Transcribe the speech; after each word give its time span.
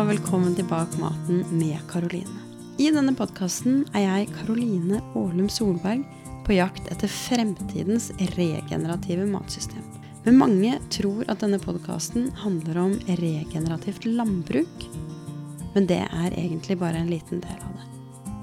og 0.00 0.06
velkommen 0.08 0.54
til 0.56 0.64
Bak 0.64 0.94
maten 0.96 1.42
med 1.52 1.76
Karoline. 1.90 2.38
I 2.80 2.86
denne 2.88 3.12
podkasten 3.12 3.82
er 3.92 4.06
jeg 4.06 4.30
Karoline 4.32 5.02
Aalum 5.12 5.50
Solberg 5.52 6.06
på 6.46 6.54
jakt 6.56 6.86
etter 6.88 7.10
fremtidens 7.12 8.06
regenerative 8.38 9.26
matsystem. 9.28 9.82
Men 10.24 10.38
mange 10.40 10.78
tror 10.94 11.28
at 11.28 11.42
denne 11.44 11.58
podkasten 11.60 12.30
handler 12.40 12.78
om 12.80 12.94
regenerativt 13.10 14.06
landbruk. 14.08 14.86
Men 15.74 15.90
det 15.90 16.00
er 16.06 16.30
egentlig 16.32 16.78
bare 16.80 17.02
en 17.02 17.12
liten 17.12 17.44
del 17.44 17.60
av 17.60 17.76
det. 17.76 17.90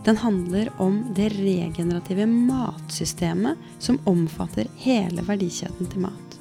Den 0.06 0.22
handler 0.22 0.70
om 0.78 1.00
det 1.18 1.32
regenerative 1.40 2.30
matsystemet 2.30 3.58
som 3.80 3.98
omfatter 4.06 4.70
hele 4.84 5.26
verdikjeden 5.26 5.90
til 5.90 6.06
mat. 6.06 6.38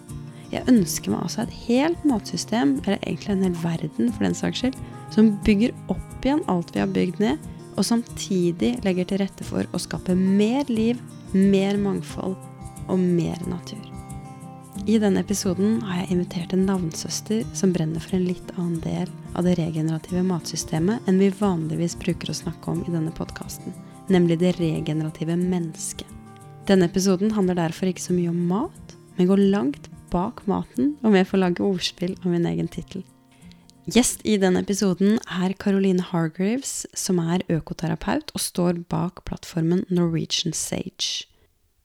Jeg 0.52 0.68
ønsker 0.68 1.10
meg 1.14 1.24
altså 1.24 1.46
et 1.46 1.56
helt 1.64 2.05
matsystem, 2.06 2.77
eller 2.84 3.01
egentlig 3.01 3.33
en 3.33 3.48
hel 3.48 3.59
verden 3.64 4.12
for 4.12 4.28
den 4.28 4.37
saks 4.37 4.60
skyld, 4.60 4.77
som 5.15 5.34
bygger 5.45 5.74
opp 5.92 6.24
igjen 6.24 6.45
alt 6.51 6.74
vi 6.74 6.83
har 6.83 6.91
bygd 6.92 7.20
ned, 7.23 7.52
og 7.77 7.84
samtidig 7.84 8.77
legger 8.84 9.09
til 9.09 9.20
rette 9.20 9.45
for 9.45 9.69
å 9.73 9.80
skape 9.80 10.16
mer 10.16 10.64
liv, 10.73 11.01
mer 11.33 11.77
mangfold 11.80 12.37
og 12.87 12.98
mer 12.98 13.41
natur. 13.50 13.83
I 14.87 14.98
denne 15.02 15.23
episoden 15.24 15.80
har 15.83 16.02
jeg 16.02 16.12
invitert 16.14 16.52
en 16.55 16.66
navnsøster 16.69 17.42
som 17.56 17.73
brenner 17.74 18.02
for 18.02 18.19
en 18.19 18.27
litt 18.28 18.52
annen 18.55 18.78
del 18.84 19.11
av 19.34 19.47
det 19.47 19.56
regenerative 19.59 20.23
matsystemet 20.27 21.09
enn 21.09 21.19
vi 21.20 21.33
vanligvis 21.41 21.97
bruker 21.98 22.30
å 22.30 22.36
snakke 22.36 22.70
om 22.70 22.84
i 22.84 22.92
denne 22.92 23.14
podkasten, 23.16 23.75
nemlig 24.12 24.38
det 24.42 24.55
regenerative 24.61 25.36
mennesket. 25.41 26.06
Denne 26.66 26.88
episoden 26.91 27.34
handler 27.34 27.59
derfor 27.59 27.91
ikke 27.91 28.05
så 28.05 28.14
mye 28.14 28.30
om 28.30 28.47
mat, 28.50 28.97
men 29.16 29.30
går 29.30 29.45
langt 29.50 29.91
bak 30.12 30.45
maten 30.50 30.95
om 31.02 31.14
jeg 31.16 31.28
får 31.30 31.42
lage 31.42 31.66
ordspill 31.66 32.16
av 32.23 32.30
min 32.30 32.47
egen 32.47 32.70
tittel. 32.70 33.05
Gjest 33.87 34.25
i 34.27 34.34
denne 34.42 34.65
episoden 34.65 35.20
er 35.31 35.53
Caroline 35.62 36.03
Hargreaves, 36.03 36.89
som 36.98 37.20
er 37.23 37.45
økoterapeut 37.47 38.33
og 38.34 38.42
står 38.42 38.81
bak 38.91 39.23
plattformen 39.29 39.84
Norwegian 39.87 40.56
Sage. 40.59 41.29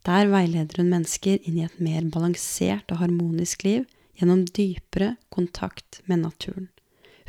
Der 0.09 0.25
veileder 0.31 0.81
hun 0.81 0.89
mennesker 0.89 1.37
inn 1.45 1.59
i 1.59 1.67
et 1.67 1.77
mer 1.77 2.07
balansert 2.09 2.89
og 2.89 3.03
harmonisk 3.03 3.67
liv 3.67 3.85
gjennom 4.17 4.47
dypere 4.49 5.11
kontakt 5.29 6.01
med 6.09 6.23
naturen. 6.23 6.71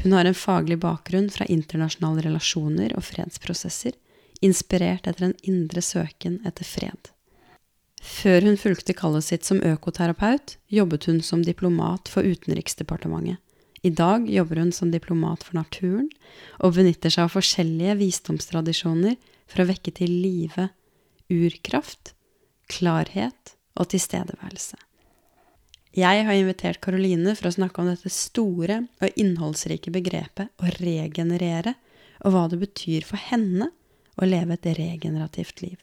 Hun 0.01 0.17
har 0.17 0.25
en 0.25 0.41
faglig 0.41 0.81
bakgrunn 0.81 1.29
fra 1.29 1.45
internasjonale 1.53 2.25
relasjoner 2.25 2.97
og 2.97 3.05
fredsprosesser, 3.05 3.93
inspirert 4.41 5.05
etter 5.05 5.29
en 5.29 5.39
indre 5.45 5.85
søken 5.85 6.41
etter 6.49 6.65
fred. 6.65 7.13
Før 8.01 8.49
hun 8.49 8.57
fulgte 8.57 8.97
kallet 8.97 9.29
sitt 9.29 9.45
som 9.45 9.61
økoterapeut, 9.61 10.57
jobbet 10.73 11.13
hun 11.13 11.21
som 11.21 11.45
diplomat 11.45 12.09
for 12.09 12.25
Utenriksdepartementet. 12.25 13.37
I 13.83 13.91
dag 13.91 14.29
jobber 14.31 14.61
hun 14.63 14.71
som 14.73 14.93
diplomat 14.93 15.43
for 15.43 15.59
naturen, 15.59 16.07
og 16.63 16.77
benytter 16.77 17.11
seg 17.11 17.27
av 17.27 17.35
forskjellige 17.35 17.97
visdomstradisjoner 17.99 19.17
for 19.51 19.65
å 19.65 19.69
vekke 19.73 19.95
til 19.99 20.13
live 20.23 20.69
urkraft, 21.33 22.15
klarhet 22.71 23.57
og 23.75 23.91
tilstedeværelse. 23.91 24.79
Jeg 25.93 26.25
har 26.25 26.39
invitert 26.39 26.81
Karoline 26.81 27.35
for 27.37 27.51
å 27.51 27.57
snakke 27.59 27.83
om 27.83 27.91
dette 27.91 28.09
store 28.13 28.79
og 29.03 29.19
innholdsrike 29.21 29.93
begrepet 29.93 30.49
å 30.63 30.71
regenerere, 30.79 31.75
og 32.23 32.33
hva 32.33 32.47
det 32.49 32.63
betyr 32.63 33.05
for 33.05 33.21
henne 33.21 33.73
å 34.17 34.29
leve 34.29 34.57
et 34.57 34.71
regenerativt 34.79 35.61
liv. 35.65 35.77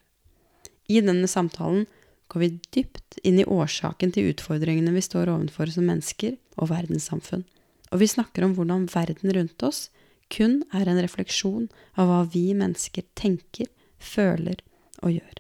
I 0.90 1.04
denne 1.06 1.28
samtalen 1.30 1.86
går 2.32 2.42
vi 2.42 2.50
dypt 2.74 3.20
inn 3.28 3.42
i 3.42 3.46
årsaken 3.46 4.16
til 4.16 4.32
utfordringene 4.32 4.96
vi 4.96 5.04
står 5.04 5.30
overfor 5.34 5.70
som 5.74 5.86
mennesker 5.90 6.38
og 6.58 6.72
verdenssamfunn. 6.72 7.46
Og 7.90 8.02
vi 8.04 8.10
snakker 8.10 8.46
om 8.46 8.54
hvordan 8.58 8.88
verden 8.94 9.34
rundt 9.36 9.66
oss 9.66 9.88
kun 10.30 10.62
er 10.76 10.90
en 10.90 11.02
refleksjon 11.02 11.70
av 11.98 12.10
hva 12.10 12.20
vi 12.30 12.52
mennesker 12.58 13.06
tenker, 13.18 13.70
føler 13.98 14.62
og 15.02 15.16
gjør. 15.18 15.40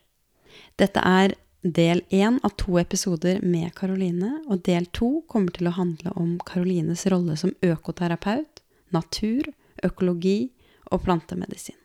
Dette 0.81 1.03
er 1.05 1.35
del 1.61 2.01
én 2.15 2.39
av 2.43 2.55
to 2.57 2.79
episoder 2.79 3.41
med 3.43 3.73
Karoline, 3.77 4.39
og 4.47 4.63
del 4.65 4.87
to 4.95 5.19
kommer 5.29 5.53
til 5.55 5.69
å 5.69 5.75
handle 5.75 6.13
om 6.17 6.37
Karolines 6.47 7.05
rolle 7.11 7.35
som 7.37 7.53
økoterapeut, 7.65 8.63
natur, 8.95 9.51
økologi 9.83 10.49
og 10.89 11.03
plantemedisin. 11.05 11.77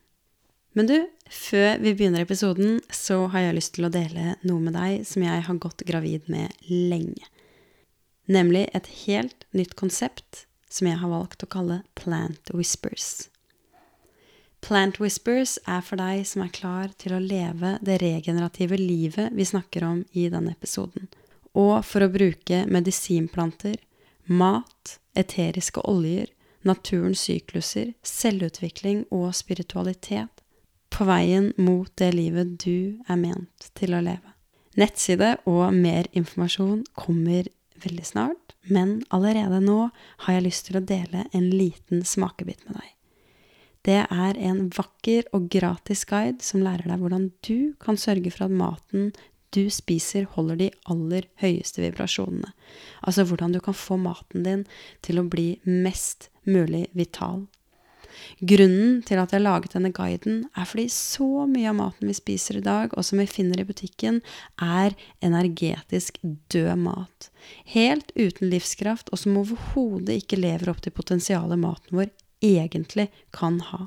Men 0.74 0.88
du, 0.90 0.96
før 1.30 1.78
vi 1.82 1.92
begynner 1.94 2.24
episoden, 2.24 2.80
så 2.90 3.26
har 3.30 3.46
jeg 3.46 3.58
lyst 3.58 3.74
til 3.76 3.86
å 3.86 3.92
dele 3.94 4.34
noe 4.42 4.62
med 4.62 4.74
deg 4.74 5.04
som 5.06 5.22
jeg 5.22 5.44
har 5.46 5.60
gått 5.62 5.84
gravid 5.86 6.26
med 6.32 6.50
lenge. 6.66 7.28
Nemlig 8.26 8.64
et 8.74 8.88
helt 9.04 9.46
nytt 9.54 9.76
konsept 9.78 10.46
som 10.74 10.88
jeg 10.90 10.98
har 10.98 11.12
valgt 11.12 11.44
å 11.46 11.50
kalle 11.50 11.82
Plant 11.98 12.50
Whispers. 12.54 13.28
Plant 14.64 14.98
Whispers 14.98 15.58
er 15.68 15.82
for 15.84 16.00
deg 16.00 16.24
som 16.26 16.42
er 16.42 16.54
klar 16.56 16.92
til 16.98 17.14
å 17.14 17.22
leve 17.22 17.76
det 17.84 18.00
regenerative 18.02 18.78
livet 18.80 19.34
vi 19.36 19.46
snakker 19.46 19.84
om 19.86 20.00
i 20.16 20.26
denne 20.32 20.54
episoden, 20.56 21.10
og 21.54 21.84
for 21.86 22.02
å 22.02 22.10
bruke 22.10 22.64
medisinplanter, 22.66 23.76
mat, 24.24 24.96
eteriske 25.14 25.84
oljer, 25.84 26.32
naturens 26.64 27.26
sykluser, 27.28 27.92
selvutvikling 28.02 29.04
og 29.12 29.34
spiritualitet 29.36 30.40
på 30.94 31.06
veien 31.08 31.50
mot 31.60 31.90
det 32.00 32.12
livet 32.14 32.56
du 32.64 33.02
er 33.10 33.18
ment 33.20 33.68
til 33.76 33.94
å 33.94 34.02
leve. 34.04 34.32
Nettside 34.80 35.36
og 35.50 35.74
mer 35.76 36.08
informasjon 36.16 36.82
kommer 36.98 37.46
veldig 37.84 38.06
snart, 38.08 38.54
men 38.70 38.98
allerede 39.14 39.60
nå 39.64 39.88
har 40.24 40.36
jeg 40.36 40.46
lyst 40.46 40.68
til 40.68 40.80
å 40.80 40.84
dele 40.84 41.26
en 41.32 41.48
liten 41.52 42.04
smakebit 42.06 42.64
med 42.68 42.80
deg. 42.80 42.90
Det 43.84 44.00
er 44.00 44.38
en 44.40 44.66
vakker 44.72 45.28
og 45.36 45.50
gratis 45.52 46.06
guide 46.08 46.40
som 46.44 46.64
lærer 46.64 46.88
deg 46.88 47.02
hvordan 47.02 47.28
du 47.44 47.74
kan 47.82 48.00
sørge 48.00 48.32
for 48.32 48.46
at 48.46 48.54
maten 48.56 49.10
du 49.54 49.68
spiser, 49.70 50.24
holder 50.34 50.58
de 50.58 50.70
aller 50.90 51.28
høyeste 51.42 51.82
vibrasjonene. 51.84 52.50
Altså 53.06 53.26
hvordan 53.28 53.54
du 53.54 53.60
kan 53.62 53.76
få 53.76 53.98
maten 54.00 54.46
din 54.46 54.64
til 55.04 55.20
å 55.20 55.28
bli 55.30 55.60
mest 55.68 56.30
mulig 56.48 56.88
vital 56.96 57.44
Grunnen 58.40 59.00
til 59.06 59.20
at 59.20 59.32
jeg 59.32 59.40
har 59.40 59.44
laget 59.44 59.74
denne 59.76 59.92
guiden, 59.94 60.44
er 60.56 60.68
fordi 60.68 60.86
så 60.92 61.46
mye 61.50 61.70
av 61.70 61.78
maten 61.78 62.10
vi 62.10 62.16
spiser 62.16 62.58
i 62.60 62.64
dag, 62.64 62.92
og 62.94 63.06
som 63.06 63.22
vi 63.22 63.28
finner 63.30 63.62
i 63.62 63.68
butikken, 63.68 64.20
er 64.62 64.96
energetisk 65.24 66.20
død 66.52 66.74
mat. 66.84 67.30
Helt 67.74 68.12
uten 68.16 68.50
livskraft, 68.52 69.12
og 69.12 69.20
som 69.22 69.40
overhodet 69.40 70.22
ikke 70.22 70.40
lever 70.40 70.72
opp 70.72 70.84
til 70.84 70.94
potensialet 70.94 71.60
maten 71.60 72.00
vår 72.00 72.12
egentlig 72.44 73.10
kan 73.34 73.60
ha. 73.72 73.86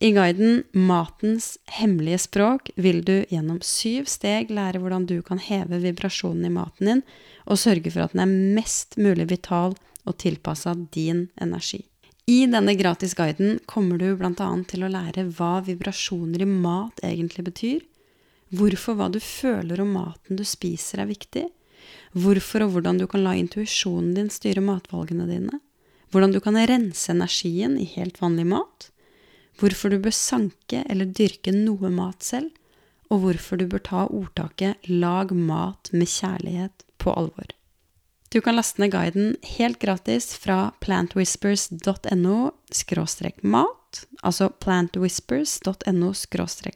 I 0.00 0.10
guiden 0.12 0.64
Matens 0.72 1.58
hemmelige 1.70 2.18
språk 2.18 2.70
vil 2.76 3.04
du 3.06 3.22
gjennom 3.30 3.60
syv 3.62 4.08
steg 4.10 4.50
lære 4.50 4.80
hvordan 4.82 5.06
du 5.06 5.20
kan 5.22 5.38
heve 5.38 5.78
vibrasjonen 5.84 6.48
i 6.48 6.52
maten 6.52 6.90
din, 6.90 7.02
og 7.46 7.60
sørge 7.62 7.92
for 7.94 8.04
at 8.04 8.16
den 8.16 8.24
er 8.24 8.54
mest 8.58 8.98
mulig 8.98 9.28
vital 9.30 9.76
og 10.04 10.16
tilpassa 10.20 10.74
din 10.74 11.28
energi. 11.40 11.84
I 12.26 12.46
denne 12.46 12.72
gratisguiden 12.74 13.58
kommer 13.66 13.98
du 14.00 14.14
bl.a. 14.16 14.46
til 14.64 14.84
å 14.86 14.88
lære 14.88 15.26
hva 15.36 15.58
vibrasjoner 15.66 16.40
i 16.40 16.48
mat 16.48 17.02
egentlig 17.04 17.44
betyr, 17.44 17.82
hvorfor 18.48 18.96
hva 18.96 19.10
du 19.12 19.18
føler 19.20 19.82
om 19.84 19.90
maten 19.92 20.38
du 20.38 20.44
spiser 20.48 21.02
er 21.02 21.10
viktig, 21.10 21.42
hvorfor 22.16 22.64
og 22.64 22.72
hvordan 22.72 23.02
du 23.02 23.04
kan 23.12 23.26
la 23.26 23.34
intuisjonen 23.36 24.14
din 24.16 24.30
styre 24.32 24.64
matvalgene 24.64 25.28
dine, 25.28 25.60
hvordan 26.14 26.32
du 26.32 26.40
kan 26.40 26.56
rense 26.56 27.12
energien 27.12 27.76
i 27.76 27.84
helt 27.92 28.16
vanlig 28.22 28.46
mat, 28.54 28.88
hvorfor 29.60 29.92
du 29.92 29.98
bør 30.00 30.16
sanke 30.16 30.80
eller 30.88 31.12
dyrke 31.12 31.52
noe 31.52 31.92
mat 31.92 32.24
selv, 32.24 32.54
og 33.12 33.20
hvorfor 33.20 33.60
du 33.60 33.66
bør 33.68 33.84
ta 33.84 34.06
ordtaket 34.08 34.88
'lag 34.88 35.36
mat 35.36 35.92
med 35.92 36.08
kjærlighet' 36.08 36.88
på 36.96 37.12
alvor. 37.12 37.52
Du 38.34 38.40
kan 38.40 38.56
laste 38.56 38.80
ned 38.82 38.90
guiden 38.90 39.36
helt 39.46 39.78
gratis 39.78 40.34
fra 40.34 40.72
plantwhispers.no 40.82 42.50
mat, 43.42 44.06
altså 44.22 44.48
plantwhispers.no 44.48 46.12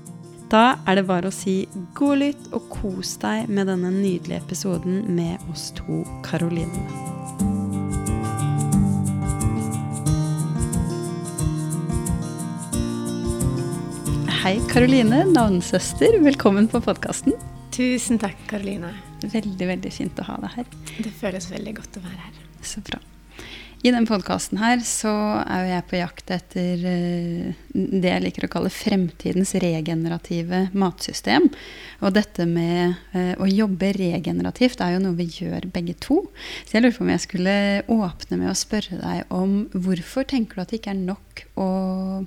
Da 0.50 0.80
er 0.82 0.98
det 0.98 1.04
bare 1.06 1.30
å 1.30 1.34
si 1.34 1.60
god 1.94 2.18
lytt 2.18 2.46
og 2.56 2.64
kos 2.72 3.12
deg 3.22 3.46
med 3.54 3.68
denne 3.70 3.92
nydelige 3.94 4.40
episoden 4.40 5.04
med 5.14 5.38
oss 5.52 5.68
to 5.78 6.00
Karoline. 6.26 6.80
Hei, 14.40 14.56
Karoline, 14.72 15.22
navnesøster. 15.30 16.18
Velkommen 16.24 16.66
på 16.72 16.82
podkasten. 16.82 17.38
Tusen 17.70 18.18
takk, 18.18 18.42
Karoline. 18.50 18.90
veldig, 19.22 19.70
veldig 19.70 19.94
fint 19.94 20.18
å 20.18 20.26
ha 20.32 20.40
deg 20.48 20.58
her. 20.58 20.76
Det 20.98 21.14
føles 21.22 21.46
veldig 21.52 21.78
godt 21.78 22.02
å 22.02 22.06
være 22.08 22.24
her. 22.26 22.44
Så 22.66 22.82
bra. 22.82 22.98
I 23.80 23.88
denne 23.88 24.04
podkasten 24.04 24.58
er 24.60 24.76
jo 24.76 25.60
jeg 25.64 25.84
på 25.88 25.96
jakt 25.96 26.30
etter 26.34 26.82
uh, 26.84 27.60
det 27.72 28.10
jeg 28.10 28.22
liker 28.26 28.44
å 28.44 28.50
kalle 28.52 28.72
fremtidens 28.72 29.54
regenerative 29.62 30.66
matsystem. 30.76 31.46
Og 32.04 32.12
dette 32.12 32.44
med 32.44 32.98
uh, 33.14 33.40
å 33.40 33.48
jobbe 33.48 33.94
regenerativt 33.96 34.84
er 34.84 34.98
jo 34.98 35.00
noe 35.06 35.16
vi 35.16 35.30
gjør 35.32 35.70
begge 35.72 35.96
to. 36.04 36.20
Så 36.68 36.76
jeg 36.76 36.84
lurer 36.84 36.98
på 36.98 37.06
om 37.06 37.14
jeg 37.14 37.24
skulle 37.24 37.56
åpne 37.96 38.42
med 38.42 38.52
å 38.52 38.58
spørre 38.60 39.00
deg 39.00 39.32
om 39.32 39.56
hvorfor 39.72 40.28
tenker 40.28 40.60
du 40.60 40.66
at 40.66 40.74
det 40.74 40.82
ikke 40.82 40.92
er 40.92 41.00
nok 41.00 41.44
å, 41.56 41.72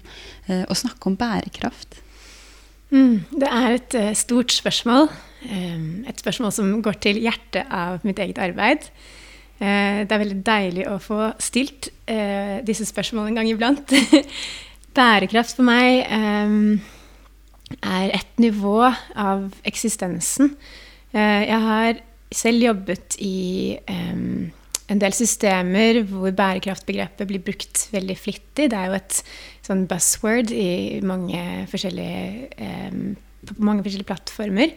uh, 0.01 0.65
å 0.65 0.81
snakke 0.81 1.11
om 1.11 1.21
bærekraft? 1.21 2.01
Mm, 2.89 3.27
det 3.29 3.53
er 3.61 3.77
et 3.77 4.01
stort 4.17 4.53
spørsmål. 4.53 5.11
Et 5.43 6.21
spørsmål 6.21 6.53
som 6.55 6.79
går 6.81 6.97
til 7.03 7.21
hjertet 7.21 7.69
av 7.73 8.01
mitt 8.05 8.21
eget 8.21 8.41
arbeid. 8.41 8.89
Eh, 9.61 10.01
det 10.03 10.11
er 10.11 10.21
veldig 10.23 10.39
deilig 10.45 10.85
å 10.89 10.97
få 11.01 11.27
stilt 11.41 11.91
eh, 12.09 12.59
disse 12.65 12.87
spørsmålene 12.89 13.33
en 13.33 13.39
gang 13.41 13.51
iblant. 13.51 13.93
Bærekraft 14.97 15.59
for 15.59 15.67
meg 15.67 16.01
eh, 16.07 16.57
er 17.79 18.15
et 18.17 18.41
nivå 18.41 18.79
av 18.83 19.47
eksistensen. 19.65 20.55
jeg 21.13 21.59
har 21.61 21.99
selv 22.33 22.63
jobbet 22.65 23.15
i 23.21 23.77
en 23.85 25.01
del 25.01 25.13
systemer 25.13 25.99
hvor 26.09 26.33
bærekraftbegrepet 26.33 27.29
blir 27.29 27.41
brukt 27.41 27.87
veldig 27.93 28.17
flittig. 28.17 28.69
Det 28.69 28.77
er 28.77 28.91
jo 28.91 28.97
et 28.97 29.19
sånn 29.65 29.85
buzzword 29.89 30.53
i 30.53 31.01
mange 31.05 31.65
forskjellige, 31.69 33.09
på 33.49 33.57
mange 33.57 33.85
forskjellige 33.85 34.09
plattformer. 34.09 34.73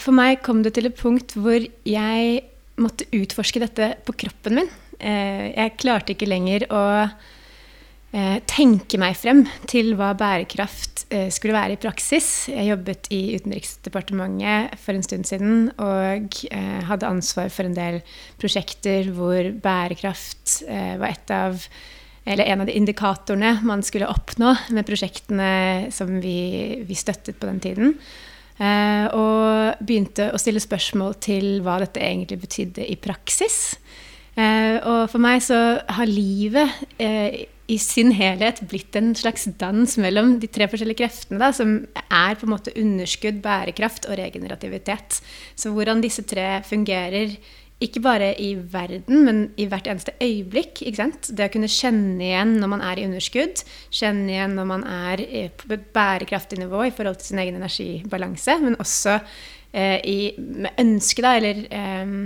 For 0.00 0.16
meg 0.16 0.40
kom 0.44 0.64
det 0.64 0.74
til 0.76 0.88
et 0.88 1.00
punkt 1.00 1.36
hvor 1.36 1.64
jeg 1.88 2.40
måtte 2.82 3.08
utforske 3.16 3.62
dette 3.62 3.94
på 4.06 4.14
kroppen 4.24 4.60
min. 4.60 4.70
Eh, 5.00 5.50
jeg 5.54 5.76
klarte 5.80 6.14
ikke 6.14 6.28
lenger 6.28 6.66
å 6.74 6.82
eh, 7.04 8.38
tenke 8.50 9.00
meg 9.00 9.16
frem 9.18 9.44
til 9.70 9.94
hva 9.98 10.12
bærekraft 10.18 11.06
eh, 11.08 11.28
skulle 11.32 11.56
være 11.56 11.76
i 11.76 11.80
praksis. 11.80 12.50
Jeg 12.52 12.68
jobbet 12.72 13.08
i 13.14 13.22
Utenriksdepartementet 13.38 14.76
for 14.82 14.96
en 14.96 15.06
stund 15.06 15.28
siden 15.30 15.70
og 15.80 16.42
hadde 16.90 17.08
ansvar 17.08 17.48
for 17.54 17.68
en 17.68 17.78
del 17.78 18.02
prosjekter 18.40 19.08
hvor 19.16 19.52
bærekraft 19.62 20.60
var 20.68 21.10
et 21.12 21.34
av 21.34 21.64
eller 22.30 22.44
en 22.52 22.60
av 22.60 22.68
de 22.68 22.74
indikatorene 22.76 23.54
man 23.64 23.80
skulle 23.82 24.08
oppnå 24.10 24.52
med 24.76 24.84
prosjektene 24.86 25.88
som 25.94 26.18
vi, 26.20 26.82
vi 26.84 26.98
støttet 26.98 27.40
på 27.40 27.48
den 27.48 27.62
tiden. 27.64 27.94
Eh, 28.60 29.06
og 29.16 29.84
begynte 29.88 30.28
å 30.34 30.40
stille 30.40 30.60
spørsmål 30.60 31.16
til 31.24 31.62
hva 31.64 31.78
dette 31.80 32.02
egentlig 32.04 32.42
betydde 32.42 32.84
i 32.92 32.98
praksis. 33.00 33.78
Eh, 34.36 34.76
og 34.84 35.06
for 35.12 35.22
meg 35.22 35.40
så 35.44 35.80
har 35.80 36.10
livet 36.10 36.82
eh, 37.00 37.46
i 37.70 37.78
sin 37.80 38.10
helhet 38.16 38.60
blitt 38.68 38.96
en 38.98 39.14
slags 39.16 39.46
dans 39.60 39.96
mellom 40.02 40.34
de 40.42 40.48
tre 40.50 40.66
forskjellige 40.70 41.00
kreftene, 41.00 41.40
da, 41.40 41.50
som 41.54 41.78
er 42.02 42.36
på 42.36 42.46
en 42.46 42.52
måte 42.52 42.74
underskudd, 42.78 43.40
bærekraft 43.44 44.10
og 44.10 44.18
regenerativitet. 44.20 45.20
Så 45.54 45.72
hvordan 45.74 46.02
disse 46.04 46.26
tre 46.28 46.58
fungerer 46.66 47.38
ikke 47.80 48.02
bare 48.04 48.34
i 48.40 48.50
verden, 48.72 49.24
men 49.24 49.38
i 49.60 49.64
hvert 49.70 49.88
eneste 49.88 50.12
øyeblikk. 50.20 50.82
Det 50.84 51.46
å 51.46 51.52
kunne 51.52 51.70
kjenne 51.70 52.26
igjen 52.26 52.58
når 52.60 52.72
man 52.74 52.84
er 52.84 53.00
i 53.00 53.06
underskudd, 53.08 53.62
kjenne 53.96 54.34
igjen 54.34 54.56
når 54.58 54.68
man 54.68 54.84
er 54.84 55.24
på 55.56 55.72
et 55.76 55.88
bærekraftig 55.94 56.60
nivå 56.60 56.84
i 56.86 56.94
forhold 56.94 57.20
til 57.20 57.32
sin 57.32 57.42
egen 57.42 57.56
energibalanse, 57.56 58.58
men 58.60 58.76
også 58.82 59.16
eh, 59.72 59.96
i, 60.04 60.18
med 60.36 60.76
ønske, 60.82 61.24
da, 61.24 61.34
eller 61.40 61.64
eh, 61.72 62.16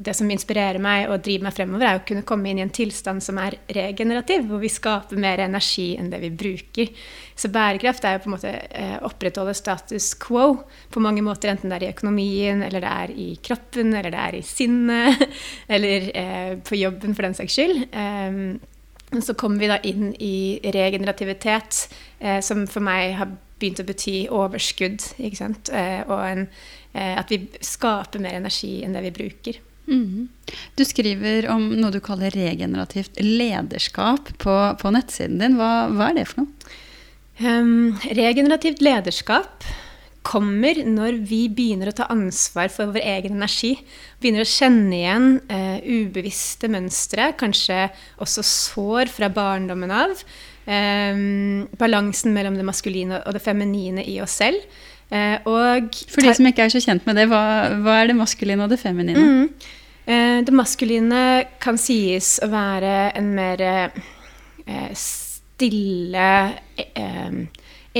det 0.00 0.14
som 0.16 0.30
inspirerer 0.32 0.80
meg 0.82 1.10
og 1.10 1.20
driver 1.24 1.46
meg 1.46 1.56
fremover, 1.56 1.86
er 1.86 1.98
å 1.98 2.04
kunne 2.08 2.24
komme 2.28 2.48
inn 2.50 2.60
i 2.60 2.64
en 2.64 2.72
tilstand 2.72 3.20
som 3.24 3.38
er 3.42 3.58
regenerativ, 3.76 4.46
hvor 4.48 4.62
vi 4.62 4.70
skaper 4.72 5.20
mer 5.20 5.42
energi 5.44 5.90
enn 6.00 6.08
det 6.12 6.22
vi 6.22 6.30
bruker. 6.42 6.94
Så 7.36 7.50
bærekraft 7.52 8.06
er 8.08 8.16
jo 8.16 8.22
på 8.24 8.30
en 8.30 8.36
måte 8.36 8.54
å 8.54 9.10
opprettholde 9.10 9.56
status 9.58 10.12
quo 10.20 10.46
på 10.92 11.04
mange 11.04 11.24
måter, 11.26 11.52
enten 11.52 11.72
det 11.72 11.80
er 11.80 11.86
i 11.88 11.92
økonomien, 11.92 12.64
eller 12.64 12.84
det 12.84 12.94
er 13.04 13.14
i 13.26 13.28
kroppen, 13.44 13.92
eller 13.92 14.14
det 14.14 14.24
er 14.24 14.40
i 14.40 14.42
sinnet, 14.46 15.24
eller 15.76 16.10
eh, 16.24 16.56
på 16.64 16.80
jobben 16.80 17.16
for 17.16 17.28
den 17.28 17.36
saks 17.36 17.60
skyld. 17.60 17.86
Um, 17.92 19.22
så 19.22 19.34
kommer 19.34 19.58
vi 19.58 19.70
da 19.70 19.78
inn 19.86 20.10
i 20.22 20.60
regenerativitet, 20.62 21.86
eh, 22.18 22.40
som 22.40 22.66
for 22.70 22.84
meg 22.84 23.16
har 23.18 23.32
begynt 23.60 23.82
å 23.82 23.86
bety 23.88 24.18
overskudd. 24.32 25.02
Eh, 25.20 26.02
og 26.06 26.20
en, 26.24 26.46
eh, 26.94 27.18
at 27.18 27.30
vi 27.30 27.42
skaper 27.60 28.22
mer 28.22 28.38
energi 28.38 28.82
enn 28.84 28.94
det 28.94 29.02
vi 29.08 29.16
bruker. 29.18 29.60
Mm. 29.88 30.28
Du 30.78 30.84
skriver 30.86 31.48
om 31.52 31.70
noe 31.78 31.92
du 31.94 32.00
kaller 32.04 32.34
regenerativt 32.34 33.20
lederskap 33.22 34.32
på, 34.42 34.56
på 34.80 34.94
nettsiden 34.94 35.40
din. 35.42 35.58
Hva, 35.60 35.88
hva, 35.92 36.10
er 36.10 36.20
det 36.20 36.26
for 36.30 36.44
noe? 36.44 36.74
Um, 37.40 37.96
regenerativt 38.04 38.82
lederskap 38.84 39.64
kommer 40.26 40.76
når 40.84 41.16
vi 41.24 41.46
begynner 41.48 41.88
å 41.90 41.96
ta 41.96 42.06
ansvar 42.12 42.68
for 42.72 42.92
vår 42.92 43.06
egen 43.16 43.38
energi. 43.38 43.72
Begynner 44.20 44.44
å 44.44 44.50
kjenne 44.50 44.98
igjen 44.98 45.28
uh, 45.48 45.78
ubevisste 45.80 46.68
mønstre, 46.72 47.30
kanskje 47.40 47.86
også 48.20 48.44
sår 48.46 49.12
fra 49.14 49.30
barndommen 49.32 49.94
av. 49.94 50.22
Um, 50.68 51.64
balansen 51.80 52.36
mellom 52.36 52.58
det 52.58 52.66
maskuline 52.68 53.22
og 53.24 53.34
det 53.34 53.42
feminine 53.42 54.04
i 54.04 54.20
oss 54.22 54.36
selv. 54.42 54.60
Uh, 55.10 55.36
og 55.50 56.00
For 56.06 56.22
de 56.22 56.32
som 56.38 56.46
ikke 56.46 56.68
er 56.68 56.72
så 56.72 56.82
kjent 56.84 57.06
med 57.08 57.18
det, 57.18 57.26
hva, 57.32 57.42
hva 57.82 58.00
er 58.00 58.12
det 58.12 58.18
maskuline 58.18 58.62
og 58.64 58.70
det 58.70 58.78
feminine? 58.82 59.26
Mm. 59.26 59.78
Eh, 60.10 60.44
det 60.44 60.54
maskuline 60.54 61.22
kan 61.62 61.78
sies 61.78 62.38
å 62.42 62.48
være 62.50 62.94
en 63.18 63.28
mer 63.36 63.60
eh, 63.62 64.88
stille, 64.96 66.30
eh, 66.80 67.36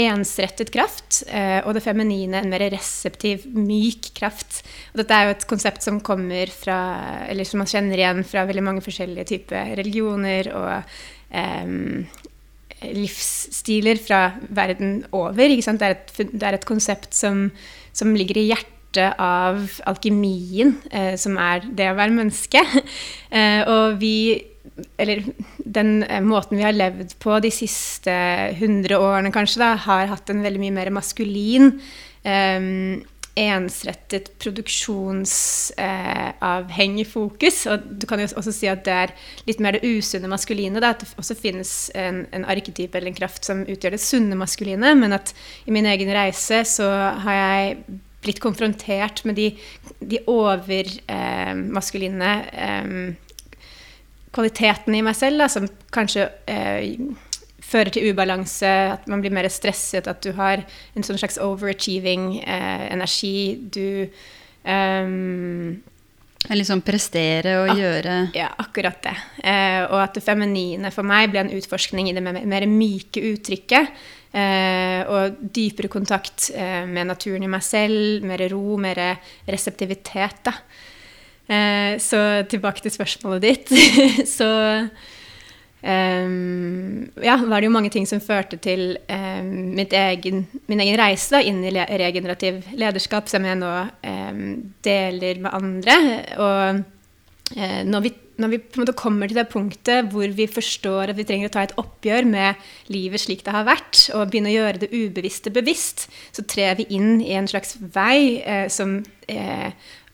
ensrettet 0.01 0.71
kraft. 0.75 1.23
Og 1.67 1.73
det 1.75 1.83
feminine 1.83 2.39
en 2.39 2.51
mer 2.51 2.63
reseptiv, 2.71 3.47
myk 3.55 4.13
kraft. 4.17 4.61
Og 4.93 5.03
dette 5.03 5.17
er 5.17 5.27
jo 5.27 5.35
et 5.35 5.47
konsept 5.51 5.83
som 5.83 5.99
kommer 6.07 6.51
fra, 6.55 6.79
eller 7.27 7.47
som 7.49 7.59
man 7.63 7.71
kjenner 7.71 7.99
igjen 7.99 8.23
fra 8.27 8.47
veldig 8.47 8.65
mange 8.69 8.85
forskjellige 8.87 9.27
typer 9.33 9.75
religioner 9.81 10.53
og 10.55 10.95
um, 11.35 12.07
livsstiler 12.83 14.01
fra 14.01 14.21
verden 14.49 15.01
over. 15.13 15.49
Det 15.51 15.73
er, 15.83 15.97
et, 15.97 16.13
det, 16.19 16.43
er 16.43 16.57
et, 16.57 16.69
konsept 16.69 17.15
som, 17.17 17.49
som 17.93 18.15
ligger 18.17 18.41
i 18.41 18.49
hjertet 18.51 19.19
av 19.21 19.61
alkemien, 19.87 20.75
eh, 20.91 21.15
som 21.21 21.37
er 21.39 21.67
det 21.67 21.91
å 21.91 21.99
være 21.99 22.17
menneske. 22.17 22.65
Eh, 23.31 23.61
og 23.63 24.01
vi 24.01 24.43
Eller 24.99 25.21
den 25.63 26.03
eh, 26.03 26.19
måten 26.19 26.59
vi 26.59 26.65
har 26.67 26.75
levd 26.75 27.13
på 27.23 27.37
de 27.39 27.53
siste 27.55 28.11
hundre 28.59 28.99
årene, 28.99 29.31
kanskje, 29.31 29.61
da, 29.63 29.69
har 29.79 30.11
hatt 30.11 30.33
en 30.33 30.43
veldig 30.43 30.59
mye 30.65 30.75
mer 30.75 30.91
maskulin 30.91 31.77
eh, 32.27 32.59
ensrettet 33.39 34.33
produksjonsavhengig 34.43 37.07
eh, 37.07 37.13
fokus. 37.13 37.67
Og 37.71 37.79
du 38.01 38.05
kan 38.11 38.21
jo 38.21 38.27
også 38.37 38.53
si 38.55 38.67
at 38.71 38.85
det 38.87 38.95
er 38.95 39.11
litt 39.49 39.61
mer 39.63 39.73
det 39.77 39.87
usunne 39.87 40.29
maskuline. 40.31 40.81
Da, 40.83 40.89
at 40.95 41.01
det 41.05 41.11
også 41.21 41.35
finnes 41.39 41.71
en, 41.99 42.17
en 42.35 42.49
arketyp 42.51 42.93
eller 42.95 43.09
en 43.13 43.21
kraft 43.21 43.43
som 43.47 43.59
utgjør 43.67 43.93
det 43.97 44.05
sunne 44.05 44.37
maskuline. 44.39 44.91
Men 44.99 45.11
at 45.17 45.29
i 45.67 45.71
min 45.75 45.89
egen 45.89 46.11
reise 46.15 46.59
så 46.69 46.89
har 47.25 47.35
jeg 47.39 47.63
blitt 48.21 48.43
konfrontert 48.43 49.25
med 49.25 49.35
de, 49.41 49.49
de 50.05 50.19
overmaskuline 50.29 52.31
eh, 52.53 52.77
eh, 52.77 52.87
kvalitetene 54.31 54.99
i 55.01 55.03
meg 55.03 55.17
selv, 55.19 55.41
da, 55.43 55.49
som 55.51 55.67
kanskje 55.95 56.29
eh, 56.51 56.83
fører 57.71 57.93
til 57.95 58.11
ubalanse, 58.11 58.71
at 58.97 59.07
man 59.11 59.23
blir 59.23 59.35
mer 59.35 59.49
stresset, 59.53 60.09
at 60.11 60.23
du 60.25 60.35
har 60.39 60.65
en 60.97 61.07
sånn 61.07 61.21
slags 61.21 61.39
overachieving 61.43 62.41
eh, 62.43 62.89
energi. 62.91 63.39
Du 63.71 64.11
um, 64.67 65.79
Liksom 66.49 66.81
prestere 66.81 67.59
og 67.61 67.75
ak 67.75 67.77
gjøre 67.77 68.15
Ja, 68.33 68.47
akkurat 68.63 68.97
det. 69.05 69.13
Eh, 69.45 69.83
og 69.85 69.99
at 70.01 70.17
det 70.17 70.25
feminine 70.25 70.89
for 70.95 71.07
meg 71.07 71.29
ble 71.31 71.45
en 71.45 71.53
utforskning 71.53 72.09
i 72.09 72.15
det 72.17 72.23
mer, 72.25 72.41
mer 72.49 72.67
myke 72.71 73.23
uttrykket. 73.35 73.93
Eh, 74.31 75.01
og 75.11 75.41
dypere 75.53 75.91
kontakt 75.91 76.53
eh, 76.55 76.87
med 76.87 77.11
naturen 77.11 77.43
i 77.43 77.51
meg 77.51 77.65
selv, 77.67 78.25
mer 78.27 78.45
ro, 78.53 78.79
mer 78.81 79.03
reseptivitet. 79.51 80.41
Da. 80.47 80.55
Eh, 81.51 81.99
så 81.99 82.21
tilbake 82.49 82.85
til 82.85 82.95
spørsmålet 82.95 83.43
ditt. 83.43 83.73
så 84.37 84.51
Um, 85.81 87.09
ja, 87.25 87.39
var 87.41 87.61
det 87.63 87.71
jo 87.71 87.73
mange 87.73 87.91
ting 87.93 88.05
som 88.09 88.21
førte 88.21 88.59
til 88.61 88.99
um, 89.09 89.79
egen, 89.81 90.43
min 90.69 90.83
egen 90.85 90.99
reise 91.01 91.39
da, 91.39 91.41
inn 91.41 91.63
i 91.65 91.73
regenerativ 91.73 92.61
lederskap, 92.77 93.31
som 93.33 93.47
jeg 93.49 93.57
nå 93.61 93.71
um, 94.05 94.43
deler 94.85 95.41
med 95.41 95.57
andre. 95.57 95.97
Og 96.37 96.83
uh, 97.57 97.81
når 97.89 98.09
vi 98.09 98.17
når 98.41 98.49
vi 98.55 98.59
på 98.63 98.79
en 98.79 98.85
måte 98.87 98.97
kommer 98.97 99.29
til 99.29 99.37
det 99.37 99.51
punktet 99.53 100.07
hvor 100.15 100.31
vi 100.33 100.47
forstår 100.49 101.11
at 101.13 101.19
vi 101.19 101.27
trenger 101.29 101.51
å 101.51 101.53
ta 101.53 101.65
et 101.67 101.75
oppgjør 101.81 102.25
med 102.25 102.63
livet 102.89 103.21
slik 103.21 103.43
det 103.45 103.53
har 103.53 103.67
vært, 103.69 104.07
og 104.17 104.31
begynne 104.31 104.49
å 104.49 104.55
gjøre 104.55 104.81
det 104.81 104.89
ubevisste 104.95 105.53
bevisst, 105.53 106.07
så 106.33 106.45
trer 106.49 106.79
vi 106.79 106.89
inn 106.97 107.19
i 107.21 107.35
en 107.37 107.49
slags 107.51 107.77
vei 107.93 108.41
uh, 108.41 108.65
som 108.73 108.97
uh, 109.05 109.69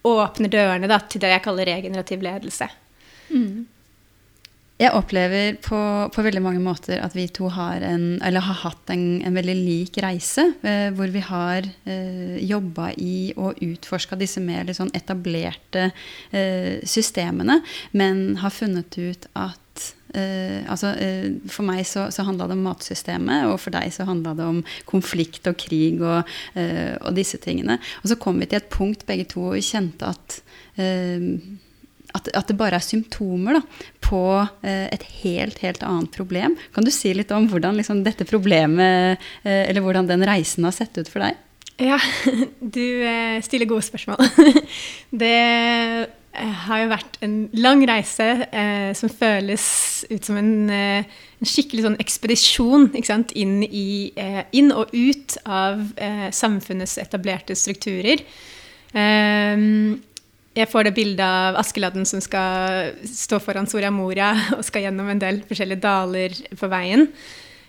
åpner 0.06 0.50
dørene 0.50 0.90
da, 0.90 0.98
til 1.06 1.22
det 1.22 1.32
jeg 1.36 1.44
kaller 1.46 1.70
regenerativ 1.70 2.26
ledelse. 2.26 2.66
Mm. 3.30 3.66
Jeg 4.76 4.92
opplever 4.92 5.54
på, 5.64 5.78
på, 6.12 6.22
veldig 6.26 6.42
mange 6.44 6.60
måter 6.60 7.00
at 7.00 7.14
vi 7.16 7.24
to 7.32 7.48
har, 7.48 7.80
en, 7.80 8.18
har 8.20 8.58
hatt 8.60 8.90
en, 8.92 9.22
en, 9.24 9.36
veldig 9.38 9.54
lik 9.56 9.96
reise. 10.04 10.50
Eh, 10.60 10.90
hvor 10.92 11.08
vi 11.14 11.22
har 11.24 11.64
eh, 11.88 12.36
jobba 12.44 12.90
i 13.00 13.32
og 13.40 13.56
utforska 13.64 14.18
disse 14.20 14.42
mer 14.44 14.68
sånn 14.76 14.92
etablerte 14.96 15.88
eh, 16.28 16.84
systemene, 16.84 17.62
men 17.96 18.36
har 18.44 18.52
funnet 18.52 19.00
ut 19.00 19.24
at 19.32 19.88
eh, 20.12 20.60
altså, 20.68 20.92
eh, 21.00 21.32
For 21.48 21.64
meg 21.64 21.80
så, 21.88 22.10
så 22.12 22.28
handla 22.28 22.50
det 22.50 22.60
om 22.60 22.68
matsystemet, 22.68 23.48
og 23.48 23.56
for 23.64 23.72
deg 23.72 23.88
så 23.96 24.04
handla 24.04 24.36
det 24.36 24.44
om 24.44 24.60
konflikt 24.84 25.48
og 25.48 25.56
krig 25.56 26.04
og, 26.04 26.28
eh, 26.52 26.98
og, 27.00 27.14
disse 27.16 27.40
tingene. 27.40 27.80
Og 28.04 28.12
så 28.12 28.20
kom 28.20 28.44
vi 28.44 28.52
til 28.52 28.60
et 28.60 28.68
punkt 28.76 29.08
begge 29.08 29.24
to 29.32 29.54
kjente 29.56 30.12
at 30.12 30.42
at, 32.16 32.30
at, 32.32 32.48
det 32.48 32.58
bare 32.58 32.80
er 32.80 32.84
symptomer 32.84 33.58
da, 33.58 33.62
på 34.04 34.22
eh, 34.66 34.86
et 34.94 35.06
helt, 35.22 35.60
helt 35.62 35.82
annet 35.86 36.12
problem. 36.14 36.56
Kan 36.74 36.86
du 36.86 36.92
si 36.94 37.12
litt 37.14 37.32
om 37.34 37.48
hvordan 37.50 37.78
liksom, 37.78 38.04
dette 38.06 38.26
problemet, 38.28 39.22
eh, 39.44 39.64
eller 39.68 39.84
hvordan 39.84 40.08
den 40.10 40.24
reisen 40.26 40.66
har 40.66 40.74
sett 40.76 40.96
ut 40.98 41.10
for 41.12 41.24
deg? 41.24 41.42
Ja, 41.76 41.98
du 42.76 42.84
eh, 43.04 43.42
stiller 43.44 43.68
gode 43.68 43.84
spørsmål. 43.84 44.22
Det 45.22 45.34
eh, 45.36 46.56
har 46.66 46.82
jo 46.82 46.88
vært 46.92 47.18
en 47.24 47.36
lang 47.56 47.84
reise 47.88 48.26
eh, 48.48 48.90
som 48.96 49.12
føles 49.12 49.66
ut 50.08 50.24
som 50.24 50.40
en, 50.40 50.54
eh, 50.72 51.20
en 51.40 51.50
skikkelig 51.52 51.84
sånn 51.84 52.00
ekspedisjon 52.02 52.90
inn, 52.96 53.60
i, 53.64 54.12
inn, 54.56 54.72
og 54.72 54.92
ut 54.96 55.36
av 55.44 55.84
samfunnets 56.32 56.96
etablerte 57.02 57.56
strukturer. 57.56 58.24
Um, 58.96 59.98
jeg 60.56 60.68
får 60.72 60.88
det 60.88 60.94
bildet 60.96 61.24
av 61.24 61.58
Askeladden 61.60 62.06
som 62.08 62.22
skal 62.24 62.94
stå 63.04 63.40
foran 63.44 63.68
Soria 63.68 63.90
Moria 63.92 64.32
og 64.56 64.64
skal 64.64 64.86
gjennom 64.86 65.10
en 65.12 65.20
del 65.20 65.42
forskjellige 65.48 65.84
daler 65.84 66.36
på 66.56 66.70
veien. 66.72 67.10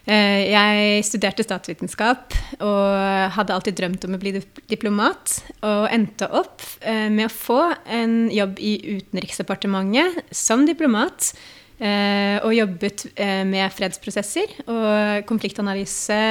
Eh, 0.08 0.54
jeg 0.54 1.04
studerte 1.04 1.44
statsvitenskap 1.44 2.32
og 2.64 3.34
hadde 3.36 3.56
alltid 3.58 3.76
drømt 3.76 4.08
om 4.08 4.16
å 4.16 4.22
bli 4.22 4.38
diplomat. 4.72 5.42
Og 5.68 5.90
endte 5.92 6.30
opp 6.32 6.64
eh, 6.80 7.10
med 7.12 7.28
å 7.28 7.34
få 7.34 7.60
en 7.92 8.30
jobb 8.32 8.56
i 8.64 8.74
Utenriksdepartementet 9.02 10.32
som 10.32 10.64
diplomat. 10.70 11.34
Eh, 11.78 12.40
og 12.40 12.56
jobbet 12.56 13.04
med 13.46 13.70
fredsprosesser 13.76 14.56
og 14.66 15.28
konfliktanalyse, 15.30 16.22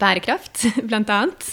bærekraft, 0.00 0.64
blant 0.88 1.12
annet 1.12 1.52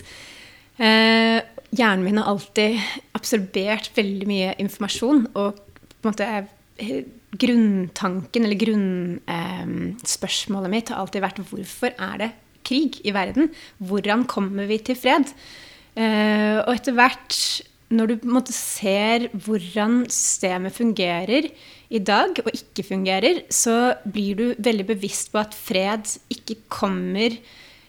hjernen 1.76 2.06
min 2.06 2.20
har 2.20 2.28
alltid 2.32 2.80
absorbert 3.18 3.90
veldig 3.96 4.28
mye 4.30 4.50
informasjon. 4.62 5.20
Og 5.40 5.50
på 5.56 6.04
en 6.04 6.10
måte 6.12 6.28
grunntanken, 7.42 8.46
eller 8.46 8.60
grunnspørsmålet 8.60 10.70
eh, 10.70 10.76
mitt, 10.76 10.90
har 10.92 11.00
alltid 11.02 11.22
vært 11.24 11.44
hvorfor 11.52 11.92
er 11.96 12.16
det 12.22 12.32
krig 12.68 12.92
i 13.08 13.12
verden? 13.16 13.46
Hvordan 13.80 14.20
kommer 14.30 14.66
vi 14.70 14.78
til 14.84 14.98
fred? 15.00 15.26
Eh, 15.96 16.58
og 16.62 16.72
etter 16.76 16.94
hvert, 16.98 17.34
når 17.92 18.06
du 18.08 18.14
på 18.20 18.28
en 18.30 18.38
måte 18.38 18.54
ser 18.56 19.20
hvordan 19.32 19.92
systemet 20.12 20.74
fungerer 20.76 21.44
i 21.92 22.00
dag, 22.00 22.30
og 22.44 22.52
ikke 22.56 22.84
fungerer, 22.88 23.36
så 23.52 23.94
blir 24.08 24.36
du 24.40 24.56
veldig 24.60 24.86
bevisst 24.94 25.32
på 25.34 25.40
at 25.44 25.54
fred 25.56 26.04
ikke 26.32 26.56
kommer 26.72 27.30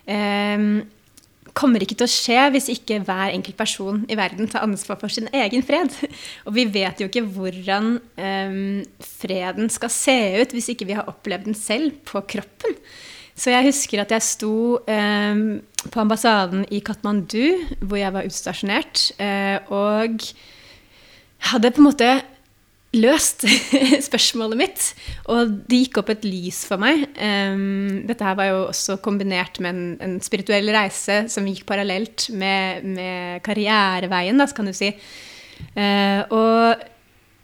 eh, 0.06 0.58
kommer 1.56 1.84
ikke 1.84 1.96
til 2.00 2.08
å 2.08 2.12
skje 2.12 2.40
hvis 2.54 2.68
ikke 2.72 3.00
hver 3.06 3.32
enkelt 3.34 3.58
person 3.58 4.02
i 4.10 4.16
verden 4.18 4.48
tar 4.50 4.64
ansvar 4.66 4.98
for 5.00 5.12
sin 5.12 5.28
egen 5.36 5.64
fred. 5.66 5.94
Og 6.46 6.56
vi 6.56 6.66
vet 6.72 7.00
jo 7.02 7.08
ikke 7.10 7.24
hvordan 7.34 7.96
um, 8.00 8.82
freden 9.04 9.72
skal 9.72 9.92
se 9.92 10.18
ut 10.40 10.54
hvis 10.56 10.72
ikke 10.72 10.88
vi 10.88 10.96
har 10.98 11.10
opplevd 11.10 11.50
den 11.50 11.58
selv 11.58 11.98
på 12.08 12.24
kroppen. 12.34 12.78
Så 13.36 13.52
jeg 13.52 13.70
husker 13.70 14.02
at 14.02 14.12
jeg 14.12 14.24
sto 14.24 14.54
um, 14.84 15.44
på 15.88 16.00
ambassaden 16.02 16.66
i 16.70 16.82
Katmandu, 16.84 17.56
hvor 17.80 17.96
jeg 18.00 18.12
var 18.12 18.28
utstasjonert, 18.28 19.06
uh, 19.16 19.72
og 19.72 20.28
hadde 21.52 21.72
på 21.72 21.82
en 21.82 21.88
måte 21.88 22.10
løst 22.96 23.46
spørsmålet 24.08 24.60
mitt. 24.60 24.86
Og 25.32 25.52
det 25.68 25.82
gikk 25.84 26.00
opp 26.02 26.12
et 26.14 26.26
lys 26.28 26.62
for 26.68 26.82
meg. 26.82 27.06
Um, 27.16 28.04
dette 28.08 28.26
her 28.26 28.38
var 28.38 28.50
jo 28.50 28.62
også 28.68 28.98
kombinert 29.04 29.60
med 29.64 29.72
en, 29.72 29.84
en 30.04 30.16
spirituell 30.24 30.68
reise 30.74 31.22
som 31.32 31.48
gikk 31.48 31.64
parallelt 31.68 32.28
med, 32.36 32.86
med 32.98 33.44
karriereveien, 33.46 34.40
da, 34.40 34.48
kan 34.52 34.68
du 34.68 34.74
si. 34.76 34.92
Uh, 35.76 36.20
og 36.32 36.88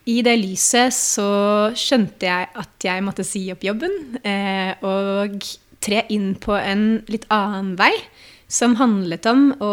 i 0.09 0.21
det 0.25 0.39
lyset 0.41 0.95
så 0.97 1.29
skjønte 1.77 2.29
jeg 2.29 2.49
at 2.57 2.85
jeg 2.87 3.05
måtte 3.05 3.27
si 3.27 3.45
opp 3.53 3.65
jobben 3.67 3.95
uh, 4.25 4.73
og 4.89 5.45
tre 5.85 6.03
inn 6.13 6.33
på 6.41 6.57
en 6.57 7.05
litt 7.13 7.29
annen 7.33 7.75
vei, 7.79 7.93
som 8.49 8.79
handlet 8.81 9.29
om 9.29 9.51
å 9.61 9.73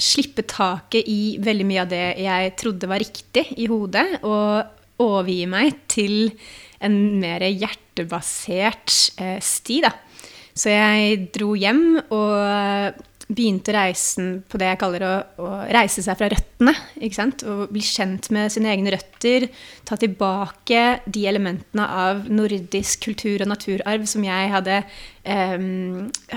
slippe 0.00 0.44
taket 0.48 1.06
i 1.10 1.36
veldig 1.42 1.66
mye 1.68 1.82
av 1.84 1.90
det 1.92 2.04
jeg 2.24 2.54
trodde 2.60 2.90
var 2.90 3.02
riktig 3.02 3.46
i 3.60 3.68
hodet, 3.70 4.06
og 4.26 5.02
overgi 5.04 5.44
meg 5.50 5.74
til 5.90 6.30
en 6.84 6.96
mer 7.22 7.44
hjertebasert 7.46 8.94
eh, 9.22 9.38
sti. 9.42 9.80
Da. 9.84 9.94
Så 10.54 10.70
jeg 10.70 11.26
dro 11.34 11.54
hjem 11.58 11.98
og 12.14 13.02
begynte 13.24 13.72
reisen 13.72 14.28
på 14.50 14.58
det 14.60 14.68
jeg 14.68 14.80
kaller 14.80 15.04
å, 15.06 15.12
å 15.40 15.48
reise 15.72 16.02
seg 16.04 16.18
fra 16.18 16.28
røttene. 16.32 16.74
Og 17.48 17.72
bli 17.72 17.82
kjent 17.84 18.28
med 18.34 18.52
sine 18.52 18.70
egne 18.74 18.92
røtter. 18.94 19.48
Ta 19.88 19.98
tilbake 20.00 20.84
de 21.06 21.24
elementene 21.30 21.88
av 21.88 22.28
nordisk 22.28 23.06
kultur 23.08 23.44
og 23.44 23.50
naturarv 23.50 24.06
som 24.10 24.24
jeg 24.26 24.52
hadde 24.52 24.80
eh, 24.82 25.66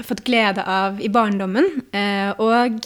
fått 0.07 0.25
glede 0.27 0.63
av 0.63 1.01
i 1.03 1.11
barndommen. 1.13 1.69
Eh, 1.91 2.31
og 2.39 2.81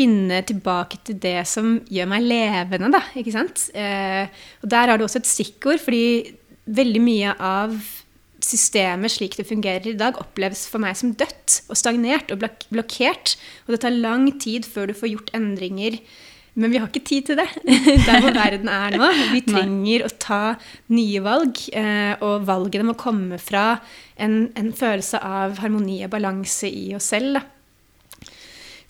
finne 0.00 0.40
tilbake 0.48 1.00
til 1.04 1.18
det 1.20 1.42
som 1.48 1.78
gjør 1.92 2.08
meg 2.10 2.26
levende, 2.26 2.92
da. 2.94 3.02
Ikke 3.20 3.34
sant? 3.34 3.68
Eh, 3.76 4.30
og 4.64 4.72
der 4.72 4.92
har 4.92 5.00
du 5.00 5.04
også 5.06 5.20
et 5.20 5.28
stikkord, 5.28 5.80
fordi 5.82 6.36
veldig 6.70 7.02
mye 7.04 7.34
av 7.36 7.76
systemet 8.44 9.12
slik 9.12 9.36
det 9.36 9.48
fungerer 9.48 9.90
i 9.90 9.98
dag, 9.98 10.16
oppleves 10.20 10.64
for 10.70 10.82
meg 10.82 10.96
som 10.96 11.12
dødt 11.12 11.60
og 11.68 11.76
stagnert 11.76 12.32
og 12.32 12.40
blok 12.40 12.66
blokkert. 12.72 13.36
Og 13.66 13.74
det 13.74 13.82
tar 13.84 13.96
lang 13.96 14.30
tid 14.40 14.68
før 14.68 14.90
du 14.90 14.96
får 14.96 15.12
gjort 15.14 15.32
endringer. 15.36 16.00
Men 16.60 16.72
vi 16.72 16.80
har 16.80 16.88
ikke 16.90 17.04
tid 17.06 17.28
til 17.28 17.38
det 17.38 17.46
der 18.08 18.24
hvor 18.24 18.34
verden 18.34 18.72
er 18.72 18.96
nå. 18.98 19.12
Vi 19.34 19.44
trenger 19.46 20.06
å 20.06 20.10
ta 20.20 20.40
nye 20.90 21.22
valg, 21.24 21.60
eh, 21.76 22.16
og 22.26 22.48
valgene 22.48 22.88
må 22.90 22.96
komme 22.98 23.38
fra 23.40 23.78
en, 24.20 24.48
en 24.58 24.74
følelse 24.76 25.20
av 25.22 25.60
harmoni 25.62 26.00
og 26.06 26.12
balanse 26.16 26.68
i 26.68 26.90
oss 26.96 27.12
selv. 27.14 27.38
da. 27.38 27.46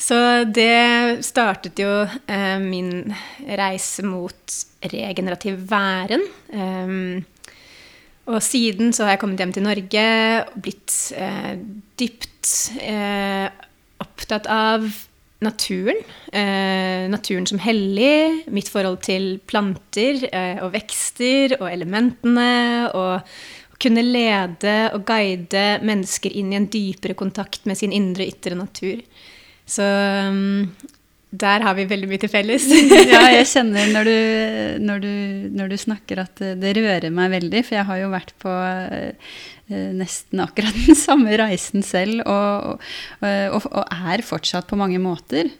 Så 0.00 0.16
det 0.48 1.20
startet 1.26 1.80
jo 1.82 1.90
eh, 2.08 2.56
min 2.62 3.12
reise 3.60 4.04
mot 4.06 4.56
regenerativ 4.80 5.58
væren. 5.68 6.24
Um, 6.56 7.20
og 8.30 8.40
siden 8.44 8.94
så 8.96 9.04
har 9.04 9.14
jeg 9.14 9.22
kommet 9.24 9.42
hjem 9.42 9.52
til 9.56 9.66
Norge 9.66 10.06
og 10.46 10.58
blitt 10.64 10.96
eh, 11.18 11.54
dypt 12.00 12.50
eh, 12.80 13.46
opptatt 14.00 14.48
av 14.50 14.86
naturen. 15.44 16.00
Eh, 16.32 17.08
naturen 17.10 17.48
som 17.48 17.60
hellig, 17.62 18.44
mitt 18.52 18.70
forhold 18.72 19.00
til 19.06 19.34
planter 19.50 20.22
eh, 20.30 20.60
og 20.62 20.74
vekster 20.76 21.56
og 21.58 21.66
elementene. 21.72 22.52
Og 22.94 23.80
kunne 23.80 24.04
lede 24.04 24.76
og 24.92 25.06
guide 25.08 25.80
mennesker 25.88 26.34
inn 26.36 26.52
i 26.52 26.58
en 26.58 26.68
dypere 26.70 27.16
kontakt 27.16 27.64
med 27.64 27.80
sin 27.80 27.94
indre 27.96 28.26
og 28.26 28.34
ytre 28.34 28.58
natur. 28.58 29.00
Så 29.70 29.86
um, 29.86 30.66
der 31.30 31.62
har 31.62 31.76
vi 31.78 31.86
veldig 31.86 32.08
mye 32.10 32.20
til 32.20 32.32
felles. 32.32 32.66
ja, 33.14 33.22
jeg 33.36 33.46
kjenner 33.54 33.92
når 33.94 34.10
du, 34.10 34.16
når, 34.82 35.04
du, 35.04 35.12
når 35.60 35.70
du, 35.70 35.78
snakker 35.78 36.24
at 36.24 36.42
det 36.58 36.74
rører 36.78 37.14
meg 37.14 37.30
veldig, 37.36 37.64
for 37.66 37.78
jeg 37.78 37.88
har 37.90 38.02
jo 38.02 38.12
vært 38.12 38.34
på 38.42 38.50
uh, 38.50 39.34
nesten 39.70 40.42
akkurat 40.42 40.74
den 40.88 40.98
samme 40.98 41.36
reisen 41.38 41.86
selv, 41.86 42.24
og, 42.26 42.82
og, 43.22 43.68
og, 43.70 43.84
er 43.86 44.26
fortsatt 44.26 44.66
på 44.66 44.78
mange 44.80 44.98
måter. 44.98 45.52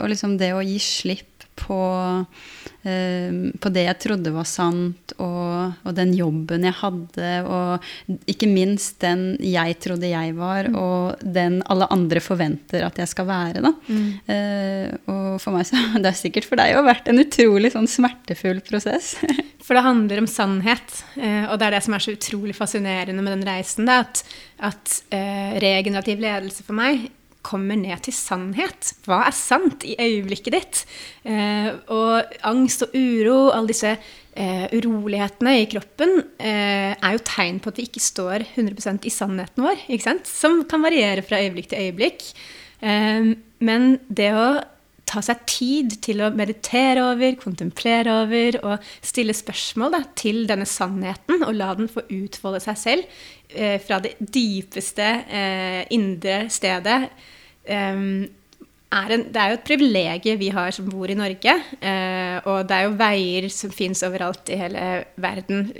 Og 0.00 0.08
liksom 0.10 0.34
det 0.40 0.50
å 0.56 0.64
gi 0.66 0.80
slipp 0.82 1.31
på, 1.58 1.78
uh, 2.24 3.32
på 3.60 3.72
det 3.74 3.84
jeg 3.86 3.98
trodde 4.02 4.32
var 4.34 4.48
sant, 4.48 5.14
og, 5.22 5.76
og, 5.84 5.92
den 5.96 6.14
jobben 6.16 6.66
jeg 6.66 6.76
hadde, 6.80 7.30
og 7.46 8.26
ikke 8.30 8.48
minst 8.50 8.98
den 9.04 9.36
jeg 9.44 9.76
trodde 9.82 10.10
jeg 10.10 10.34
var, 10.38 10.70
mm. 10.72 10.78
og 10.78 11.22
den 11.22 11.60
alle 11.72 11.88
andre 11.94 12.22
forventer 12.24 12.86
at 12.86 12.98
jeg 13.02 13.12
skal 13.12 13.28
være. 13.28 13.64
Da. 13.64 13.72
Mm. 13.88 14.10
Uh, 14.26 15.14
og 15.14 15.40
for 15.42 15.56
meg 15.56 15.68
så 15.68 15.80
Det 16.02 16.08
har 16.08 16.18
sikkert 16.18 16.48
for 16.48 16.58
deg 16.60 16.76
òg 16.76 16.86
vært 16.88 17.08
en 17.10 17.22
utrolig 17.22 17.72
sånn 17.74 17.90
smertefull 17.90 18.62
prosess. 18.66 19.14
for 19.64 19.78
det 19.78 19.86
handler 19.86 20.22
om 20.22 20.30
sannhet, 20.30 21.00
uh, 21.16 21.50
og 21.52 21.58
det 21.60 21.68
er 21.68 21.78
det 21.78 21.84
som 21.86 21.96
er 21.96 22.06
så 22.06 22.16
utrolig 22.16 22.56
fascinerende 22.58 23.22
med 23.24 23.36
den 23.36 23.48
reisen. 23.48 23.88
Da, 23.88 24.02
at, 24.02 24.24
at 24.62 25.00
regenerativ 25.62 26.22
ledelse 26.22 26.64
for 26.66 26.76
meg 26.78 27.10
kommer 27.46 27.78
ned 27.78 28.04
til 28.06 28.14
sannhet. 28.16 28.92
Hva 29.06 29.24
er 29.26 29.36
sant 29.36 29.84
i 29.86 29.96
øyeblikket 30.00 30.54
ditt? 30.54 30.82
Eh, 31.26 31.70
og 31.92 32.34
angst 32.48 32.86
og 32.86 32.96
uro, 32.96 33.36
alle 33.52 33.72
disse 33.72 33.92
eh, 33.92 34.66
urolighetene 34.72 35.56
i 35.60 35.68
kroppen, 35.70 36.18
eh, 36.38 36.92
er 36.94 37.16
jo 37.16 37.24
tegn 37.28 37.60
på 37.62 37.72
at 37.72 37.80
vi 37.80 37.88
ikke 37.90 38.02
står 38.02 38.46
100% 38.54 39.08
i 39.08 39.14
sannheten 39.14 39.66
vår. 39.66 39.86
ikke 39.88 40.08
sant? 40.08 40.28
Som 40.30 40.62
kan 40.70 40.84
variere 40.84 41.24
fra 41.26 41.42
øyeblikk 41.42 41.72
til 41.72 41.88
øyeblikk. 41.88 42.28
Eh, 42.82 43.32
men 43.62 43.90
det 44.08 44.30
å 44.34 44.46
ta 45.08 45.22
seg 45.24 45.42
tid 45.50 45.96
til 46.04 46.22
å 46.24 46.30
meditere 46.34 47.02
over, 47.12 47.34
kontemplere 47.40 48.14
over 48.22 48.58
og 48.62 48.92
stille 49.04 49.34
spørsmål 49.36 49.96
da, 49.96 50.02
til 50.18 50.44
denne 50.48 50.68
sannheten, 50.68 51.42
og 51.46 51.56
la 51.58 51.72
den 51.78 51.90
få 51.92 52.04
utfolde 52.06 52.62
seg 52.64 52.78
selv 52.80 53.24
eh, 53.50 53.78
fra 53.82 54.00
det 54.04 54.14
dypeste 54.20 55.08
eh, 55.26 55.82
indre 55.96 56.44
stedet. 56.52 57.00
Eh, 57.66 58.06
er 58.92 59.14
en, 59.14 59.24
det 59.32 59.40
er 59.40 59.52
jo 59.52 59.58
et 59.58 59.66
privilegium 59.66 60.40
vi 60.40 60.50
har 60.52 60.74
som 60.74 60.88
bor 60.90 61.10
i 61.10 61.16
Norge. 61.16 61.54
Eh, 61.80 62.36
og 62.48 62.68
det 62.68 62.76
er 62.76 62.86
jo 62.86 62.96
veier 63.00 63.48
som 63.52 63.72
fins 63.74 64.04
overalt 64.06 64.52
i 64.52 64.58
hele 64.60 64.86
verden, 65.20 65.70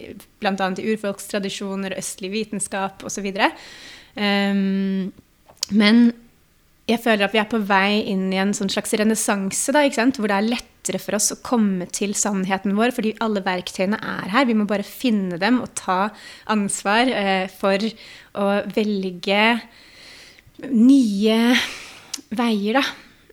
bl.a. 0.41 0.71
i 0.81 0.89
urfolkstradisjoner, 0.95 1.97
østlig 1.99 2.33
vitenskap 2.33 3.05
osv. 3.09 3.29
Um, 4.17 5.13
men 5.73 6.03
jeg 6.91 6.99
føler 7.05 7.27
at 7.27 7.35
vi 7.35 7.39
er 7.39 7.49
på 7.51 7.61
vei 7.63 8.03
inn 8.11 8.27
i 8.35 8.41
en 8.43 8.53
sånn 8.57 8.71
slags 8.73 8.95
renessanse, 8.99 9.71
hvor 9.71 10.31
det 10.31 10.37
er 10.37 10.49
lettere 10.49 10.99
for 10.99 11.15
oss 11.15 11.31
å 11.35 11.39
komme 11.45 11.87
til 11.95 12.17
sannheten 12.19 12.75
vår, 12.79 12.91
fordi 12.97 13.15
alle 13.23 13.45
verktøyene 13.45 14.01
er 14.03 14.33
her. 14.33 14.49
Vi 14.49 14.57
må 14.59 14.67
bare 14.67 14.87
finne 14.87 15.39
dem 15.39 15.61
og 15.63 15.71
ta 15.79 16.11
ansvar 16.51 17.07
eh, 17.07 17.47
for 17.53 17.87
å 18.35 18.49
velge 18.75 19.45
nye 20.73 21.39
veier, 22.35 22.81
da. 22.81 22.85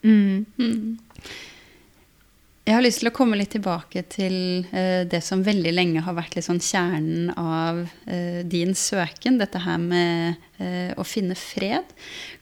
Mm. 0.05 0.45
Mm. 0.61 1.08
Jeg 2.69 2.75
har 2.77 2.83
lyst 2.85 2.99
til 3.01 3.09
å 3.09 3.15
komme 3.17 3.37
litt 3.39 3.49
tilbake 3.55 4.03
til 4.13 4.35
uh, 4.69 5.01
det 5.09 5.23
som 5.25 5.41
veldig 5.41 5.71
lenge 5.73 6.03
har 6.05 6.13
vært 6.13 6.35
sånn 6.45 6.59
kjernen 6.61 7.31
av 7.33 7.79
uh, 7.81 8.41
din 8.45 8.75
søken. 8.77 9.39
Dette 9.41 9.63
her 9.63 9.79
med 9.81 10.37
uh, 10.59 10.93
å 10.93 11.05
finne 11.07 11.33
fred. 11.33 11.89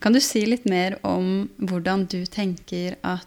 Kan 0.03 0.11
du 0.11 0.19
si 0.19 0.43
litt 0.43 0.67
mer 0.67 0.97
om 1.07 1.47
hvordan 1.63 2.03
du 2.11 2.25
tenker 2.27 2.97
at 3.07 3.23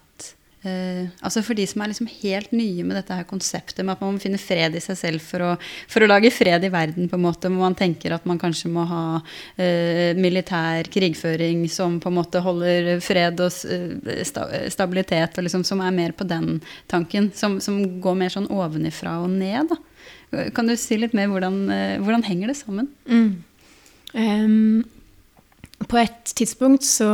Uh, 0.60 1.08
altså 1.24 1.40
For 1.40 1.56
de 1.56 1.64
som 1.64 1.80
er 1.80 1.88
liksom 1.88 2.08
helt 2.20 2.50
nye 2.52 2.84
med 2.84 2.98
dette 2.98 3.16
her 3.16 3.24
konseptet 3.24 3.80
med 3.80 3.94
at 3.94 4.02
man 4.04 4.12
må 4.12 4.20
finne 4.20 4.40
fred 4.40 4.74
i 4.76 4.82
seg 4.84 4.98
selv 4.98 5.24
for 5.24 5.40
å, 5.40 5.54
for 5.88 6.04
å 6.04 6.08
lage 6.10 6.32
fred 6.34 6.66
i 6.66 6.72
verden, 6.72 7.08
på 7.08 7.16
en 7.16 7.24
måte, 7.24 7.48
hvor 7.48 7.64
man 7.64 7.76
tenker 7.78 8.12
at 8.12 8.26
man 8.28 8.40
kanskje 8.40 8.68
må 8.72 8.84
ha 8.90 9.04
uh, 9.22 10.10
militær 10.20 10.90
krigføring 10.92 11.64
som 11.72 11.96
på 12.02 12.12
en 12.12 12.18
måte 12.18 12.44
holder 12.44 12.92
fred 13.04 13.40
og 13.40 13.56
uh, 13.72 14.20
stabilitet, 14.68 15.40
og 15.40 15.48
liksom, 15.48 15.64
som 15.64 15.80
er 15.80 15.96
mer 15.96 16.12
på 16.16 16.28
den 16.28 16.60
tanken, 16.92 17.32
som, 17.32 17.56
som 17.64 17.80
går 18.04 18.20
mer 18.20 18.36
sånn 18.36 18.50
ovenifra 18.52 19.16
og 19.24 19.32
ned. 19.32 19.72
Da. 19.72 20.46
Kan 20.54 20.68
du 20.68 20.76
si 20.76 21.00
litt 21.00 21.16
mer 21.16 21.32
hvordan, 21.32 21.62
hvordan 22.04 22.28
henger 22.28 22.52
det 22.52 22.60
sammen? 22.60 22.92
Mm. 23.08 23.30
Um 24.12 24.99
på 25.88 25.96
et 25.96 26.32
tidspunkt 26.36 26.84
så 26.84 27.08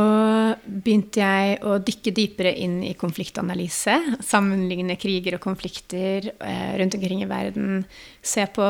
begynte 0.67 1.21
jeg 1.23 1.59
å 1.63 1.77
dykke 1.79 2.11
dypere 2.15 2.51
inn 2.51 2.81
i 2.83 2.95
konfliktanalyse. 2.99 3.95
Sammenligne 4.25 4.97
kriger 4.99 5.37
og 5.37 5.43
konflikter 5.45 6.27
eh, 6.35 6.73
rundt 6.81 6.97
omkring 6.97 7.23
i 7.23 7.29
verden. 7.29 7.85
Se 8.19 8.43
på 8.51 8.67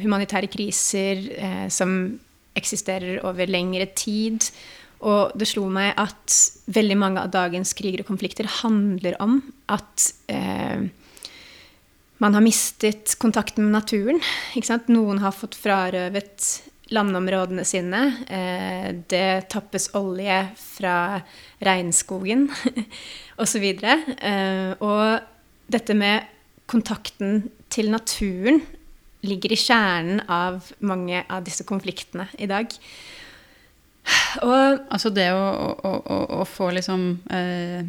humanitære 0.00 0.48
kriser 0.52 1.22
eh, 1.36 1.68
som 1.68 2.14
eksisterer 2.56 3.20
over 3.26 3.50
lengre 3.50 3.90
tid. 3.92 4.48
Og 5.04 5.36
det 5.36 5.50
slo 5.50 5.68
meg 5.68 5.92
at 6.00 6.40
veldig 6.72 6.96
mange 6.96 7.22
av 7.26 7.32
dagens 7.34 7.76
kriger 7.76 8.00
og 8.00 8.08
konflikter 8.14 8.48
handler 8.62 9.18
om 9.20 9.42
at 9.68 10.08
eh, 10.32 10.88
man 12.24 12.36
har 12.36 12.44
mistet 12.44 13.18
kontakten 13.20 13.66
med 13.66 13.76
naturen. 13.76 14.22
Noen 14.88 15.20
har 15.20 15.36
fått 15.36 15.58
frarøvet 15.58 16.54
landområdene 16.92 17.64
sine. 17.64 18.02
Eh, 18.28 18.90
det 19.08 19.48
tappes 19.52 19.90
olje 19.96 20.40
fra 20.58 20.96
regnskogen 21.64 22.48
osv. 23.40 23.64
Og, 23.72 24.14
eh, 24.20 24.70
og 24.84 25.72
dette 25.72 25.96
med 25.96 26.28
kontakten 26.70 27.48
til 27.72 27.90
naturen 27.92 28.60
ligger 29.24 29.54
i 29.54 29.58
kjernen 29.58 30.20
av 30.28 30.72
mange 30.84 31.24
av 31.32 31.44
disse 31.46 31.64
konfliktene 31.68 32.28
i 32.38 32.48
dag. 32.50 32.68
Og 34.44 34.84
Altså 34.92 35.12
det 35.14 35.30
å, 35.32 35.40
å, 35.40 35.92
å, 35.96 36.18
å 36.40 36.44
få 36.48 36.68
liksom 36.76 37.06
eh, 37.32 37.86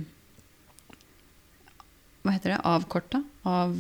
Hva 2.23 2.35
heter 2.37 2.55
det? 2.55 2.61
Avkorta? 2.63 3.19
Av 3.45 3.75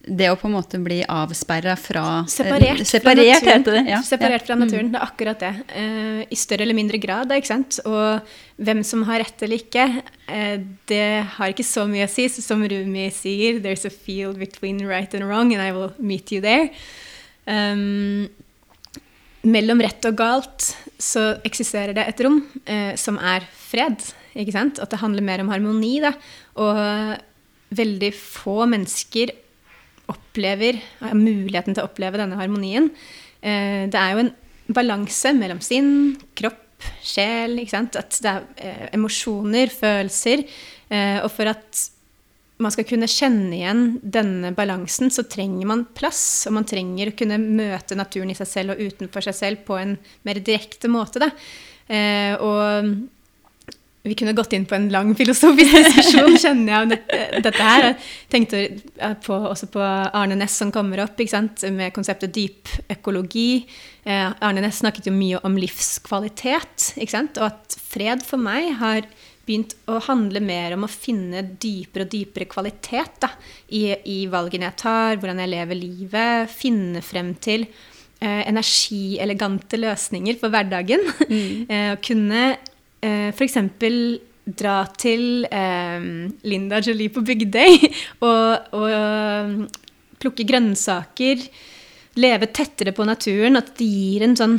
det 0.00 0.30
å 0.32 0.36
på 0.38 0.48
en 0.48 0.54
måte 0.54 0.78
bli 0.80 1.02
avsperra 1.04 1.74
fra 1.76 2.22
Separert, 2.30 2.86
separert 2.88 3.42
fra 3.42 3.56
naturen. 3.58 3.88
Ja. 3.90 3.98
Separert 4.04 4.46
fra 4.48 4.56
naturen, 4.56 4.88
mm. 4.88 4.94
Det 4.94 5.00
er 5.00 5.04
akkurat 5.04 5.42
det. 5.42 5.50
Uh, 5.74 6.22
I 6.24 6.38
større 6.40 6.64
eller 6.64 6.76
mindre 6.76 7.00
grad. 7.02 7.32
ikke 7.36 7.50
sant? 7.50 7.80
Og 7.84 8.30
hvem 8.64 8.80
som 8.86 9.04
har 9.08 9.20
rett 9.20 9.44
eller 9.44 9.60
ikke, 9.60 9.86
uh, 10.30 10.56
det 10.88 11.08
har 11.36 11.52
ikke 11.52 11.66
så 11.68 11.84
mye 11.90 12.06
å 12.08 12.12
si. 12.12 12.28
Så 12.32 12.44
som 12.44 12.64
Rumi 12.64 13.10
sier, 13.12 13.60
'There's 13.60 13.84
a 13.84 13.92
field 13.92 14.40
between 14.40 14.80
right 14.88 15.12
and 15.14 15.28
wrong, 15.28 15.52
and 15.52 15.60
I 15.60 15.72
will 15.76 15.92
meet 15.98 16.32
you 16.32 16.40
there'. 16.40 16.72
Um, 17.44 18.30
mellom 19.44 19.80
rett 19.80 20.04
og 20.04 20.16
galt 20.16 20.72
så 21.00 21.40
eksisterer 21.44 21.96
det 21.96 22.06
et 22.08 22.20
rom 22.24 22.40
uh, 22.68 22.96
som 22.96 23.18
er 23.18 23.44
fred. 23.52 24.00
ikke 24.32 24.56
sant? 24.56 24.80
At 24.80 24.90
det 24.90 25.04
handler 25.04 25.22
mer 25.22 25.44
om 25.44 25.52
harmoni. 25.52 26.00
da. 26.00 26.16
Og 26.56 27.20
veldig 27.70 28.10
få 28.16 28.64
mennesker 28.66 29.30
opplever, 30.30 30.78
har 31.00 31.18
muligheten 31.18 31.74
til 31.74 31.82
å 31.82 31.90
oppleve 31.90 32.20
denne 32.20 32.38
harmonien. 32.38 32.90
Eh, 33.42 33.86
det 33.90 33.98
er 33.98 34.14
jo 34.14 34.24
en 34.24 34.34
balanse 34.70 35.32
mellom 35.34 35.60
sinn, 35.64 36.16
kropp, 36.38 36.66
sjel. 37.04 37.58
At 37.60 38.20
det 38.22 38.30
er 38.30 38.44
eh, 38.56 38.84
emosjoner, 38.96 39.72
følelser. 39.74 40.44
Eh, 40.88 41.18
og 41.24 41.30
for 41.34 41.50
at 41.50 41.86
man 42.60 42.72
skal 42.74 42.84
kunne 42.84 43.08
kjenne 43.08 43.54
igjen 43.56 43.84
denne 44.02 44.52
balansen, 44.52 45.10
så 45.10 45.24
trenger 45.24 45.66
man 45.66 45.86
plass. 45.96 46.46
Og 46.46 46.54
man 46.58 46.68
trenger 46.68 47.10
å 47.10 47.16
kunne 47.16 47.40
møte 47.40 47.98
naturen 47.98 48.30
i 48.30 48.38
seg 48.38 48.50
selv 48.50 48.74
og 48.74 48.84
utenfor 48.84 49.24
seg 49.24 49.36
selv 49.36 49.64
på 49.66 49.80
en 49.80 49.96
mer 50.28 50.42
direkte 50.44 50.90
måte. 50.92 51.24
Da. 51.24 51.32
og 52.44 53.08
vi 54.02 54.14
kunne 54.16 54.32
gått 54.32 54.54
inn 54.56 54.64
på 54.64 54.74
en 54.74 54.88
lang 54.92 55.12
filosofisk 55.16 55.74
diskusjon, 55.76 56.38
kjenner 56.44 56.72
jeg, 56.72 56.84
om 56.84 56.92
dette, 56.94 57.40
dette 57.44 57.64
her. 57.66 57.88
Jeg 57.90 58.30
tenkte 58.32 58.62
på, 59.20 59.36
også 59.36 59.68
på 59.74 59.82
Arne 59.84 60.38
Næss 60.40 60.56
som 60.62 60.72
kommer 60.72 61.02
opp 61.04 61.20
med 61.20 61.92
konseptet 61.92 62.32
dyp 62.32 62.70
økologi. 62.96 63.66
Eh, 64.04 64.30
Arne 64.40 64.64
Næss 64.64 64.80
snakket 64.80 65.10
jo 65.10 65.12
mye 65.12 65.42
om 65.44 65.58
livskvalitet, 65.60 66.94
og 66.96 67.44
at 67.50 67.76
fred 67.76 68.24
for 68.24 68.40
meg 68.40 68.72
har 68.80 69.04
begynt 69.44 69.76
å 69.90 69.98
handle 70.06 70.40
mer 70.44 70.76
om 70.76 70.86
å 70.86 70.90
finne 70.90 71.42
dypere 71.60 72.06
og 72.06 72.12
dypere 72.12 72.48
kvalitet 72.48 73.20
da, 73.20 73.32
i, 73.68 73.84
i, 74.08 74.18
valgene 74.30 74.70
jeg 74.70 74.80
tar, 74.80 75.20
hvordan 75.20 75.42
jeg 75.42 75.54
lever 75.58 75.80
livet, 75.80 76.52
finne 76.52 77.02
frem 77.04 77.34
til 77.42 77.66
eh, 77.66 78.42
energielegante 78.48 79.80
løsninger 79.80 80.40
for 80.40 80.54
hverdagen. 80.54 81.04
Mm. 81.28 81.66
eh, 81.72 81.94
kunne 82.04 82.44
eh, 83.04 83.30
f.eks. 83.32 83.58
dra 84.60 84.76
til 84.98 85.46
eh, 85.46 86.06
Linda 86.48 86.80
Jolie 86.84 87.12
på 87.12 87.24
Bygdøy 87.26 87.76
og, 88.28 88.72
og 88.78 88.86
eh, 88.88 89.52
plukke 90.20 90.46
grønnsaker, 90.48 91.44
leve 92.20 92.50
tettere 92.52 92.92
på 92.96 93.06
naturen, 93.08 93.60
at 93.60 93.74
det 93.78 93.88
gir 93.88 94.26
en 94.26 94.36
sånn 94.36 94.58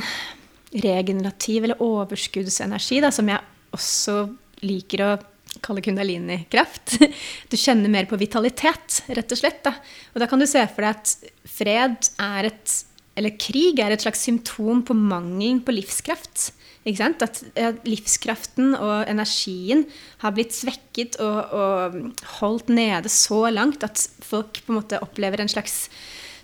regenerativ 0.72 1.66
eller 1.68 1.84
overskuddsenergi, 1.84 3.02
da, 3.04 3.12
som 3.14 3.28
jeg 3.30 3.44
også 3.76 4.16
liker 4.64 5.04
å 5.04 5.12
kalle 5.60 5.84
kundalini-kraft. 5.84 6.98
Du 7.52 7.58
kjenner 7.60 7.92
mer 7.92 8.08
på 8.08 8.20
vitalitet, 8.20 9.02
rett 9.12 9.34
og 9.34 9.40
slett. 9.40 9.60
Da. 9.66 9.76
Og 10.14 10.24
da 10.24 10.30
kan 10.32 10.40
du 10.40 10.48
se 10.48 10.64
for 10.72 10.86
deg 10.86 11.02
at 11.02 11.36
fred 11.58 12.12
er 12.22 12.54
et 12.54 12.78
Eller 13.20 13.36
krig 13.36 13.80
er 13.84 13.92
et 13.92 14.00
slags 14.00 14.22
symptom 14.24 14.86
på 14.88 14.96
mangelen 14.96 15.60
på 15.68 15.74
livskraft. 15.76 16.54
At, 16.82 17.44
livskraften 17.86 18.74
og 18.74 19.06
energien 19.06 19.84
har 20.24 20.34
blitt 20.34 20.56
svekket 20.56 21.20
og, 21.22 21.54
og, 21.54 22.00
holdt 22.40 22.72
nede 22.74 23.12
så 23.14 23.44
langt 23.54 23.86
at 23.86 24.02
folk 24.26 24.64
på 24.66 24.74
en 24.74 24.80
måte 24.80 25.02
opplever 25.06 25.44
en 25.44 25.52
slags 25.52 25.86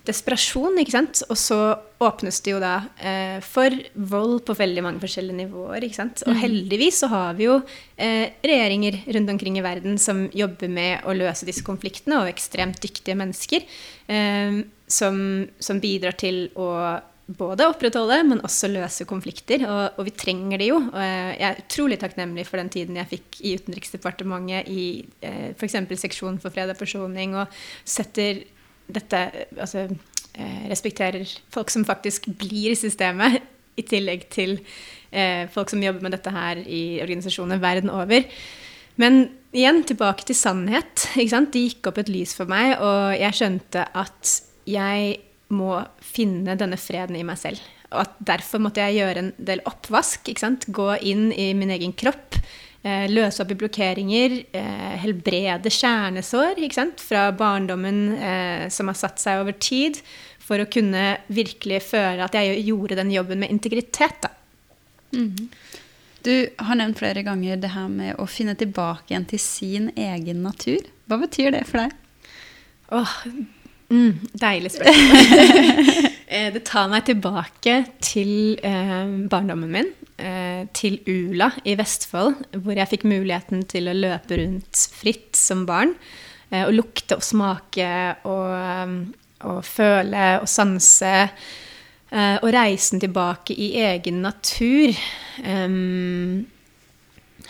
desperasjon. 0.08 0.78
ikke 0.80 0.94
sant? 0.94 1.22
Og 1.26 1.38
så 1.38 1.58
åpnes 2.04 2.38
det 2.44 2.54
jo 2.54 2.60
da 2.62 2.76
eh, 3.02 3.42
for 3.44 3.74
vold 3.94 4.44
på 4.46 4.56
veldig 4.58 4.84
mange 4.86 5.02
forskjellige 5.02 5.40
nivåer. 5.42 5.84
ikke 5.84 5.98
sant? 5.98 6.22
Og 6.26 6.34
mm. 6.36 6.40
heldigvis 6.44 7.02
så 7.02 7.10
har 7.12 7.36
vi 7.38 7.48
jo 7.48 7.58
eh, 7.96 8.30
regjeringer 8.44 9.02
rundt 9.18 9.34
omkring 9.34 9.58
i 9.58 9.66
verden 9.66 9.98
som 10.00 10.26
jobber 10.30 10.70
med 10.72 11.06
å 11.08 11.16
løse 11.16 11.48
disse 11.48 11.66
konfliktene, 11.66 12.22
og 12.22 12.32
ekstremt 12.32 12.80
dyktige 12.84 13.18
mennesker 13.18 13.66
eh, 14.06 14.62
som, 14.88 15.20
som, 15.60 15.82
bidrar 15.82 16.16
til 16.18 16.46
å 16.56 16.70
både 17.28 17.66
opprettholde, 17.68 18.22
men 18.30 18.40
også 18.46 18.70
løse 18.72 19.04
konflikter. 19.08 19.64
Og, 19.68 19.98
og, 19.98 20.04
vi 20.08 20.14
trenger 20.16 20.60
det 20.60 20.70
jo. 20.70 20.78
Og 20.80 21.00
jeg 21.02 21.44
er 21.50 21.60
utrolig 21.62 21.98
takknemlig 22.00 22.46
for 22.48 22.60
den 22.60 22.70
tiden 22.72 22.96
jeg 22.96 23.10
fikk 23.10 23.40
i 23.42 23.54
Utenriksdepartementet 23.60 24.70
i 24.72 24.86
eh, 25.20 25.50
f.eks. 25.52 25.76
seksjonen 26.04 26.40
for 26.42 26.54
fred 26.54 26.72
og 26.72 26.80
forsoning, 26.80 27.36
og 27.36 27.58
setter 27.84 28.44
dette 28.88 29.18
Altså 29.60 29.84
eh, 29.84 30.62
respekterer 30.70 31.28
folk 31.52 31.68
som 31.68 31.84
faktisk 31.84 32.30
blir 32.40 32.72
i 32.72 32.78
systemet, 32.78 33.42
i 33.78 33.84
tillegg 33.86 34.24
til 34.32 34.56
eh, 35.12 35.44
folk 35.52 35.68
som 35.70 35.82
jobber 35.84 36.06
med 36.06 36.16
dette 36.16 36.32
her 36.32 36.62
i 36.64 36.98
organisasjoner 37.04 37.60
verden 37.60 37.92
over. 37.92 38.24
Men 38.98 39.28
igjen, 39.52 39.84
tilbake 39.86 40.24
til 40.26 40.38
sannhet. 40.38 41.04
Det 41.14 41.60
gikk 41.60 41.92
opp 41.92 42.00
et 42.00 42.10
lys 42.10 42.32
for 42.34 42.50
meg, 42.50 42.78
og 42.80 43.12
jeg 43.20 43.36
skjønte 43.36 43.84
at 43.92 44.32
jeg 44.68 45.18
må 45.54 45.78
finne 46.04 46.56
denne 46.58 46.78
freden 46.80 47.16
i 47.16 47.24
meg 47.26 47.38
selv. 47.40 47.60
Og 47.92 48.02
at 48.02 48.16
derfor 48.20 48.60
måtte 48.60 48.84
jeg 48.84 49.00
gjøre 49.00 49.22
en 49.22 49.30
del 49.38 49.62
oppvask. 49.68 50.28
Gå 50.68 50.88
inn 51.08 51.30
i 51.32 51.52
min 51.56 51.72
egen 51.72 51.94
kropp. 51.96 52.36
Eh, 52.82 53.08
løse 53.10 53.42
opp 53.42 53.52
i 53.52 53.58
blokkeringer. 53.58 54.36
Eh, 54.52 54.96
helbrede 55.02 55.72
kjernesår 55.72 56.60
fra 57.00 57.30
barndommen 57.32 58.02
eh, 58.16 58.68
som 58.68 58.88
har 58.92 58.98
satt 58.98 59.18
seg 59.22 59.40
over 59.42 59.56
tid. 59.56 60.00
For 60.38 60.60
å 60.60 60.68
kunne 60.70 61.18
virkelig 61.28 61.82
føle 61.90 62.24
at 62.24 62.36
jeg 62.36 62.64
gjorde 62.68 62.96
den 63.00 63.12
jobben 63.12 63.40
med 63.40 63.50
integritet. 63.50 64.28
Mm 65.12 65.34
-hmm. 65.34 65.48
Du 66.22 66.48
har 66.58 66.74
nevnt 66.74 66.98
flere 66.98 67.22
ganger 67.22 67.56
det 67.56 67.68
her 67.68 67.88
med 67.88 68.16
å 68.18 68.26
finne 68.26 68.54
tilbake 68.54 69.12
igjen 69.14 69.24
til 69.24 69.38
sin 69.38 69.90
egen 69.96 70.42
natur. 70.42 70.78
Hva 71.08 71.18
betyr 71.18 71.50
det 71.50 71.66
for 71.66 71.78
deg? 71.78 71.90
Åh, 72.90 73.14
Mm, 73.90 74.28
deilig 74.40 74.76
spørsmål. 74.76 76.04
Eh, 76.28 76.50
det 76.52 76.60
tar 76.68 76.90
meg 76.92 77.06
tilbake 77.08 77.74
til 78.04 78.58
eh, 78.60 79.12
barndommen 79.32 79.70
min. 79.72 79.86
Eh, 80.20 80.66
til 80.76 80.98
Ula 81.08 81.46
i 81.64 81.72
Vestfold, 81.78 82.34
hvor 82.52 82.76
jeg 82.76 82.90
fikk 82.90 83.06
muligheten 83.08 83.62
til 83.64 83.88
å 83.88 83.94
løpe 83.96 84.36
rundt 84.36 84.82
fritt 84.92 85.38
som 85.40 85.62
barn. 85.64 85.94
Eh, 86.50 86.66
og 86.66 86.74
lukte 86.76 87.16
og 87.16 87.24
smake 87.24 87.88
og, 88.28 88.52
eh, 88.58 88.92
og 89.48 89.62
føle 89.64 90.26
og 90.42 90.48
sanse. 90.52 91.14
Eh, 92.12 92.36
og 92.42 92.52
reisen 92.52 93.00
tilbake 93.00 93.56
i 93.56 93.70
egen 93.86 94.20
natur 94.24 94.92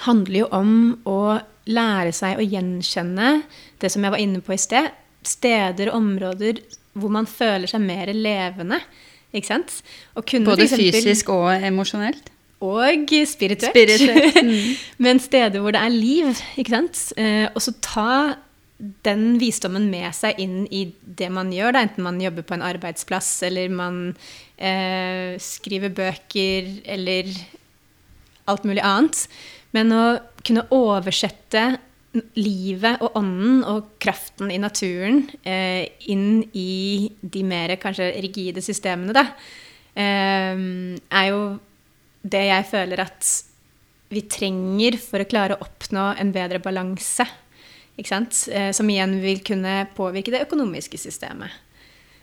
handler 0.07 0.39
jo 0.39 0.49
om 0.55 0.73
å 1.03 1.21
lære 1.67 2.15
seg 2.15 2.39
å 2.39 2.47
gjenkjenne 2.47 3.43
det 3.83 3.91
som 3.91 4.07
jeg 4.07 4.15
var 4.15 4.23
inne 4.23 4.43
på 4.45 4.55
i 4.55 4.63
sted 4.63 4.91
steder 5.29 5.93
og 5.93 6.01
områder 6.01 6.63
hvor 6.99 7.13
man 7.15 7.29
føler 7.31 7.71
seg 7.71 7.85
mer 7.85 8.11
levende. 8.15 8.81
Ikke 9.31 9.51
sant? 9.53 9.79
Både 10.17 10.65
eksempel, 10.65 10.93
fysisk 10.97 11.31
og 11.35 11.51
emosjonelt? 11.53 12.33
Og 12.65 13.13
spirituelt. 13.29 13.71
spirituelt. 13.71 14.43
Mm. 14.49 14.75
Men 14.99 15.21
steder 15.21 15.61
hvor 15.61 15.73
det 15.73 15.81
er 15.81 15.95
liv. 15.95 16.35
ikke 16.57 16.75
sant? 16.75 17.13
Eh, 17.17 17.47
og 17.55 17.63
så 17.63 17.75
ta 17.85 18.37
den 18.79 19.39
visdommen 19.41 19.89
med 19.91 20.15
seg 20.15 20.39
inn 20.39 20.63
i 20.71 20.85
det 21.03 21.31
man 21.35 21.51
gjør, 21.53 21.75
da, 21.75 21.83
enten 21.83 22.07
man 22.07 22.21
jobber 22.23 22.47
på 22.47 22.55
en 22.55 22.63
arbeidsplass, 22.63 23.31
eller 23.49 23.73
man 23.75 23.99
eh, 24.57 25.35
skriver 25.43 25.91
bøker, 25.95 26.71
eller 26.87 27.31
alt 28.49 28.67
mulig 28.69 28.85
annet. 28.87 29.25
Men 29.77 29.93
å 29.93 30.05
kunne 30.47 30.67
oversette 30.75 31.65
livet 32.39 33.03
og 33.05 33.19
ånden 33.21 33.61
og 33.69 33.93
kraften 34.01 34.51
i 34.51 34.61
naturen 34.61 35.27
eh, 35.45 35.85
inn 36.09 36.41
i 36.57 37.11
de 37.21 37.43
mer 37.47 37.75
kanskje 37.81 38.11
rigide 38.25 38.65
systemene, 38.65 39.13
da, 39.17 39.27
eh, 39.93 40.63
er 40.97 41.29
jo 41.29 41.43
det 42.29 42.47
jeg 42.49 42.69
føler 42.71 43.05
at 43.05 43.29
vi 44.09 44.25
trenger 44.25 44.97
for 45.01 45.21
å 45.21 45.29
klare 45.29 45.57
å 45.57 45.67
oppnå 45.67 46.11
en 46.19 46.33
bedre 46.33 46.63
balanse. 46.65 47.27
Eh, 47.99 48.71
som 48.73 48.91
igjen 48.91 49.17
vil 49.21 49.41
kunne 49.43 49.83
påvirke 49.97 50.31
det 50.31 50.45
økonomiske 50.47 51.01
systemet. 51.01 51.51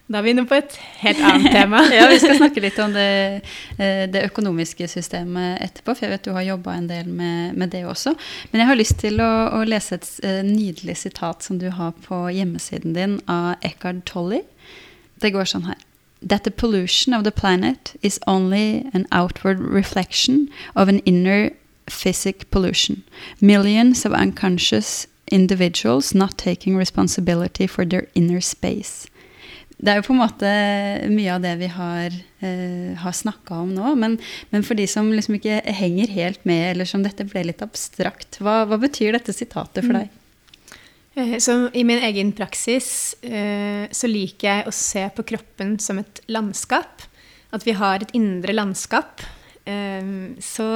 Da 0.06 0.20
er 0.20 0.26
vi 0.28 0.34
inne 0.36 0.44
på 0.46 0.58
et 0.60 0.76
helt 1.02 1.22
annet 1.26 1.50
tema. 1.50 1.80
ja, 1.96 2.06
Vi 2.12 2.20
skal 2.22 2.38
snakke 2.38 2.62
litt 2.62 2.78
om 2.82 2.92
det, 2.94 3.42
eh, 3.82 4.04
det, 4.06 4.28
økonomiske 4.28 4.86
systemet 4.90 5.64
etterpå, 5.66 5.96
for 5.96 6.06
jeg 6.06 6.14
vet 6.14 6.28
du 6.28 6.36
har 6.36 6.46
jobba 6.46 6.76
en 6.78 6.90
del 6.92 7.10
med, 7.10 7.56
med, 7.58 7.72
det 7.74 7.82
også. 7.90 8.14
Men 8.52 8.62
jeg 8.62 8.70
har 8.70 8.78
lyst 8.78 9.00
til 9.02 9.18
å, 9.24 9.32
å, 9.58 9.64
lese 9.66 9.98
et 9.98 10.10
eh, 10.22 10.44
nydelig 10.46 11.00
sitat 11.02 11.42
som 11.42 11.58
du 11.58 11.72
har 11.74 11.96
på 12.06 12.28
hjemmesiden 12.30 12.94
din 12.94 13.18
av 13.26 13.56
Eckhard 13.66 14.04
Tolle. 14.06 14.44
Det 15.26 15.34
går 15.34 15.50
sånn 15.50 15.66
her. 15.72 15.82
That 16.22 16.46
the 16.46 16.54
pollution 16.54 17.18
of 17.18 17.26
the 17.26 17.34
planet 17.34 17.96
is 18.06 18.20
only 18.28 18.86
an 18.94 19.08
outward 19.12 19.58
reflection 19.60 20.52
of 20.76 20.88
an 20.88 21.00
inner 21.00 21.50
physic 21.90 22.46
pollution. 22.52 23.02
Millions 23.42 24.06
of 24.06 24.14
unconscious 24.14 25.08
individuals 25.32 26.14
not 26.14 26.38
taking 26.38 26.78
responsibility 26.78 27.66
for 27.66 27.86
their 27.86 28.06
inner 28.14 28.42
space 28.42 29.10
det 29.86 29.94
er 29.94 30.00
jo 30.00 30.08
på 30.08 30.16
en 30.16 30.22
måte 30.24 30.52
mye 31.12 31.34
av 31.36 31.44
det 31.44 31.54
vi 31.60 31.70
har, 31.70 32.14
eh, 32.42 32.92
har 32.98 33.16
snakka 33.16 33.62
om 33.62 33.74
nå. 33.76 33.94
Men, 34.02 34.18
men, 34.50 34.66
for 34.66 34.78
de 34.78 34.88
som 34.90 35.12
liksom 35.14 35.38
ikke 35.38 35.62
henger 35.78 36.14
helt 36.16 36.46
med, 36.50 36.72
eller 36.74 36.90
som 36.90 37.06
dette 37.06 37.28
ble 37.30 37.46
litt 37.52 37.62
abstrakt, 37.66 38.40
hva, 38.42 38.64
hva 38.70 38.80
betyr 38.82 39.16
dette 39.18 39.36
sitatet 39.36 39.86
for 39.86 40.00
deg? 40.00 40.10
Mm. 40.10 40.22
Så 41.40 41.54
I 41.72 41.86
min 41.88 42.02
egen 42.04 42.34
praksis 42.36 43.16
eh, 43.24 43.86
så 43.88 44.10
liker 44.12 44.50
jeg 44.50 44.66
å 44.68 44.74
se 44.76 45.06
på 45.16 45.24
kroppen 45.30 45.78
som 45.80 46.02
et 46.02 46.20
landskap. 46.28 47.06
At 47.56 47.64
vi 47.64 47.78
har 47.78 48.04
et 48.04 48.12
indre 48.18 48.56
landskap. 48.58 49.24
Eh, 49.64 50.10
så 50.44 50.68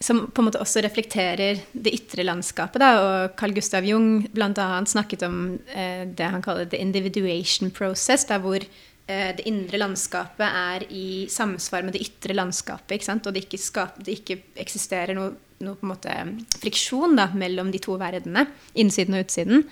som 0.00 0.22
på 0.32 0.40
en 0.40 0.46
måte 0.48 0.60
også 0.62 0.80
reflekterer 0.80 1.58
det 1.72 1.92
ytre 1.92 2.24
landskapet. 2.24 2.80
Da. 2.80 2.90
Og 3.04 3.34
Carl 3.36 3.52
Gustav 3.52 3.84
Jung 3.84 4.22
bl.a. 4.32 4.68
snakket 4.88 5.26
om 5.28 5.58
eh, 5.68 6.06
det 6.08 6.30
han 6.32 6.44
kaller 6.44 6.70
the 6.72 6.80
individuation 6.80 7.68
process, 7.70 8.24
der 8.30 8.40
hvor 8.40 8.64
eh, 8.64 9.30
det 9.36 9.44
indre 9.50 9.82
landskapet 9.82 10.46
er 10.46 10.86
i 10.88 11.26
samsvar 11.28 11.84
med 11.84 11.98
det 11.98 12.06
ytre 12.06 12.36
landskapet. 12.38 13.04
Og 13.12 13.28
det 13.34 13.44
ikke, 13.44 13.60
skap, 13.60 14.00
det 14.00 14.22
ikke 14.22 14.38
eksisterer 14.64 15.12
noe, 15.18 15.34
noe 15.60 15.76
på 15.76 15.84
en 15.84 15.92
måte, 15.92 16.16
friksjon 16.62 17.20
da, 17.20 17.28
mellom 17.36 17.68
de 17.74 17.84
to 17.84 18.00
verdenene, 18.00 18.48
innsiden 18.80 19.18
og 19.18 19.26
utsiden. 19.26 19.66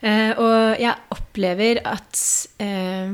Eh, 0.00 0.32
og 0.40 0.80
jeg 0.80 0.94
opplever 1.12 1.84
at 1.84 2.24
eh, 2.64 3.12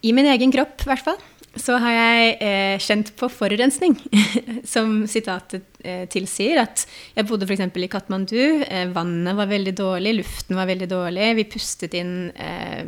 i 0.00 0.16
min 0.16 0.32
egen 0.32 0.54
kropp, 0.54 0.80
i 0.80 0.94
hvert 0.94 1.10
fall, 1.10 1.20
så 1.60 1.76
har 1.82 1.94
jeg 1.94 2.36
eh, 2.44 2.80
kjent 2.82 3.12
på 3.18 3.28
forurensning, 3.32 3.96
som 4.74 5.02
sitatet 5.10 5.66
eh, 5.82 6.04
tilsier. 6.10 6.62
At 6.64 6.86
jeg 7.16 7.28
bodde 7.28 7.48
f.eks. 7.48 7.66
i 7.68 7.90
Katmandu. 7.92 8.40
Eh, 8.64 8.88
vannet 8.94 9.38
var 9.38 9.50
veldig 9.50 9.74
dårlig, 9.78 10.16
luften 10.20 10.58
var 10.58 10.70
veldig 10.70 10.90
dårlig. 10.90 11.30
Vi 11.40 11.48
pustet 11.52 11.96
inn 11.98 12.14
eh, 12.34 12.82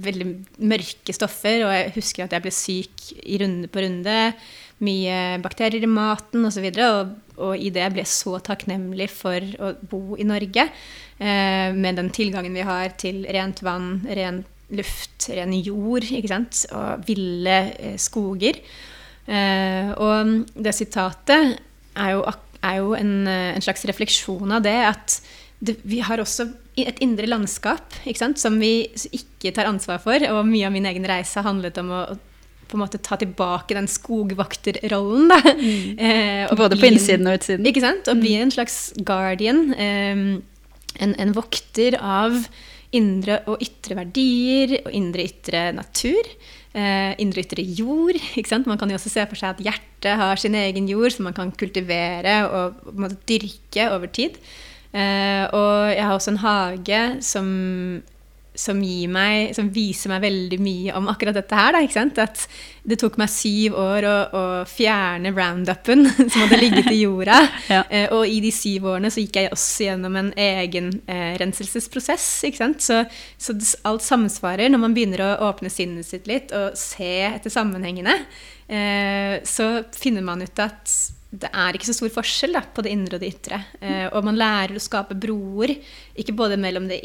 veldig 0.00 0.28
mørke 0.70 1.14
stoffer, 1.14 1.64
og 1.66 1.74
jeg 1.74 1.94
husker 1.98 2.26
at 2.26 2.36
jeg 2.36 2.46
ble 2.46 2.54
syk 2.54 3.06
i 3.24 3.40
runde 3.42 3.70
på 3.72 3.84
runde. 3.84 4.18
Mye 4.80 5.16
bakterier 5.44 5.84
i 5.84 5.90
maten 5.90 6.46
osv. 6.48 6.70
Og, 6.70 6.84
og, 6.86 7.42
og 7.50 7.60
i 7.60 7.72
det 7.74 7.90
ble 7.92 8.04
jeg 8.04 8.12
så 8.12 8.38
takknemlig 8.44 9.10
for 9.12 9.44
å 9.60 9.74
bo 9.90 10.16
i 10.16 10.28
Norge. 10.28 10.70
Eh, 11.20 11.68
med 11.76 12.00
den 12.00 12.08
tilgangen 12.16 12.56
vi 12.56 12.64
har 12.64 12.96
til 13.00 13.26
rent 13.28 13.60
vann, 13.66 14.00
rent 14.08 14.48
luft, 14.76 15.28
ren 15.32 15.52
jord 15.60 16.06
ikke 16.06 16.30
sant? 16.30 16.64
og 16.76 17.04
ville 17.08 17.58
eh, 17.78 17.98
skoger. 18.00 18.60
Eh, 19.30 19.90
og 20.00 20.46
det 20.58 20.74
sitatet 20.74 21.58
er 21.94 22.16
jo, 22.16 22.24
er 22.62 22.80
jo 22.80 22.96
en, 22.98 23.14
eh, 23.30 23.52
en, 23.54 23.64
slags 23.64 23.84
refleksjon 23.90 24.56
av 24.56 24.64
det 24.66 24.78
at 24.88 25.20
det, 25.60 25.76
vi 25.84 26.00
har 26.00 26.22
også 26.22 26.48
et 26.80 27.02
indre 27.04 27.28
landskap 27.28 27.98
ikke 28.08 28.22
sant? 28.22 28.40
som 28.40 28.56
vi 28.62 28.88
ikke 29.12 29.52
tar 29.56 29.68
ansvar 29.68 30.00
for. 30.02 30.22
Og 30.32 30.48
mye 30.48 30.66
av 30.68 30.74
min 30.74 30.88
egen 30.88 31.06
reise 31.08 31.38
har 31.38 31.48
handlet 31.50 31.78
om 31.82 31.92
å, 31.92 32.02
på 32.70 32.78
en 32.78 32.84
måte 32.84 33.00
ta 33.02 33.18
tilbake 33.20 33.76
den 33.76 33.90
skogvakterrollen. 33.90 35.30
Da. 35.32 35.40
Mm. 35.60 35.98
Eh, 36.10 36.56
Både 36.56 36.78
på 36.80 36.88
innsiden 36.88 37.28
og 37.28 37.36
utsiden. 37.40 37.66
Ikke 37.68 37.82
sant? 37.84 38.08
Og 38.08 38.22
bli 38.22 38.36
mm. 38.38 38.46
en 38.46 38.54
slags 38.54 38.78
guardian. 39.04 39.66
Eh, 39.74 40.24
en, 41.00 41.14
en, 41.14 41.34
vokter 41.36 41.96
av 42.00 42.40
indre 42.96 43.40
og 43.50 43.60
ytre 43.62 43.96
verdier 44.00 44.78
og 44.82 44.94
indre 44.96 45.26
ytre 45.28 45.66
natur. 45.76 46.30
Eh, 46.70 47.12
indre 47.22 47.44
ytre 47.44 47.64
jord. 47.64 48.18
Man 48.66 48.78
kan 48.78 48.90
jo 48.90 48.98
også 48.98 49.12
se 49.12 49.26
for 49.30 49.38
seg 49.38 49.54
at 49.54 49.64
hjertet 49.66 50.18
har 50.20 50.40
sin 50.40 50.54
egen 50.54 50.88
jord 50.88 51.12
som 51.12 51.26
man 51.28 51.34
kan 51.36 51.50
kultivere 51.52 52.48
og, 52.48 52.78
og 52.88 53.16
dyrke 53.28 53.90
over 53.92 54.06
tid. 54.06 54.38
Eh, 54.90 55.44
og 55.54 55.90
jeg 55.92 56.02
har 56.06 56.14
også 56.14 56.32
en 56.32 56.42
hage 56.42 57.02
som, 57.22 57.48
som, 58.60 58.80
meg, 59.12 59.54
som, 59.56 59.70
viser 59.72 60.12
meg 60.12 60.24
veldig 60.24 60.58
mye 60.62 60.94
om 60.98 61.08
akkurat 61.12 61.36
dette 61.36 61.56
her. 61.56 61.76
Da? 61.76 62.04
At 62.24 62.44
det 62.84 62.98
tok 63.00 63.18
meg 63.20 63.32
syv 63.32 63.76
år 63.80 64.06
å, 64.08 64.14
å 64.36 64.42
fjerne 64.68 65.32
roundupen 65.36 66.06
som 66.30 66.44
hadde 66.44 66.60
ligget 66.60 66.90
i 66.92 67.00
jorda. 67.02 67.40
ja. 67.74 67.82
eh, 67.88 68.08
og 68.16 68.28
i 68.28 68.40
de 68.44 68.52
syv 68.54 68.90
årene 68.92 69.12
så 69.12 69.24
gikk 69.24 69.40
jeg 69.40 69.52
også 69.54 69.88
gjennom 69.88 70.18
en 70.20 70.32
egen 70.36 70.92
eh, 71.10 71.36
renselsesprosess. 71.40 72.28
Så, 72.80 73.02
så, 73.40 73.60
alt 73.88 74.04
samsvarer 74.06 74.72
når 74.72 74.84
man 74.84 74.96
begynner 74.96 75.24
å 75.24 75.30
åpne 75.50 75.72
sinnet 75.72 76.08
sitt 76.08 76.28
litt 76.30 76.54
og 76.56 76.76
se 76.78 77.14
etter 77.30 77.52
sammenhengene. 77.52 78.20
Eh, 78.70 79.40
så 79.48 79.72
finner 79.96 80.24
man 80.26 80.44
ut 80.44 80.62
at 80.62 80.98
det 81.30 81.50
er 81.54 81.76
ikke 81.76 81.86
så 81.86 81.94
stor 81.94 82.10
forskjell 82.12 82.56
da, 82.56 82.62
på 82.74 82.82
det 82.82 82.92
indre 82.94 83.16
og 83.16 83.22
det 83.22 83.30
ytre. 83.30 83.60
Eh, 83.78 84.06
og 84.10 84.26
man 84.26 84.38
lærer 84.38 84.76
å 84.76 84.82
skape 84.82 85.14
broer, 85.18 85.76
ikke, 86.18 86.34
både 86.36 86.58
mellom 86.60 86.88
det, 86.90 87.00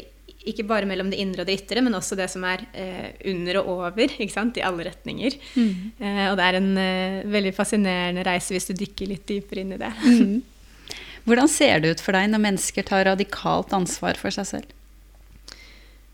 ikke, 0.50 0.66
bare 0.68 0.88
mellom 0.88 1.10
det 1.12 1.20
indre 1.22 1.44
og 1.44 1.48
det 1.48 1.58
ytre, 1.60 1.82
men 1.84 1.96
også 1.98 2.18
det 2.18 2.28
som 2.32 2.44
er 2.48 2.64
eh, 2.76 3.08
under 3.32 3.60
og 3.62 3.70
over, 3.76 4.16
i 4.20 4.28
alle 4.62 4.88
retninger. 4.88 5.38
Mm. 5.54 5.72
Eh, 5.98 6.24
og 6.30 6.36
det 6.38 6.46
er 6.46 6.58
en 6.60 6.70
eh, 6.80 7.26
veldig 7.36 7.54
fascinerende 7.56 8.24
reise 8.26 8.54
hvis 8.54 8.70
du 8.70 8.74
dykker 8.78 9.10
litt 9.10 9.26
dypere 9.28 9.64
inn 9.64 9.74
i 9.76 9.80
det. 9.80 9.92
Mm. 10.06 10.36
Hvordan 11.26 11.50
ser 11.50 11.82
det 11.82 11.96
ut 11.96 12.02
for 12.04 12.14
deg 12.14 12.30
når 12.30 12.42
mennesker 12.44 12.86
tar 12.86 13.08
radikalt 13.08 13.72
ansvar 13.74 14.18
for 14.20 14.34
seg 14.34 14.46
selv? 14.46 14.74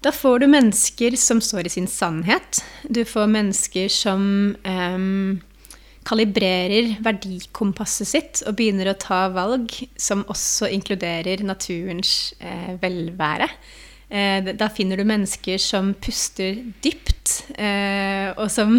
Da 0.03 0.11
får 0.11 0.43
du 0.43 0.49
mennesker 0.51 1.15
som 1.21 1.39
står 1.45 1.69
i 1.69 1.75
sin 1.77 1.87
sannhet. 1.87 2.63
Du 2.89 3.05
får 3.07 3.29
mennesker 3.31 3.93
som 3.93 4.25
um, 4.65 5.37
kalibrerer 6.09 6.97
verdikompasset 7.05 8.11
sitt 8.11 8.43
og 8.49 8.57
begynner 8.59 8.91
å 8.91 8.99
ta 8.99 9.27
valg 9.35 9.77
som 9.95 10.25
også 10.33 10.71
inkluderer 10.75 11.45
naturens 11.47 12.33
eh, 12.43 12.75
velvære. 12.83 13.49
Eh, 14.13 14.45
da 14.45 14.69
finner 14.69 15.01
du 15.01 15.07
mennesker 15.09 15.61
som 15.63 15.95
puster 15.97 16.59
dypt, 16.85 17.47
eh, 17.57 18.29
og 18.37 18.51
som 18.53 18.77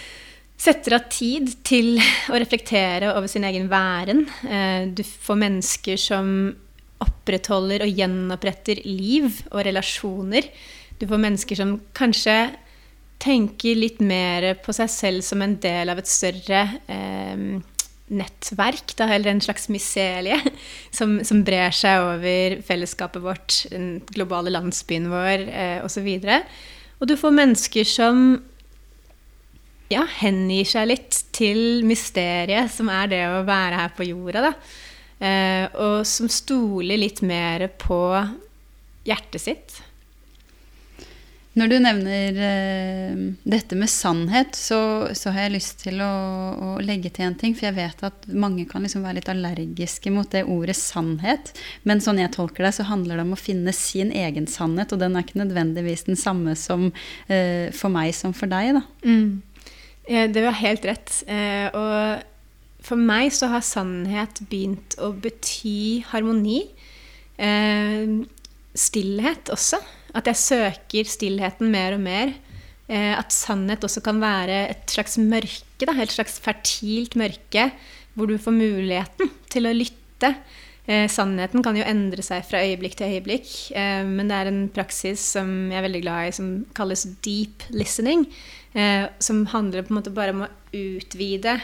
setter 0.66 0.98
av 0.98 1.06
tid 1.12 1.48
til 1.64 1.96
å 2.32 2.36
reflektere 2.36 3.14
over 3.14 3.30
sin 3.30 3.46
egen 3.48 3.70
væren. 3.72 4.26
Eh, 4.44 4.84
du 4.92 5.00
får 5.06 5.40
mennesker 5.40 6.00
som 6.00 6.28
opprettholder 7.00 7.84
og 7.84 8.02
gjenoppretter 8.02 8.82
liv 8.84 9.40
og 9.50 9.64
relasjoner. 9.64 10.48
Du 11.00 11.08
får 11.08 11.24
mennesker 11.24 11.60
som 11.60 11.78
kanskje 11.96 12.36
tenker 13.20 13.80
litt 13.80 14.02
mer 14.04 14.52
på 14.60 14.74
seg 14.76 14.92
selv 14.92 15.24
som 15.24 15.40
en 15.40 15.56
del 15.60 15.88
av 15.88 16.00
et 16.00 16.10
større 16.10 16.62
eh, 16.92 17.48
nettverk, 18.06 18.94
da, 18.98 19.08
eller 19.14 19.32
en 19.32 19.42
slags 19.42 19.68
myselie, 19.72 20.38
som, 20.96 21.18
som, 21.26 21.42
brer 21.46 21.74
seg 21.74 22.04
over 22.04 22.58
fellesskapet 22.66 23.24
vårt, 23.24 23.60
den 23.72 23.96
globale 24.14 24.52
landsbyen 24.54 25.08
vår 25.10 25.46
eh, 25.50 25.78
osv. 25.86 26.06
Og, 26.06 26.52
og 27.00 27.10
du 27.10 27.16
får 27.18 27.38
mennesker 27.40 27.88
som 27.88 28.26
ja, 29.92 30.02
hengir 30.18 30.66
seg 30.66 30.90
litt 30.90 31.20
til 31.36 31.84
mysteriet 31.86 32.72
som 32.74 32.90
er 32.90 33.10
det 33.12 33.22
å 33.30 33.44
være 33.46 33.82
her 33.82 33.94
på 33.96 34.06
jorda. 34.08 34.48
Da. 34.48 34.54
Eh, 35.16 35.64
og 35.80 36.00
som 36.08 36.30
stoler 36.30 37.00
litt 37.00 37.22
mer 37.26 37.68
på 37.80 38.00
hjertet 39.06 39.42
sitt. 39.42 39.78
Når 41.56 41.70
du 41.72 41.76
nevner 41.80 42.36
uh, 42.36 43.20
dette 43.48 43.76
med 43.80 43.88
sannhet, 43.88 44.52
så, 44.58 44.78
så, 45.16 45.32
har 45.32 45.46
jeg 45.46 45.54
lyst 45.54 45.78
til 45.86 46.02
å, 46.04 46.12
å, 46.52 46.68
legge 46.84 47.08
til 47.16 47.24
en 47.30 47.36
ting. 47.40 47.54
For 47.56 47.70
jeg 47.70 47.78
vet 47.78 48.04
at 48.04 48.26
mange 48.28 48.66
kan 48.68 48.84
liksom 48.84 49.06
være 49.06 49.22
litt 49.22 49.30
allergiske 49.32 50.12
mot 50.12 50.28
det 50.34 50.44
ordet 50.52 50.76
sannhet. 50.76 51.54
Men 51.88 52.04
sånn 52.04 52.20
jeg 52.20 52.34
tolker 52.36 52.68
det, 52.68 52.74
så 52.76 52.84
handler 52.90 53.16
det 53.16 53.24
om 53.24 53.32
å 53.32 53.40
finne 53.40 53.72
sin 53.76 54.12
egen 54.12 54.50
sannhet. 54.52 54.92
Og 54.92 55.00
den 55.00 55.16
er 55.16 55.24
ikke 55.24 55.40
nødvendigvis 55.40 56.04
den 56.10 56.20
samme 56.20 56.58
som, 56.60 56.90
uh, 57.32 57.66
for 57.72 57.94
meg 57.94 58.12
som 58.18 58.36
for 58.36 58.52
deg. 58.52 58.76
Da. 58.76 58.84
Mm. 59.08 59.40
Eh, 60.04 60.28
det 60.36 60.44
var 60.44 60.60
helt 60.60 60.84
rett. 60.92 61.18
Uh, 61.24 61.68
og 61.72 62.84
for 62.84 63.00
meg 63.00 63.32
så 63.32 63.48
har 63.54 63.64
sannhet 63.64 64.44
begynt 64.50 65.00
å 65.00 65.14
bety 65.16 66.04
harmoni. 66.12 66.66
stillhet 68.76 69.50
også. 69.52 69.80
At 70.16 70.28
jeg 70.30 70.40
søker 70.40 71.08
stillheten 71.08 71.70
mer 71.72 71.96
og 71.98 72.02
mer. 72.04 72.34
Eh, 72.86 73.12
at 73.18 73.34
sannhet 73.34 73.84
også 73.84 74.02
kan 74.04 74.20
være 74.22 74.60
et 74.70 74.92
slags 74.94 75.18
mørke, 75.18 75.86
da, 75.88 75.96
et 75.98 76.14
slags 76.14 76.38
fertilt 76.42 77.16
mørke, 77.18 77.70
hvor 78.14 78.30
du 78.30 78.38
får 78.40 78.54
muligheten 78.54 79.32
til 79.52 79.66
å 79.68 79.74
lytte. 79.74 80.30
Eh, 80.86 81.08
sannheten 81.10 81.64
kan 81.66 81.74
jo 81.74 81.86
endre 81.86 82.22
seg 82.22 82.44
fra 82.46 82.60
øyeblikk 82.62 82.94
til 83.00 83.10
øyeblikk, 83.10 83.48
eh, 83.74 84.06
men 84.06 84.30
det 84.30 84.36
er 84.38 84.50
en 84.52 84.60
praksis 84.70 85.24
som 85.34 85.50
jeg 85.72 85.80
er 85.80 85.86
veldig 85.88 86.02
glad 86.04 86.28
i, 86.28 86.36
som 86.38 86.52
kalles 86.78 87.02
deep 87.26 87.66
listening. 87.74 88.22
Eh, 88.76 89.08
som 89.18 89.46
handler 89.50 89.82
på 89.82 89.94
en 89.94 89.98
måte 89.98 90.14
bare 90.14 90.34
om 90.36 90.44
å 90.46 90.52
utvide 90.76 91.56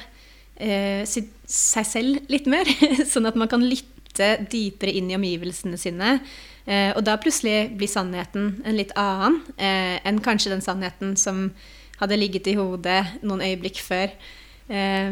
eh, 0.57 1.05
seg 1.07 1.87
selv 1.87 2.33
litt 2.33 2.51
mer. 2.51 2.67
sånn 3.12 3.29
at 3.31 3.38
man 3.38 3.51
kan 3.53 3.62
lytte 3.62 4.35
dypere 4.51 4.95
inn 4.97 5.11
i 5.12 5.19
omgivelsene 5.19 5.79
sine. 5.81 6.17
Eh, 6.64 6.92
og 6.94 7.03
da 7.07 7.16
plutselig 7.18 7.72
blir 7.75 7.90
sannheten 7.90 8.61
en 8.62 8.77
litt 8.79 8.92
annen 8.98 9.40
eh, 9.57 9.98
enn 10.07 10.20
kanskje 10.22 10.53
den 10.53 10.62
sannheten 10.62 11.16
som 11.18 11.48
hadde 11.98 12.18
ligget 12.18 12.46
i 12.51 12.57
hodet 12.59 13.01
noen 13.22 13.42
øyeblikk 13.42 13.81
før. 13.83 14.12
Eh, 14.70 15.11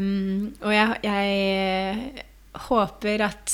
og 0.62 0.74
jeg, 0.74 1.00
jeg, 1.06 2.26
håper 2.66 3.22
at 3.22 3.52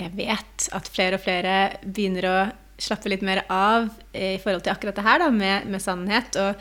Jeg 0.00 0.10
vet 0.16 0.64
at 0.72 0.88
flere 0.88 1.18
og 1.18 1.22
flere 1.22 1.76
begynner 1.84 2.26
å 2.26 2.36
slappe 2.80 3.10
litt 3.12 3.22
mer 3.22 3.44
av 3.52 3.90
i 4.16 4.38
forhold 4.42 4.64
til 4.64 4.72
akkurat 4.72 4.96
det 4.96 5.04
her 5.04 5.20
da, 5.20 5.28
med, 5.30 5.68
med 5.70 5.82
sannhet. 5.84 6.38
Og, 6.40 6.56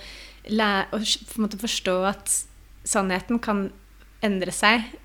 og 0.92 1.56
forstå 1.64 1.96
at 2.12 2.36
sannheten 2.84 3.40
kan 3.42 3.70
endre 4.22 4.54
seg 4.54 4.84
Eh, 4.84 5.01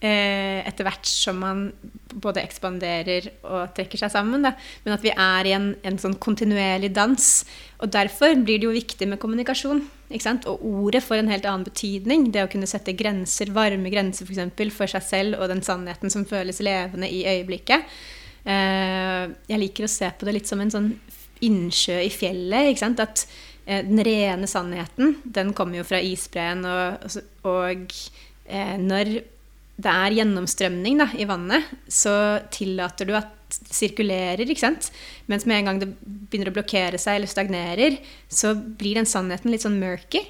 etter 0.00 0.86
hvert 0.86 1.04
som 1.04 1.36
man 1.42 1.66
både 2.14 2.40
ekspanderer 2.40 3.26
og 3.44 3.74
trekker 3.76 4.00
seg 4.00 4.12
sammen. 4.14 4.44
Da. 4.44 4.54
Men 4.84 4.94
at 4.96 5.04
vi 5.04 5.12
er 5.12 5.48
i 5.48 5.54
en, 5.56 5.70
en, 5.86 5.98
sånn 6.00 6.16
kontinuerlig 6.22 6.92
dans. 6.96 7.26
Og 7.80 7.92
derfor 7.92 8.32
blir 8.38 8.60
det 8.60 8.68
jo 8.68 8.74
viktig 8.74 9.08
med 9.10 9.20
kommunikasjon. 9.22 9.82
Og 10.10 10.64
ordet 10.66 11.02
får 11.04 11.20
en 11.20 11.32
helt 11.32 11.46
annen 11.48 11.66
betydning. 11.68 12.30
Det 12.32 12.46
å 12.46 12.50
kunne 12.50 12.68
sette 12.70 12.96
grenser, 12.96 13.52
varme 13.54 13.92
grenser. 13.92 14.24
For, 14.24 14.34
eksempel, 14.34 14.72
for 14.74 14.90
seg 14.90 15.04
selv 15.06 15.40
og 15.40 15.52
den 15.52 15.62
sannheten 15.66 16.12
som 16.12 16.26
føles 16.28 16.62
levende 16.64 17.10
i 17.10 17.22
øyeblikket. 17.28 17.84
Eh, 18.48 19.24
jeg 19.52 19.62
liker 19.62 19.86
å 19.86 19.92
se 19.92 20.08
på 20.16 20.26
det 20.26 20.38
litt 20.38 20.50
som 20.50 20.62
en 20.64 20.72
sånn 20.72 20.94
innsjø 21.44 21.98
i 22.02 22.12
fjellet. 22.12 22.80
At 23.04 23.26
eh, 23.66 23.84
den 23.84 24.00
rene 24.06 24.48
sannheten, 24.50 25.18
den 25.24 25.52
kommer 25.56 25.82
jo 25.82 25.86
fra 25.92 26.00
isbreen. 26.00 26.64
og, 26.64 27.20
og 27.44 27.94
når 28.80 29.20
det 29.80 29.92
er 29.92 30.16
gjennomstrømning 30.20 31.00
da, 31.00 31.10
i 31.16 31.26
vannet, 31.28 31.68
så 31.88 32.14
tillater 32.52 33.08
du 33.08 33.14
at 33.18 33.36
det 33.50 33.74
sirkulerer. 33.74 34.46
ikke 34.46 34.62
sant? 34.62 34.90
Mens 35.30 35.46
med 35.48 35.58
en 35.58 35.70
gang 35.70 35.80
det 35.80 35.88
begynner 36.00 36.52
å 36.52 36.54
blokkere 36.54 37.00
seg 37.02 37.18
eller 37.18 37.30
stagnerer, 37.30 37.96
så 38.30 38.54
blir 38.54 39.00
den 39.00 39.08
sannheten 39.10 39.50
litt 39.50 39.64
sånn 39.64 39.80
murky. 39.80 40.22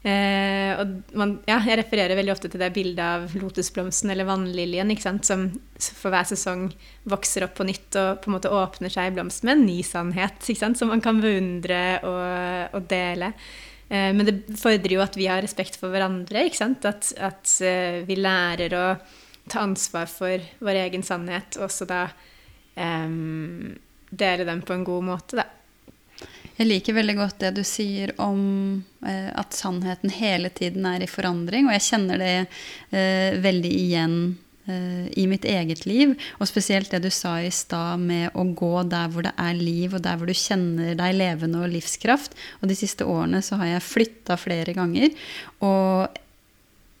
Eh, 0.00 0.70
og 0.80 1.16
man, 1.18 1.34
ja, 1.44 1.58
jeg 1.68 1.76
refererer 1.82 2.16
veldig 2.16 2.32
ofte 2.32 2.48
til 2.48 2.62
det 2.62 2.70
bildet 2.72 3.02
av 3.04 3.34
lotusblomsten 3.36 4.08
eller 4.08 4.24
vannliljen 4.24 4.94
ikke 4.94 5.04
sant? 5.04 5.28
som 5.28 5.42
for 5.76 6.08
hver 6.08 6.24
sesong 6.30 6.70
vokser 7.12 7.44
opp 7.44 7.52
på 7.58 7.66
nytt 7.68 7.98
og 8.00 8.22
på 8.22 8.30
en 8.30 8.36
måte 8.38 8.52
åpner 8.54 8.92
seg 8.92 9.10
i 9.10 9.12
blomst 9.18 9.44
med 9.44 9.58
en 9.58 9.66
ny 9.68 9.82
sannhet 9.84 10.40
ikke 10.40 10.62
sant? 10.62 10.80
som 10.80 10.88
man 10.88 11.04
kan 11.04 11.20
beundre 11.20 11.82
og, 12.08 12.78
og 12.78 12.88
dele. 12.88 13.34
Eh, 13.90 14.10
men 14.14 14.26
det 14.26 14.36
fordrer 14.60 14.94
jo 14.96 15.02
at 15.04 15.18
vi 15.18 15.28
har 15.30 15.42
respekt 15.42 15.76
for 15.80 15.92
hverandre. 15.92 16.46
ikke 16.46 16.62
sant? 16.62 16.86
At, 16.88 17.10
at 17.18 17.54
eh, 17.66 18.00
vi 18.06 18.16
lærer 18.16 18.76
å 18.78 18.86
ta 19.50 19.64
ansvar 19.66 20.06
for 20.10 20.42
vår 20.62 20.84
egen 20.86 21.02
sannhet, 21.02 21.58
og 21.58 21.66
også 21.66 21.88
da 21.90 22.04
um, 22.76 23.72
dele 24.10 24.46
den 24.46 24.62
på 24.62 24.76
en 24.76 24.84
god 24.86 25.08
måte, 25.08 25.40
da. 25.40 25.48
Jeg 26.60 26.68
liker 26.68 26.92
veldig 26.92 27.14
godt 27.16 27.38
det 27.40 27.54
du 27.56 27.62
sier 27.64 28.12
om 28.20 28.40
eh, 29.08 29.30
at 29.32 29.56
sannheten 29.56 30.12
hele 30.12 30.50
tiden 30.52 30.84
er 30.84 31.00
i 31.00 31.08
forandring, 31.08 31.66
og 31.66 31.72
jeg 31.78 31.86
kjenner 31.86 32.20
det 32.20 32.34
eh, 32.36 33.38
veldig 33.40 33.70
igjen 33.78 34.16
i 34.68 35.26
mitt 35.30 35.46
eget 35.48 35.84
liv. 35.88 36.14
Og 36.38 36.48
spesielt 36.48 36.90
det 36.92 37.02
du 37.04 37.10
sa 37.14 37.38
i 37.42 37.52
stad 37.54 38.00
med 38.02 38.36
å 38.38 38.44
gå 38.56 38.72
der 38.90 39.10
hvor 39.12 39.26
det 39.26 39.34
er 39.40 39.58
liv, 39.58 39.94
og 39.96 40.04
der 40.04 40.18
hvor 40.18 40.30
du 40.30 40.36
kjenner 40.36 40.96
deg 40.98 41.16
levende 41.16 41.62
og 41.64 41.70
livskraft. 41.72 42.36
Og 42.60 42.70
de 42.70 42.78
siste 42.78 43.06
årene 43.08 43.42
så 43.44 43.60
har 43.60 43.74
jeg 43.74 43.86
flytta 43.88 44.36
flere 44.40 44.74
ganger. 44.76 45.14
Og, 45.66 46.20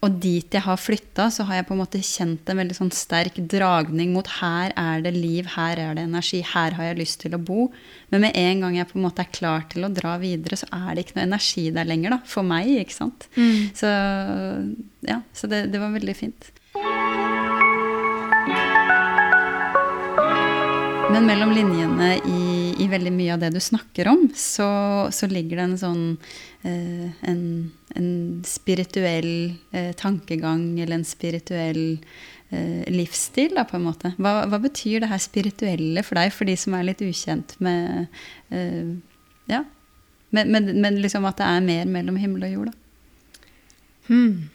og 0.00 0.18
dit 0.22 0.56
jeg 0.56 0.64
har 0.64 0.80
flytta, 0.80 1.28
så 1.30 1.44
har 1.48 1.60
jeg 1.60 1.68
på 1.68 1.76
en 1.76 1.82
måte 1.82 2.02
kjent 2.04 2.48
en 2.48 2.60
veldig 2.62 2.76
sånn 2.78 2.92
sterk 2.96 3.36
dragning 3.52 4.14
mot 4.16 4.28
her 4.40 4.72
er 4.80 5.04
det 5.04 5.12
liv, 5.16 5.50
her 5.58 5.78
er 5.78 5.98
det 5.98 6.06
energi, 6.08 6.40
her 6.54 6.78
har 6.78 6.90
jeg 6.90 7.00
lyst 7.02 7.20
til 7.22 7.36
å 7.36 7.42
bo. 7.42 7.68
Men 8.10 8.24
med 8.24 8.38
en 8.40 8.64
gang 8.64 8.78
jeg 8.80 8.88
på 8.90 8.98
en 8.98 9.04
måte 9.04 9.26
er 9.26 9.34
klar 9.36 9.68
til 9.72 9.84
å 9.86 9.92
dra 9.92 10.16
videre, 10.22 10.58
så 10.58 10.70
er 10.72 10.94
det 10.94 11.04
ikke 11.04 11.20
noe 11.20 11.28
energi 11.28 11.68
der 11.76 11.88
lenger, 11.88 12.16
da. 12.16 12.22
For 12.32 12.46
meg, 12.46 12.72
ikke 12.80 12.96
sant. 12.96 13.28
Mm. 13.36 13.68
Så 13.76 13.92
ja, 15.06 15.20
så 15.36 15.52
det, 15.52 15.68
det 15.74 15.82
var 15.82 15.92
veldig 15.94 16.16
fint. 16.16 16.50
Men 21.10 21.26
mellom 21.26 21.50
linjene 21.50 22.08
i, 22.22 22.74
i, 22.78 22.86
veldig 22.86 23.10
mye 23.10 23.32
av 23.34 23.40
det 23.42 23.48
du 23.50 23.58
snakker 23.62 24.08
om, 24.12 24.28
så, 24.36 24.68
så 25.10 25.26
ligger 25.26 25.58
det 25.58 25.64
en 25.64 25.80
sånn 25.80 26.04
eh, 26.62 27.08
en, 27.26 27.40
en, 27.98 28.10
spirituell 28.46 29.32
eh, 29.74 29.90
tankegang 29.98 30.78
eller 30.78 31.00
en 31.00 31.06
spirituell 31.08 31.82
eh, 32.54 32.86
livsstil, 32.94 33.56
da, 33.58 33.66
på 33.66 33.80
en 33.80 33.88
måte. 33.88 34.12
Hva, 34.22 34.44
hva, 34.52 34.62
betyr 34.62 35.02
det 35.02 35.10
her 35.10 35.22
spirituelle 35.24 36.06
for 36.06 36.20
deg, 36.20 36.30
for 36.36 36.46
de 36.46 36.54
som 36.62 36.78
er 36.78 36.86
litt 36.92 37.02
ukjent 37.02 37.56
med 37.58 38.06
eh, 38.54 38.94
Ja, 39.50 39.64
men, 40.30 40.54
men, 40.54 40.70
men, 40.78 41.02
liksom 41.02 41.26
at 41.26 41.42
det 41.42 41.50
er 41.50 41.66
mer 41.66 41.90
mellom 41.90 42.22
himmel 42.22 42.46
og 42.46 42.54
jord, 42.54 42.70
da? 42.70 43.44
Hmm. 44.06 44.50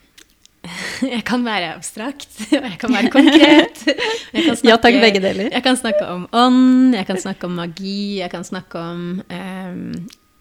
Jeg 1.16 1.24
kan 1.28 1.46
være 1.46 1.74
abstrakt, 1.76 2.30
og 2.60 2.66
jeg 2.66 2.78
kan 2.82 2.94
være 2.94 3.12
konkret. 3.14 3.82
Kan 4.36 4.58
snakke, 4.58 4.68
ja 4.68 4.76
takk, 4.82 4.98
begge 5.00 5.22
deler. 5.24 5.50
Jeg 5.54 5.64
kan 5.64 5.78
snakke 5.80 6.06
om 6.12 6.26
ånd, 6.36 6.96
jeg 6.96 7.08
kan 7.08 7.20
snakke 7.22 7.48
om 7.48 7.54
magi, 7.56 8.20
jeg 8.20 8.30
kan 8.34 8.44
snakke 8.44 8.82
om 8.82 9.04
um, 9.24 9.94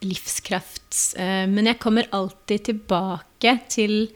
livskraft. 0.03 1.15
Uh, 1.15 1.45
men 1.51 1.71
jeg 1.71 1.79
kommer 1.83 2.09
alltid 2.17 2.67
tilbake 2.73 3.55
til 3.71 4.09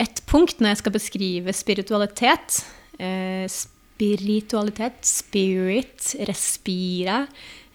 et 0.00 0.22
punkt 0.30 0.62
når 0.62 0.72
jeg 0.72 0.80
skal 0.80 0.96
beskrive 0.96 1.54
spiritualitet. 1.56 2.62
Uh, 2.96 3.44
spiritualitet, 3.52 5.04
spirit, 5.04 6.14
respira. 6.30 7.26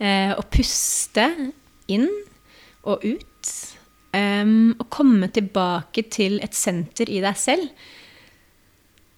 Uh, 0.01 0.33
å 0.35 0.43
puste 0.49 1.29
inn 1.85 2.09
og 2.85 3.05
ut. 3.05 3.55
Um, 4.15 4.75
å 4.79 4.85
komme 4.93 5.27
tilbake 5.33 6.05
til 6.13 6.37
et 6.45 6.55
senter 6.55 7.09
i 7.11 7.19
deg 7.23 7.39
selv. 7.39 7.67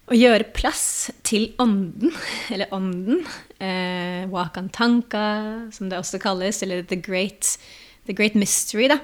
Og 0.08 0.16
gjøre 0.16 0.48
plass 0.56 1.10
til 1.28 1.50
ånden, 1.60 2.14
eller 2.52 2.72
ånden. 2.74 3.22
Uh, 3.60 4.24
wakantanka, 4.32 5.24
som 5.74 5.90
det 5.90 6.00
også 6.00 6.20
kalles, 6.22 6.62
eller 6.66 6.82
the 6.82 6.98
great, 6.98 7.56
the 8.08 8.16
great 8.16 8.34
mystery. 8.38 8.88
da. 8.90 8.98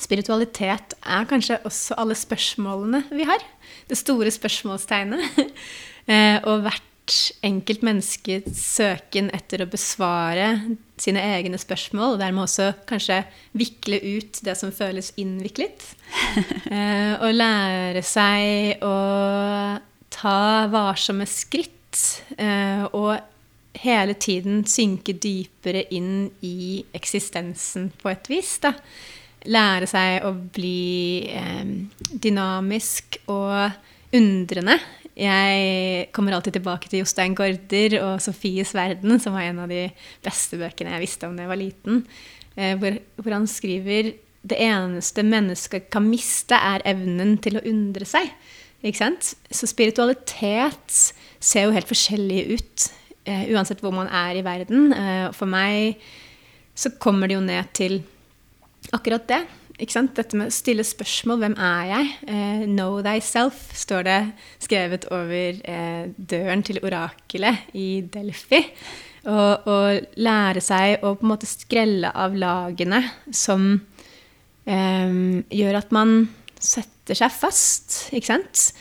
Spiritualitet 0.00 0.94
er 1.04 1.28
kanskje 1.28 1.60
også 1.68 1.98
alle 2.00 2.16
spørsmålene 2.16 3.04
vi 3.12 3.28
har. 3.28 3.44
Det 3.90 3.98
store 4.00 4.32
spørsmålstegnet. 4.32 5.42
uh, 6.08 6.38
og 6.48 6.64
hvert 6.64 6.91
enkelt 7.42 7.82
menneskes 7.84 8.54
søken 8.54 9.30
etter 9.34 9.64
å 9.64 9.70
besvare 9.70 10.46
sine 11.00 11.22
egne 11.34 11.58
spørsmål, 11.58 12.14
og 12.14 12.20
dermed 12.22 12.44
også 12.44 12.68
kanskje 12.88 13.22
vikle 13.58 13.98
ut 13.98 14.42
det 14.46 14.54
som 14.58 14.74
føles 14.74 15.12
innviklet. 15.20 15.88
Eh, 16.72 17.18
og 17.20 17.34
lære 17.36 18.00
seg 18.06 18.80
å 18.86 18.92
ta 20.14 20.36
varsomme 20.72 21.26
skritt, 21.28 21.98
eh, 22.40 22.86
og 22.96 23.18
hele 23.82 24.14
tiden 24.16 24.62
synke 24.64 25.12
dypere 25.20 25.82
inn 25.92 26.30
i 26.40 26.80
eksistensen 26.96 27.90
på 28.00 28.08
et 28.08 28.30
vis. 28.32 28.54
da 28.64 28.72
lære 29.50 29.88
seg 29.90 30.26
å 30.26 30.32
bli 30.54 31.26
eh, 31.34 31.70
dynamisk 32.12 33.18
og 33.32 34.14
undrende 34.14 34.78
jeg 35.18 36.06
kommer 36.16 36.32
alltid 36.32 36.56
tilbake 36.56 36.88
til 36.88 37.02
Jostein 37.02 37.34
Gaarder 37.36 37.98
og 38.00 38.22
Sofies 38.24 38.72
verden, 38.76 39.18
som 39.20 39.36
var 39.36 39.44
en 39.44 39.60
av 39.64 39.72
de 39.72 39.86
beste 40.24 40.56
bøkene 40.60 40.94
jeg 40.94 41.04
visste 41.04 41.28
om 41.28 41.36
da 41.36 41.44
jeg 41.44 41.52
var 41.52 41.60
liten. 41.60 42.00
Eh, 42.56 42.72
hvor, 42.80 42.96
hvor, 43.18 43.34
han 43.36 43.48
skriver 43.48 44.14
det 44.42 44.58
eneste 44.58 45.24
mennesket 45.26 45.90
kan 45.92 46.06
miste, 46.08 46.56
er 46.56 46.84
evnen 46.88 47.36
til 47.44 47.60
å 47.60 47.64
undre 47.68 48.08
seg. 48.08 48.32
Ikke 48.82 49.02
sant? 49.04 49.34
Så 49.52 49.68
spiritualitet 49.70 50.96
ser 51.42 51.68
jo 51.68 51.76
helt 51.76 51.86
forskjellig 51.86 52.40
ut 52.56 52.88
uh, 53.28 53.44
uansett 53.54 53.82
hvor 53.84 53.94
man 53.94 54.10
er 54.10 54.40
i 54.40 54.42
verden. 54.42 54.90
Uh, 54.90 55.28
for 55.36 55.46
meg 55.46 56.02
så 56.74 56.90
kommer 56.98 57.30
det 57.30 57.36
jo 57.36 57.44
ned 57.44 57.70
til 57.78 58.00
akkurat 58.96 59.28
det. 59.30 59.42
Dette 59.78 60.36
med 60.36 60.50
å 60.50 60.52
stille 60.52 60.84
spørsmål. 60.84 61.38
Hvem 61.42 61.54
er 61.56 61.86
jeg? 61.88 62.10
Eh, 62.28 62.64
know 62.68 63.00
thyself 63.02 63.70
står 63.76 64.04
det 64.06 64.18
skrevet 64.62 65.06
over 65.10 65.58
eh, 65.64 66.12
døren 66.16 66.62
til 66.62 66.80
orakelet 66.82 67.72
i 67.74 68.02
Delphi. 68.12 68.60
Og, 69.22 69.68
og, 69.70 70.06
lære 70.18 70.60
seg 70.60 71.04
å 71.06 71.14
på 71.14 71.22
en 71.22 71.30
måte 71.30 71.46
skrelle 71.46 72.10
av 72.10 72.34
lagene 72.34 73.00
som 73.30 73.68
eh, 74.66 75.12
gjør 75.46 75.78
at 75.78 75.94
man 75.94 76.16
setter 76.58 77.18
seg 77.18 77.32
fast, 77.34 78.08
ikke 78.14 78.32
sant? 78.32 78.72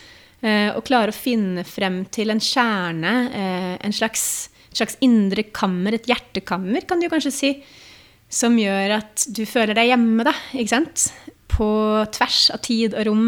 Eh, 0.42 0.72
og 0.74 0.84
klare 0.88 1.14
å 1.14 1.18
finne 1.18 1.64
frem 1.68 2.02
til 2.14 2.34
en 2.34 2.42
kjerne, 2.42 3.14
eh, 3.30 3.76
en 3.86 3.94
slags, 3.94 4.50
slags 4.74 4.98
indre 5.06 5.46
kammer, 5.54 5.94
et 5.94 6.10
hjertekammer, 6.10 6.88
kan 6.90 7.00
du 7.00 7.08
kanskje 7.10 7.34
si 7.34 7.52
som 8.32 8.56
gjør 8.60 8.96
at 9.02 9.26
du 9.28 9.44
føler 9.50 9.76
deg 9.78 9.92
hjemme, 9.92 10.26
da, 10.28 10.34
ikke 10.56 10.72
sant? 10.72 11.10
På 11.52 11.70
tvers 12.16 12.46
av 12.56 12.62
tid 12.64 12.96
og 12.96 13.08
rom. 13.10 13.28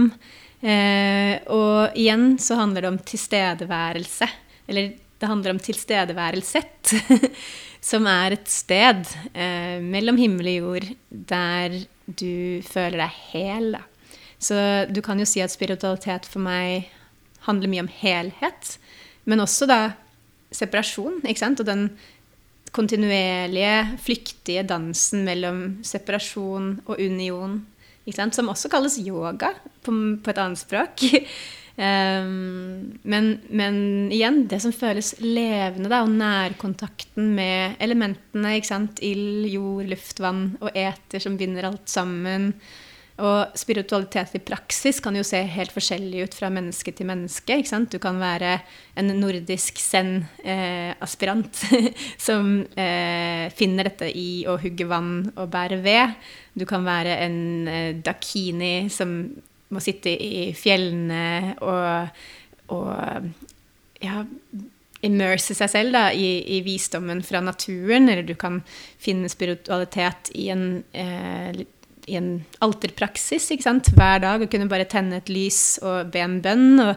Eh, 0.63 1.35
og 1.51 1.97
igjen 1.99 2.37
så 2.39 2.57
handler 2.61 2.85
det 2.85 2.91
om 2.93 2.99
tilstedeværelse. 3.11 4.29
Eller 4.71 4.93
det 5.19 5.29
handler 5.29 5.53
om 5.53 5.59
tilstedeværelset, 5.63 6.93
som 7.91 8.07
er 8.07 8.37
et 8.37 8.49
sted 8.51 9.03
eh, 9.31 9.79
mellom 9.83 10.19
himmel 10.19 10.49
og 10.53 10.57
jord 10.59 10.87
der 11.09 11.77
du 12.05 12.63
føler 12.67 13.03
deg 13.03 13.19
hel. 13.33 13.73
Da. 13.75 13.83
Så 14.43 14.57
du 14.91 14.99
kan 15.03 15.19
jo 15.19 15.27
si 15.27 15.43
at 15.43 15.53
spiritualitet 15.53 16.27
for 16.27 16.43
meg 16.43 16.89
handler 17.47 17.71
mye 17.71 17.83
om 17.85 17.91
helhet, 17.91 18.77
men 19.27 19.43
også 19.43 19.67
da 19.67 19.79
separasjon, 20.53 21.21
ikke 21.23 21.41
sant? 21.41 21.61
Og 21.63 21.67
den 21.67 21.87
kontinuerlige, 22.73 23.97
flyktige 24.01 24.65
dansen 24.67 25.23
mellom 25.27 25.63
separasjon 25.85 26.75
og 26.87 26.99
union, 26.99 27.59
som 28.09 28.51
også 28.51 28.71
kalles 28.71 28.99
yoga 28.99 29.53
på, 29.85 29.93
på 30.23 30.31
et 30.33 30.39
annet 30.41 30.59
språk. 30.59 31.03
um, 31.77 32.97
men, 33.13 33.29
men, 33.49 33.77
igjen, 34.11 34.43
det 34.51 34.59
som 34.65 34.73
føles 34.75 35.13
levende, 35.21 35.91
da, 35.91 36.01
og 36.03 36.11
nærkontakten 36.11 37.31
med 37.37 37.77
elementene. 37.79 38.57
Ild, 39.01 39.47
jord, 39.53 39.85
luft, 39.93 40.19
vann 40.23 40.57
og 40.59 40.73
eter 40.73 41.23
som 41.23 41.37
binder 41.39 41.69
alt 41.69 41.87
sammen. 41.93 42.51
Og 43.21 43.53
spiritualitet 43.57 44.31
i 44.33 44.41
praksis 44.41 44.97
kan 45.03 45.13
jo 45.13 45.21
se 45.27 45.37
helt 45.53 45.73
forskjellig 45.75 46.23
ut 46.25 46.33
fra 46.33 46.49
menneske 46.49 46.91
til 46.97 47.05
menneske. 47.05 47.59
ikke 47.59 47.69
sant? 47.69 47.91
Du 47.93 48.01
kan 48.01 48.17
være 48.17 48.55
en 48.97 49.13
nordisk 49.19 49.77
zen-aspirant 49.77 51.61
eh, 51.77 51.91
som 52.27 52.55
eh, 52.73 53.53
finner 53.53 53.91
dette 53.91 54.09
i 54.09 54.45
å 54.49 54.57
hugge 54.57 54.89
vann 54.89 55.29
og 55.35 55.51
bære 55.53 55.77
ved. 55.85 56.17
Du 56.57 56.65
kan 56.69 56.85
være 56.87 57.19
en 57.27 57.39
eh, 57.69 57.93
dakini 58.01 58.89
som 58.89 59.13
må 59.73 59.81
sitte 59.81 60.09
i 60.09 60.49
fjellene 60.57 61.53
og, 61.61 62.17
og 62.73 63.29
ja, 64.01 64.23
immerse 65.03 65.55
seg 65.57 65.69
selv 65.69 65.95
da, 65.95 66.03
i, 66.15 66.41
i, 66.57 66.63
visdommen 66.65 67.21
fra 67.25 67.43
naturen. 67.45 68.09
Eller 68.09 68.25
du 68.25 68.33
kan 68.39 68.61
finne 69.01 69.29
spiritualitet 69.29 70.33
i 70.33 70.49
en 70.53 70.67
eh, 70.97 71.63
i 72.07 72.17
en 72.19 72.31
alterpraksis 72.63 73.51
ikke 73.53 73.65
sant? 73.65 73.91
hver 73.95 74.23
dag. 74.23 74.43
Å 74.43 74.49
kunne 74.51 74.69
bare 74.71 74.89
tenne 74.89 75.21
et 75.21 75.31
lys 75.31 75.79
og 75.83 76.11
be 76.13 76.23
en 76.23 76.39
bønn. 76.43 76.83
og 76.83 76.93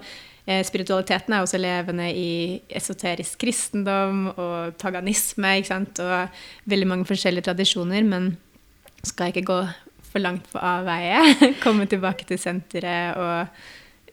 eh, 0.46 0.62
Spiritualiteten 0.66 1.34
er 1.34 1.44
også 1.44 1.60
levende 1.60 2.10
i 2.10 2.60
esoterisk 2.68 3.40
kristendom 3.44 4.28
og 4.34 4.76
paganisme. 4.82 5.56
ikke 5.58 5.72
sant? 5.72 6.02
Og 6.02 6.70
veldig 6.70 6.90
mange 6.92 7.08
forskjellige 7.08 7.50
tradisjoner. 7.50 8.06
Men 8.06 8.34
skal 9.06 9.30
jeg 9.30 9.38
ikke 9.38 9.50
gå 9.52 9.60
for 10.10 10.24
langt 10.24 10.46
på 10.52 10.62
avveie. 10.62 11.22
Komme 11.64 11.88
tilbake 11.90 12.28
til 12.28 12.40
senteret 12.40 13.18
og 13.20 13.66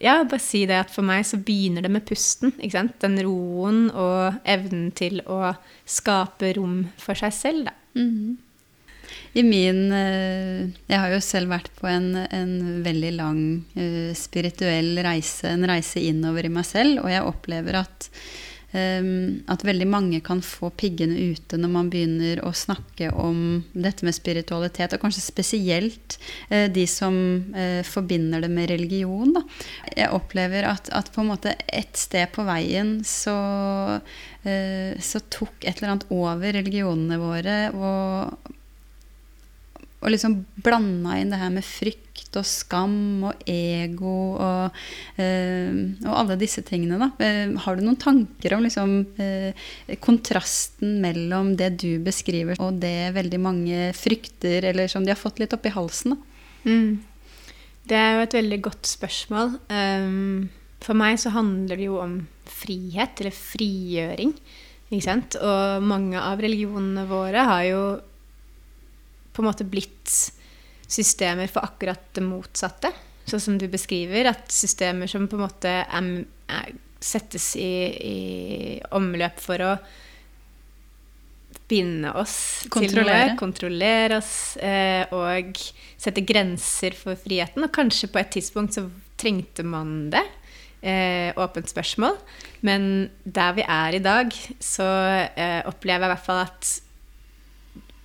ja, 0.04 0.18
bare 0.28 0.42
si 0.42 0.66
det 0.68 0.76
at 0.82 0.92
for 0.92 1.06
meg 1.06 1.24
så 1.28 1.40
begynner 1.40 1.86
det 1.86 1.92
med 1.94 2.04
pusten. 2.08 2.52
ikke 2.58 2.76
sant? 2.76 2.98
Den 3.04 3.16
roen 3.24 3.86
og 3.92 4.42
evnen 4.44 4.90
til 4.96 5.22
å 5.30 5.54
skape 5.88 6.54
rom 6.58 6.82
for 7.00 7.16
seg 7.16 7.34
selv, 7.36 7.70
da. 7.70 7.74
Mm 7.96 8.10
-hmm. 8.10 8.36
I 9.34 9.44
min 9.44 9.92
eh, 9.92 10.70
Jeg 10.90 11.02
har 11.02 11.14
jo 11.14 11.20
selv 11.24 11.54
vært 11.54 11.72
på 11.80 11.90
en, 11.90 12.14
en 12.22 12.56
veldig 12.86 13.12
lang 13.18 13.42
uh, 13.74 14.14
spirituell 14.18 14.96
reise, 15.04 15.50
en 15.50 15.66
reise 15.70 16.02
innover 16.02 16.46
i 16.46 16.54
meg 16.54 16.68
selv, 16.70 17.02
og 17.04 17.10
jeg 17.10 17.26
opplever 17.26 17.80
at 17.82 18.10
um, 18.76 19.42
at 19.50 19.66
veldig 19.66 19.88
mange 19.90 20.22
kan 20.26 20.44
få 20.46 20.70
piggene 20.78 21.34
ute 21.34 21.58
når 21.58 21.74
man 21.74 21.90
begynner 21.94 22.44
å 22.46 22.54
snakke 22.58 23.10
om 23.18 23.64
dette 23.74 24.06
med 24.06 24.16
spiritualitet, 24.18 24.94
og 24.94 25.02
kanskje 25.02 25.26
spesielt 25.26 26.18
de 26.50 26.86
som 26.90 27.16
forbinder 27.90 28.42
det 28.42 28.50
med 28.54 28.70
religion. 28.72 29.34
Da. 29.36 29.44
Jeg 29.98 30.14
opplever 30.14 30.70
at, 30.70 30.90
at, 30.94 31.12
på 31.14 31.22
en 31.22 31.32
måte 31.34 31.54
et 31.68 31.94
sted 31.98 32.30
på 32.34 32.46
veien 32.48 33.00
så, 33.06 33.38
så 34.42 35.24
tok 35.34 35.62
et 35.62 35.78
eller 35.78 35.94
annet 35.94 36.10
over 36.14 36.58
religionene 36.58 37.22
våre. 37.22 37.58
og 37.78 38.60
og 40.04 40.12
liksom 40.12 40.42
blanda 40.64 41.16
inn 41.20 41.32
det 41.32 41.40
her 41.40 41.52
med 41.54 41.64
frykt 41.64 42.36
og 42.40 42.46
skam 42.48 43.24
og 43.30 43.44
ego 43.50 44.36
og, 44.36 44.82
eh, 45.22 45.70
og 46.04 46.18
alle 46.20 46.38
disse 46.42 46.64
tingene. 46.68 47.00
Da. 47.00 47.10
Eh, 47.24 47.54
har 47.64 47.78
du 47.78 47.86
noen 47.86 48.00
tanker 48.02 48.58
om 48.58 48.66
liksom, 48.66 48.98
eh, 49.18 49.96
kontrasten 50.04 51.00
mellom 51.04 51.56
det 51.56 51.78
du 51.78 52.00
beskriver, 52.04 52.60
og 52.60 52.82
det 52.84 53.14
veldig 53.16 53.40
mange 53.40 53.94
frykter, 53.96 54.64
eller 54.74 54.92
som 54.92 55.06
de 55.06 55.14
har 55.14 55.22
fått 55.22 55.40
litt 55.40 55.54
opp 55.56 55.66
i 55.66 55.76
halsen? 55.76 56.18
Mm. 56.66 57.00
Det 57.88 57.96
er 57.96 58.16
jo 58.16 58.28
et 58.28 58.38
veldig 58.40 58.62
godt 58.64 58.88
spørsmål. 58.88 59.58
Um, 59.70 60.50
for 60.84 60.96
meg 60.96 61.20
så 61.20 61.32
handler 61.36 61.80
det 61.80 61.88
jo 61.88 62.00
om 62.00 62.28
frihet, 62.48 63.20
eller 63.20 63.36
frigjøring. 63.36 64.34
Ikke 64.92 65.04
sant? 65.04 65.36
Og 65.40 65.84
mange 65.84 66.20
av 66.20 66.40
religionene 66.44 67.06
våre 67.10 67.44
har 67.48 67.64
jo 67.68 67.84
på 69.34 69.42
en 69.42 69.50
måte 69.50 69.68
blitt 69.68 70.12
systemer 70.94 71.50
for 71.52 71.66
akkurat 71.66 72.12
det 72.14 72.24
motsatte. 72.26 72.92
Sånn 73.30 73.42
som 73.42 73.60
du 73.60 73.68
beskriver, 73.72 74.28
at 74.34 74.52
systemer 74.52 75.10
som 75.10 75.30
på 75.32 75.38
en 75.40 75.46
måte 75.46 75.72
er, 75.84 76.10
er, 76.52 76.74
settes 77.04 77.54
i, 77.60 77.74
i, 77.98 78.18
omløp 78.96 79.40
for 79.44 79.64
å 79.64 79.74
binde 81.70 82.12
oss 82.20 82.36
kontrollere. 82.74 83.06
til 83.24 83.32
noe, 83.32 83.40
kontrollere 83.40 84.20
oss 84.20 84.34
eh, 84.62 85.08
og 85.16 85.58
sette 86.02 86.24
grenser 86.28 86.96
for 86.98 87.18
friheten. 87.20 87.64
Og 87.66 87.74
kanskje 87.74 88.12
på 88.12 88.22
et 88.22 88.34
tidspunkt 88.36 88.76
så 88.78 88.86
trengte 89.20 89.66
man 89.66 90.12
det. 90.14 90.24
Eh, 90.84 91.32
åpent 91.40 91.72
spørsmål. 91.72 92.18
Men 92.68 93.08
der 93.24 93.54
vi 93.56 93.64
er 93.64 93.96
i 93.96 94.04
dag, 94.04 94.36
så 94.60 94.88
eh, 95.32 95.62
opplever 95.70 96.04
jeg 96.04 96.12
i 96.12 96.14
hvert 96.14 96.26
fall 96.26 96.42
at 96.44 96.72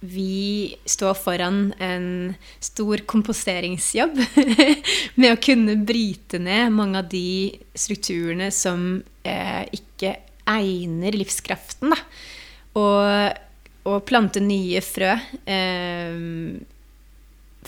vi 0.00 0.76
står 0.84 1.14
foran 1.18 1.72
en 1.78 2.34
stor 2.60 3.02
komposteringsjobb 3.10 4.20
med 5.20 5.32
å 5.32 5.40
kunne 5.42 5.74
bryte 5.82 6.38
ned 6.38 6.72
mange 6.74 7.02
av 7.02 7.10
de 7.10 7.50
strukturene 7.74 8.50
som 8.54 9.02
eh, 9.26 9.64
ikke 9.74 10.14
egner 10.48 11.18
livskraften. 11.18 11.94
Da. 11.94 12.00
Og, 12.78 13.42
og 13.90 14.02
plante 14.08 14.42
nye 14.44 14.82
frø 14.84 15.12
eh, 15.50 16.20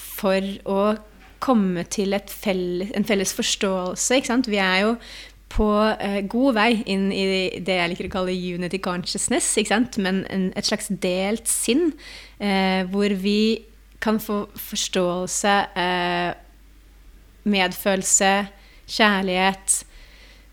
for 0.01 0.53
å 0.71 0.83
komme 1.41 1.87
til 1.89 2.15
felles, 2.29 2.93
en 2.95 3.07
felles 3.09 3.33
forståelse. 3.35 4.21
Vi 4.47 4.61
er 4.61 4.85
jo 4.85 4.95
på 5.51 5.69
eh, 5.99 6.21
god 6.31 6.55
vei 6.55 6.71
inn 6.93 7.09
i 7.13 7.25
det 7.59 7.79
jeg 7.81 7.93
liker 7.93 8.09
å 8.09 8.13
kalle 8.13 8.37
unity 8.37 8.79
consciousness, 8.83 9.51
men 9.99 10.23
en, 10.31 10.47
et 10.55 10.69
slags 10.69 10.91
delt 11.03 11.51
sinn, 11.51 11.91
eh, 12.39 12.87
hvor 12.91 13.13
vi 13.19 13.67
kan 14.01 14.21
få 14.23 14.45
forståelse, 14.57 15.55
eh, 15.77 16.31
medfølelse, 17.51 18.33
kjærlighet, 18.91 19.83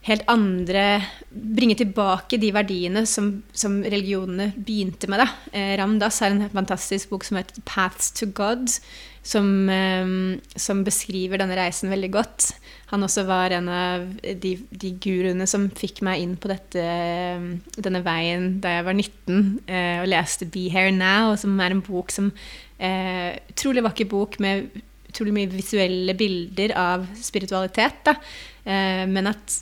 helt 0.07 0.23
andre 0.31 0.87
Bringe 1.27 1.75
tilbake 1.77 2.39
de 2.39 2.49
verdiene 2.55 3.03
som, 3.09 3.41
som 3.51 3.81
religionene 3.83 4.49
begynte 4.55 5.09
med. 5.11 5.21
Da. 5.21 5.27
Eh, 5.51 5.73
Ramdas 5.77 6.21
har 6.23 6.31
en 6.31 6.47
fantastisk 6.49 7.11
bok 7.11 7.25
som 7.27 7.37
heter 7.37 7.61
'Paths 7.61 8.11
to 8.15 8.25
God', 8.25 8.79
som, 9.21 9.69
eh, 9.69 10.39
som, 10.55 10.83
beskriver 10.83 11.37
denne 11.37 11.57
reisen 11.59 11.91
veldig 11.91 12.11
godt. 12.11 12.53
Han 12.87 13.03
også 13.03 13.25
var 13.27 13.51
en 13.51 13.67
av 13.67 14.05
de, 14.23 14.53
de 14.71 14.93
guruene 15.03 15.47
som 15.49 15.67
fikk 15.75 15.99
meg 16.07 16.23
inn 16.23 16.35
på 16.39 16.47
dette, 16.47 16.83
denne 17.83 18.01
veien 18.05 18.61
da 18.63 18.77
jeg 18.77 18.87
var 18.87 18.95
19 18.95 19.41
eh, 19.67 19.97
og 20.03 20.07
leste 20.07 20.47
'Be 20.47 20.69
Here 20.71 20.93
Now', 20.95 21.35
som 21.35 21.59
er 21.59 21.75
en 21.75 21.83
bok 21.83 22.13
som 22.15 22.31
eh, 22.79 23.35
Utrolig 23.51 23.83
vakker 23.83 24.07
bok 24.07 24.39
med 24.39 24.69
utrolig 25.07 25.33
mye 25.35 25.51
visuelle 25.51 26.13
bilder 26.17 26.73
av 26.77 27.07
spiritualitet. 27.19 28.11
Eh, 28.63 29.03
men 29.09 29.31
at 29.33 29.61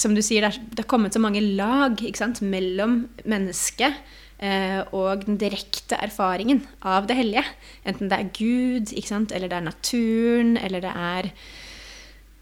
som 0.00 0.14
du 0.16 0.22
sier, 0.24 0.48
det 0.48 0.82
har 0.84 0.88
kommet 0.90 1.14
så 1.14 1.20
mange 1.22 1.42
lag 1.42 2.00
sant, 2.16 2.40
mellom 2.42 3.02
mennesket 3.28 3.96
eh, 4.40 4.80
og 4.96 5.26
den 5.26 5.40
direkte 5.40 5.98
erfaringen 6.00 6.64
av 6.80 7.08
det 7.08 7.18
hellige. 7.18 7.44
Enten 7.84 8.10
det 8.10 8.18
er 8.18 8.30
Gud, 8.36 8.94
sant, 9.04 9.34
eller 9.36 9.50
det 9.50 9.58
er 9.60 9.68
naturen, 9.68 10.56
eller 10.60 10.84
det 10.84 10.94
er 10.94 11.32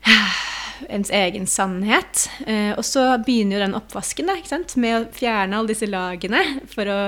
ens 0.89 1.11
egen 1.11 1.47
sannhet. 1.47 2.29
Eh, 2.47 2.73
og 2.77 2.85
så 2.87 3.11
begynner 3.25 3.59
jo 3.59 3.65
den 3.67 3.77
oppvasken 3.79 4.31
da, 4.31 4.39
med 4.81 4.97
å 4.97 5.03
fjerne 5.15 5.59
alle 5.59 5.73
disse 5.73 5.89
lagene 5.91 6.45
for 6.71 6.93
å 6.93 7.01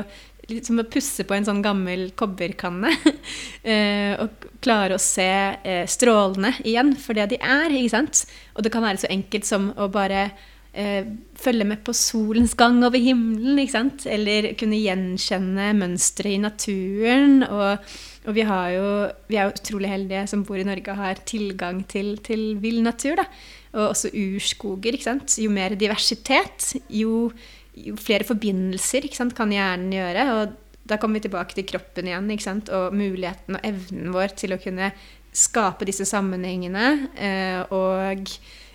liksom 0.50 0.80
å 0.82 0.88
pusse 0.90 1.22
på 1.22 1.36
en 1.36 1.46
sånn 1.46 1.62
gammel 1.62 2.08
kobberkanne. 2.18 2.92
eh, 3.72 4.14
og 4.18 4.48
klare 4.64 4.96
å 4.96 5.02
se 5.02 5.30
eh, 5.30 5.84
strålene 5.88 6.56
igjen 6.64 6.96
for 6.98 7.18
det 7.18 7.30
de 7.34 7.40
er. 7.40 7.70
ikke 7.70 7.94
sant? 7.94 8.24
Og 8.56 8.66
det 8.66 8.72
kan 8.74 8.84
være 8.84 9.04
så 9.04 9.12
enkelt 9.12 9.48
som 9.48 9.74
å 9.76 9.90
bare 9.92 10.30
følge 10.70 11.64
med 11.66 11.80
på 11.82 11.90
solens 11.98 12.52
gang 12.54 12.76
over 12.86 13.02
himmelen. 13.02 13.58
ikke 13.58 13.74
sant? 13.74 14.04
Eller 14.06 14.52
kunne 14.54 14.78
gjenkjenne 14.78 15.72
mønstre 15.74 16.30
i 16.30 16.38
naturen. 16.38 17.40
Og, 17.42 17.90
og 18.30 18.36
vi, 18.36 18.46
jo, 18.46 18.88
vi, 19.28 19.36
er 19.36 19.48
jo 19.48 19.54
utrolig 19.56 19.90
heldige 19.90 20.26
som 20.30 20.46
bor 20.46 20.60
i 20.60 20.66
Norge 20.66 20.94
og 20.94 21.02
har 21.02 21.22
tilgang 21.28 21.82
til, 21.90 22.14
til 22.24 22.54
vill 22.62 22.80
natur. 22.86 23.20
da. 23.20 23.28
Og 23.74 23.90
også 23.92 24.10
urskoger. 24.14 24.98
Jo 25.38 25.50
mer 25.54 25.76
diversitet, 25.78 26.72
jo 26.90 27.30
jo 27.78 27.96
flere 28.00 28.26
forbindelser 28.26 29.06
kan 29.36 29.52
hjernen 29.54 29.94
gjøre. 29.94 30.26
Og 30.34 30.56
da 30.88 30.98
kommer 30.98 31.20
vi 31.20 31.28
tilbake 31.28 31.56
til 31.56 31.68
kroppen 31.68 32.08
igjen 32.08 32.62
og 32.74 32.94
muligheten 32.96 33.58
og 33.58 33.66
evnen 33.66 34.12
vår 34.14 34.34
til 34.36 34.54
å 34.54 34.60
kunne 34.60 34.90
skape 35.30 35.86
disse 35.86 36.04
sammenhengene 36.08 36.86
eh, 37.14 37.60
og 37.70 38.26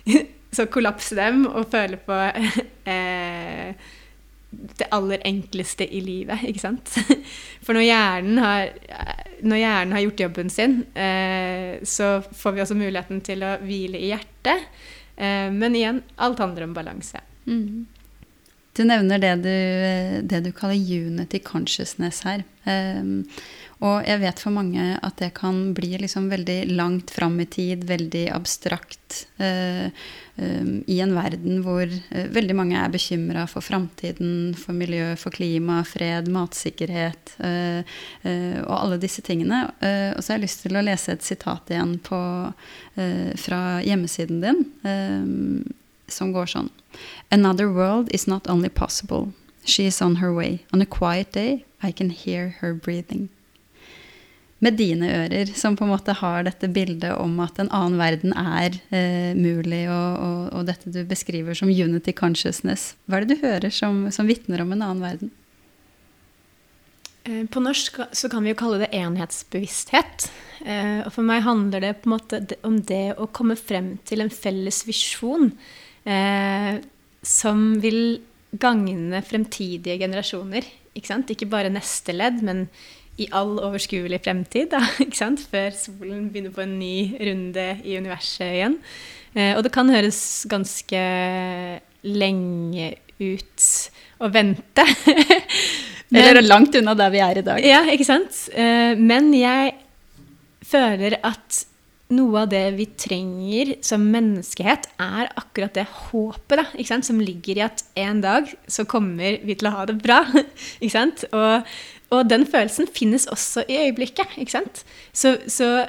så 0.56 0.64
kollapse 0.72 1.16
dem 1.18 1.44
og 1.50 1.68
føle 1.68 1.98
på 2.00 2.16
eh, 2.92 3.76
det 4.50 4.88
aller 4.94 5.22
enkleste 5.26 5.86
i 5.94 6.00
livet, 6.00 6.44
ikke 6.48 6.62
sant? 6.62 6.92
For 7.64 7.76
når 7.76 7.86
hjernen 7.88 8.38
har, 8.40 8.70
når 9.42 9.60
hjernen 9.60 9.96
har 9.96 10.04
gjort 10.04 10.22
jobben 10.26 10.52
sin, 10.52 10.78
eh, 10.94 11.82
så 11.82 12.20
får 12.22 12.56
vi 12.56 12.64
også 12.64 12.78
muligheten 12.78 13.20
til 13.26 13.44
å 13.44 13.56
hvile 13.64 14.00
i 14.00 14.12
hjertet. 14.12 14.70
Eh, 15.16 15.50
men 15.52 15.76
igjen, 15.76 16.00
alt 16.16 16.40
handler 16.42 16.68
om 16.68 16.76
balanse. 16.76 17.20
Mm. 17.46 17.86
Du 18.76 18.82
nevner 18.84 19.20
det 19.20 19.34
du, 19.44 19.56
det 20.28 20.42
du, 20.44 20.50
kaller 20.52 20.76
unity 20.76 21.40
consciousness 21.40 22.22
her. 22.28 22.44
Um, 22.64 23.22
og 23.84 24.06
jeg 24.08 24.20
vet 24.22 24.38
for 24.40 24.54
mange 24.56 24.84
at 25.04 25.18
det 25.20 25.34
kan 25.36 25.74
bli 25.76 25.98
liksom 26.00 26.30
veldig 26.32 26.72
langt 26.72 27.10
fram 27.12 27.34
i 27.42 27.46
tid, 27.50 27.82
veldig 27.84 28.24
abstrakt, 28.32 29.26
eh, 29.36 29.92
um, 30.40 30.70
i 30.88 30.96
en 31.04 31.12
verden 31.12 31.60
hvor 31.64 31.84
uh, 31.84 32.24
veldig 32.32 32.56
mange 32.56 32.78
er 32.80 32.94
bekymra 32.94 33.44
for 33.50 33.64
framtiden, 33.64 34.54
for 34.56 34.72
miljø, 34.72 35.10
for 35.20 35.36
klima, 35.36 35.82
fred, 35.84 36.30
matsikkerhet 36.32 37.36
uh, 37.44 37.84
og 38.64 38.74
alle 38.78 39.00
disse 39.02 39.20
tingene. 39.22 39.66
og 39.68 40.22
så 40.22 40.32
har 40.32 40.38
jeg 40.38 40.46
lyst 40.46 40.62
til 40.64 40.76
å 40.76 40.84
lese 40.84 41.12
et 41.12 41.24
sitat 41.24 41.70
igjen 41.70 41.96
på, 42.02 42.18
fra 43.42 43.60
hjemmesiden 43.84 44.40
din, 44.42 44.62
som 46.08 46.32
går 46.34 46.50
sånn. 46.50 46.70
Another 47.30 47.68
world 47.70 48.10
is 48.14 48.26
not 48.26 48.48
only 48.48 48.68
possible. 48.68 49.32
She 49.64 49.86
is 49.86 50.00
on 50.02 50.16
her 50.16 50.32
way. 50.32 50.64
On 50.72 50.82
a 50.82 50.86
quiet 50.86 51.32
day, 51.32 51.64
I 51.82 51.92
can 51.92 52.10
hear 52.10 52.56
her 52.60 52.74
breathing. 52.74 53.28
Med 54.64 54.78
dine 54.78 55.08
ører, 55.12 55.50
som 55.52 55.74
på 55.76 55.84
en 55.84 55.90
måte 55.92 56.14
har 56.16 56.46
dette 56.46 56.70
bildet 56.72 57.10
om 57.20 57.34
at 57.44 57.58
en 57.60 57.68
annen 57.76 57.98
verden 58.00 58.32
er 58.32 58.78
eh, 58.88 59.34
mulig, 59.36 59.82
og, 59.92 60.14
og, 60.16 60.38
og, 60.52 60.62
dette 60.70 60.92
du 60.94 61.02
beskriver 61.04 61.58
som 61.58 61.68
unity 61.68 62.14
consciousness. 62.16 62.94
Hva 63.04 63.18
er 63.18 63.26
det 63.26 63.36
du 63.36 63.44
hører 63.44 63.74
som, 63.74 64.06
som 64.14 64.30
vitner 64.30 64.64
om 64.64 64.72
en 64.72 64.86
annen 64.86 65.04
verden? 65.04 65.34
Eh, 67.26 67.44
på 67.52 67.60
norsk 67.60 68.00
så 68.12 68.30
kan 68.32 68.46
vi 68.46 68.54
jo 68.54 68.60
kalle 68.62 68.80
det 68.84 68.92
enhetsbevissthet. 68.96 70.28
Eh, 70.64 71.02
og 71.02 71.12
for 71.14 71.26
meg 71.26 71.44
handler 71.44 71.82
det 71.82 71.92
på 72.00 72.08
en 72.08 72.16
måte 72.16 72.40
om 72.66 72.78
det 72.80 73.16
å 73.20 73.28
komme 73.28 73.58
frem 73.60 73.96
til 74.08 74.24
en 74.24 74.32
felles 74.32 74.82
visjon 74.88 75.50
eh, 76.08 76.78
som 77.26 77.68
vil 77.82 78.22
gagne 78.56 79.20
fremtidige 79.26 79.98
generasjoner. 80.00 80.64
Ikke, 80.96 81.10
sant? 81.10 81.32
ikke 81.32 81.50
bare 81.50 81.72
neste 81.72 82.14
ledd, 82.14 82.40
men 82.46 82.68
i 83.16 83.28
all 83.32 83.56
overskuelig 83.64 84.20
fremtid. 84.24 84.72
Da? 84.74 84.82
Før 85.52 85.76
solen 85.76 86.28
begynner 86.32 86.54
på 86.54 86.64
en 86.64 86.76
ny 86.80 86.96
runde 87.28 87.68
i 87.84 87.96
universet 87.98 88.48
igjen. 88.48 88.78
Eh, 89.36 89.52
og 89.56 89.64
det 89.66 89.72
kan 89.74 89.90
høres 89.92 90.20
ganske 90.50 91.02
lenge 92.06 92.90
ut 93.20 93.68
å 94.20 94.28
vente. 94.32 94.84
men, 96.12 96.20
Eller 96.22 96.44
langt 96.44 96.76
unna 96.78 96.96
der 96.98 97.14
vi 97.14 97.24
er 97.24 97.40
i 97.40 97.46
dag. 97.46 97.64
Ja, 97.64 97.84
ikke 97.92 98.08
sant. 98.08 98.44
Eh, 98.52 98.92
men 99.00 99.32
jeg 99.36 99.74
føler 100.66 101.18
at 101.24 101.64
noe 102.14 102.44
av 102.44 102.50
det 102.52 102.62
vi 102.76 102.86
trenger 102.94 103.72
som 103.84 104.04
menneskehet, 104.12 104.86
er 105.02 105.30
akkurat 105.40 105.74
det 105.74 105.86
håpet 105.90 106.60
da, 106.60 106.98
som 107.02 107.18
ligger 107.18 107.58
i 107.58 107.64
at 107.66 107.82
en 107.98 108.20
dag 108.22 108.52
så 108.70 108.86
kommer 108.86 109.40
vi 109.42 109.56
til 109.58 109.70
å 109.70 109.74
ha 109.74 109.86
det 109.90 109.96
bra. 110.04 110.20
Og 111.40 111.72
og 112.10 112.28
den 112.30 112.46
følelsen 112.46 112.88
finnes 112.92 113.26
også 113.26 113.64
i 113.68 113.78
øyeblikket, 113.86 114.36
ikke 114.38 114.54
sant? 114.54 114.84
Så, 115.12 115.36
så 115.50 115.88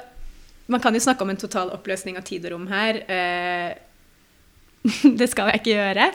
man 0.66 0.82
kan 0.82 0.94
jo 0.94 1.00
snakke 1.00 1.22
om 1.24 1.30
en 1.30 1.40
total 1.40 1.70
oppløsning 1.74 2.18
av 2.18 2.26
tid 2.26 2.46
og 2.48 2.56
rom 2.56 2.66
her. 2.72 3.00
Eh, 3.08 3.70
det 5.20 5.30
skal 5.30 5.52
jeg 5.52 5.62
ikke 5.62 5.76
gjøre. 5.76 6.10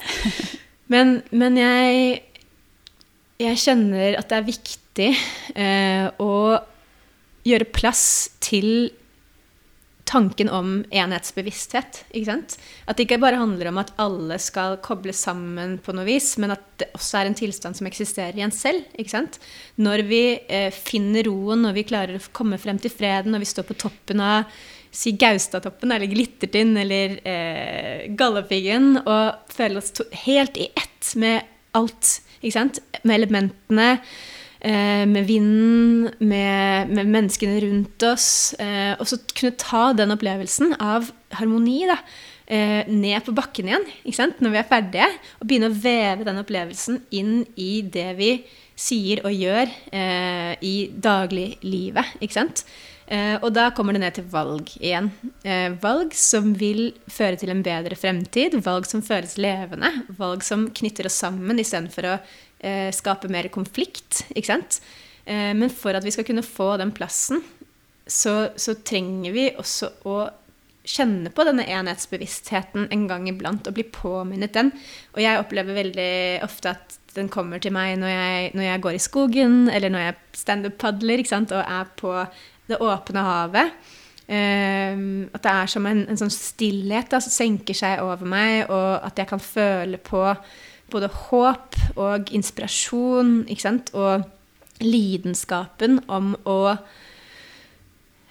Men, 0.91 1.21
men 1.31 1.57
jeg, 1.57 2.19
jeg 3.41 3.61
kjenner 3.63 4.19
at 4.19 4.29
det 4.29 4.37
er 4.39 4.49
viktig 4.49 5.09
eh, 5.55 6.07
å 6.21 6.33
gjøre 7.47 7.71
plass 7.75 8.05
til 8.43 8.91
tanken 10.09 10.49
om 10.51 10.83
enhetsbevissthet. 10.91 12.03
ikke 12.11 12.27
sant? 12.27 12.57
At 12.85 12.97
det 12.97 13.07
ikke 13.07 13.21
bare 13.23 13.39
handler 13.39 13.71
om 13.71 13.79
at 13.81 13.93
alle 14.01 14.37
skal 14.41 14.77
kobles 14.83 15.21
sammen 15.25 15.77
på 15.83 15.95
noe 15.95 16.05
vis, 16.07 16.33
men 16.41 16.55
at 16.55 16.63
det 16.81 16.89
også 16.97 17.21
er 17.21 17.29
en 17.29 17.37
tilstand 17.37 17.79
som 17.79 17.87
eksisterer 17.89 18.37
i 18.37 18.45
en 18.45 18.53
selv. 18.53 18.83
ikke 18.99 19.15
sant? 19.15 19.39
Når 19.79 20.05
vi 20.09 20.23
eh, 20.47 20.69
finner 20.75 21.27
roen, 21.29 21.63
når 21.65 21.77
vi 21.79 21.87
klarer 21.87 22.19
å 22.19 22.33
komme 22.35 22.59
frem 22.61 22.81
til 22.81 22.93
freden, 22.93 23.33
når 23.33 23.45
vi 23.45 23.51
står 23.53 23.69
på 23.69 23.79
toppen 23.85 24.23
av 24.23 24.51
si 24.93 25.15
Gaustatoppen 25.17 25.91
eller 25.91 26.11
Glittertind 26.11 26.77
eller 26.77 27.17
eh, 27.25 28.03
Galdhøpiggen 28.13 28.99
og 29.01 29.49
føler 29.49 29.81
oss 29.81 29.95
helt 30.27 30.59
i 30.61 30.69
ett 30.69 31.15
med 31.17 31.49
alt. 31.73 32.19
ikke 32.41 32.57
sant? 32.59 32.79
Med 33.01 33.23
elementene 33.23 33.89
med 34.63 35.25
vinden, 35.27 36.11
med, 36.23 36.91
med, 36.93 37.09
menneskene 37.11 37.57
rundt 37.65 38.03
oss. 38.07 38.27
Eh, 38.63 38.93
og 38.95 39.09
så 39.09 39.19
kunne 39.35 39.57
ta 39.59 39.89
den 39.97 40.13
opplevelsen 40.15 40.77
av 40.79 41.09
harmoni 41.35 41.81
da, 41.89 41.97
eh, 42.47 42.87
ned 42.87 43.25
på 43.25 43.35
bakken 43.35 43.67
igjen 43.67 44.33
når 44.39 44.53
vi 44.53 44.61
er 44.61 44.69
ferdige, 44.69 45.09
og 45.39 45.49
begynne 45.49 45.71
å 45.71 45.81
veve 45.83 46.27
den 46.27 46.39
opplevelsen 46.39 47.01
inn 47.11 47.41
i 47.59 47.81
det 47.83 48.09
vi 48.19 48.31
sier 48.79 49.21
og 49.27 49.35
gjør 49.35 49.69
eh, 49.93 50.55
i 50.65 50.75
dagliglivet. 50.95 52.17
Ikke 52.23 52.39
sant? 52.39 52.65
Eh, 53.13 53.35
og 53.43 53.51
da 53.53 53.67
kommer 53.75 53.95
det 53.95 54.01
ned 54.03 54.15
til 54.15 54.27
valg 54.31 54.71
igjen. 54.79 55.11
Eh, 55.43 55.75
valg 55.83 56.15
som 56.17 56.53
vil 56.57 56.93
føre 57.11 57.37
til 57.39 57.51
en 57.53 57.63
bedre 57.65 57.97
fremtid. 57.99 58.55
Valg 58.65 58.87
som 58.89 59.03
føles 59.05 59.35
levende. 59.41 59.91
Valg 60.17 60.45
som 60.45 60.69
knytter 60.71 61.09
oss 61.09 61.19
sammen 61.21 61.59
istedenfor 61.61 62.09
å 62.09 62.15
eh, 62.15 62.23
skape 62.95 63.31
mer 63.31 63.49
konflikt. 63.53 64.23
ikke 64.31 64.51
sant? 64.53 64.79
Eh, 65.25 65.51
men 65.55 65.71
for 65.71 65.95
at 65.95 66.05
vi 66.05 66.13
skal 66.13 66.27
kunne 66.27 66.45
få 66.45 66.75
den 66.81 66.93
plassen, 66.95 67.43
så, 68.07 68.51
så, 68.59 68.75
trenger 68.83 69.31
vi 69.35 69.45
også 69.55 69.89
å 70.11 70.17
kjenne 70.83 71.31
på 71.31 71.45
denne 71.47 71.63
enhetsbevisstheten 71.71 72.89
en 72.91 73.05
gang 73.07 73.29
iblant 73.31 73.69
og 73.69 73.77
bli 73.77 73.85
påminnet 73.87 74.55
den. 74.55 74.73
Og 75.15 75.23
jeg 75.23 75.39
opplever 75.39 75.79
veldig 75.79 76.13
ofte 76.43 76.73
at 76.75 76.97
den 77.15 77.29
kommer 77.31 77.61
til 77.63 77.71
meg 77.75 77.95
når 78.01 78.11
jeg, 78.11 78.51
når 78.57 78.65
jeg 78.67 78.83
går 78.83 78.97
i 78.97 79.03
skogen, 79.05 79.57
eller 79.71 79.93
når 79.93 80.07
jeg 80.07 80.19
standup-padler 80.43 81.23
og 81.23 81.59
er 81.61 81.91
på 81.95 82.15
det 82.67 82.79
åpne 82.83 83.23
havet. 83.23 83.71
Um, 84.23 85.29
at 85.35 85.43
det 85.43 85.51
er 85.51 85.71
som 85.71 85.85
en, 85.87 86.05
en 86.09 86.19
sånn 86.19 86.31
stillhet 86.31 87.11
da, 87.11 87.19
som 87.21 87.31
senker 87.31 87.75
seg 87.75 88.01
over 88.03 88.27
meg, 88.27 88.69
og 88.71 89.03
at 89.03 89.19
jeg 89.19 89.29
kan 89.29 89.43
føle 89.43 89.99
på 89.99 90.23
både 90.93 91.09
håp 91.09 91.77
og 91.99 92.29
inspirasjon, 92.35 93.43
ikke 93.49 93.65
sant, 93.65 93.91
og 93.97 94.23
lidenskapen 94.83 95.99
om 96.11 96.33
å 96.49 96.59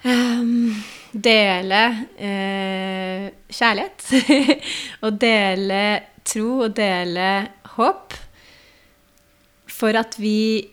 um, 0.05 0.71
dele 1.11 1.81
uh, 2.17 3.27
kjærlighet. 3.53 4.07
og 5.05 5.19
dele 5.21 5.83
tro 6.27 6.63
og 6.67 6.75
dele 6.77 7.29
håp. 7.75 8.17
For 9.73 9.99
at 9.99 10.17
vi 10.21 10.63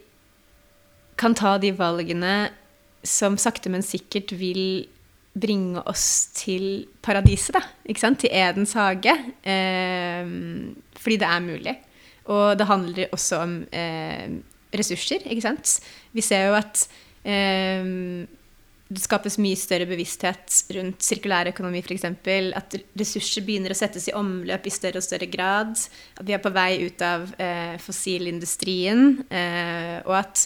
kan 1.20 1.34
ta 1.36 1.56
de 1.60 1.72
valgene 1.76 2.50
som 3.04 3.36
sakte, 3.40 3.72
men 3.72 3.84
sikkert 3.84 4.32
vil 4.38 4.86
bringe 5.40 5.82
oss 5.88 6.06
til 6.36 6.86
paradiset, 7.04 7.56
da. 7.56 7.62
Ikke 7.88 8.02
sant? 8.02 8.20
Til 8.22 8.34
Edens 8.34 8.74
hage. 8.78 9.14
Eh, 9.42 10.32
fordi 11.00 11.20
det 11.20 11.30
er 11.30 11.46
mulig. 11.46 11.76
Og 12.30 12.58
det 12.58 12.68
handler 12.68 13.14
også 13.14 13.40
om 13.44 13.54
eh, 13.72 14.26
ressurser, 14.76 15.24
ikke 15.26 15.46
sant. 15.48 15.78
Vi 16.14 16.22
ser 16.24 16.50
jo 16.50 16.58
at 16.58 16.84
eh, 17.24 17.88
det 18.90 19.02
skapes 19.04 19.36
mye 19.38 19.58
større 19.58 19.86
bevissthet 19.86 20.74
rundt 20.74 21.04
sirkulær 21.06 21.52
økonomi 21.52 21.78
f.eks. 21.84 22.08
At 22.58 22.74
ressurser 22.98 23.44
begynner 23.46 23.70
å 23.70 23.78
settes 23.78 24.08
i 24.10 24.14
omløp 24.18 24.66
i 24.66 24.72
større 24.74 24.98
og 24.98 25.06
større 25.06 25.28
grad. 25.30 25.76
At 26.18 26.26
vi 26.26 26.34
er 26.34 26.42
på 26.42 26.50
vei 26.54 26.72
ut 26.88 27.04
av 27.06 27.28
eh, 27.38 27.76
fossilindustrien. 27.82 29.04
Eh, 29.30 29.96
og 30.02 30.16
at 30.18 30.42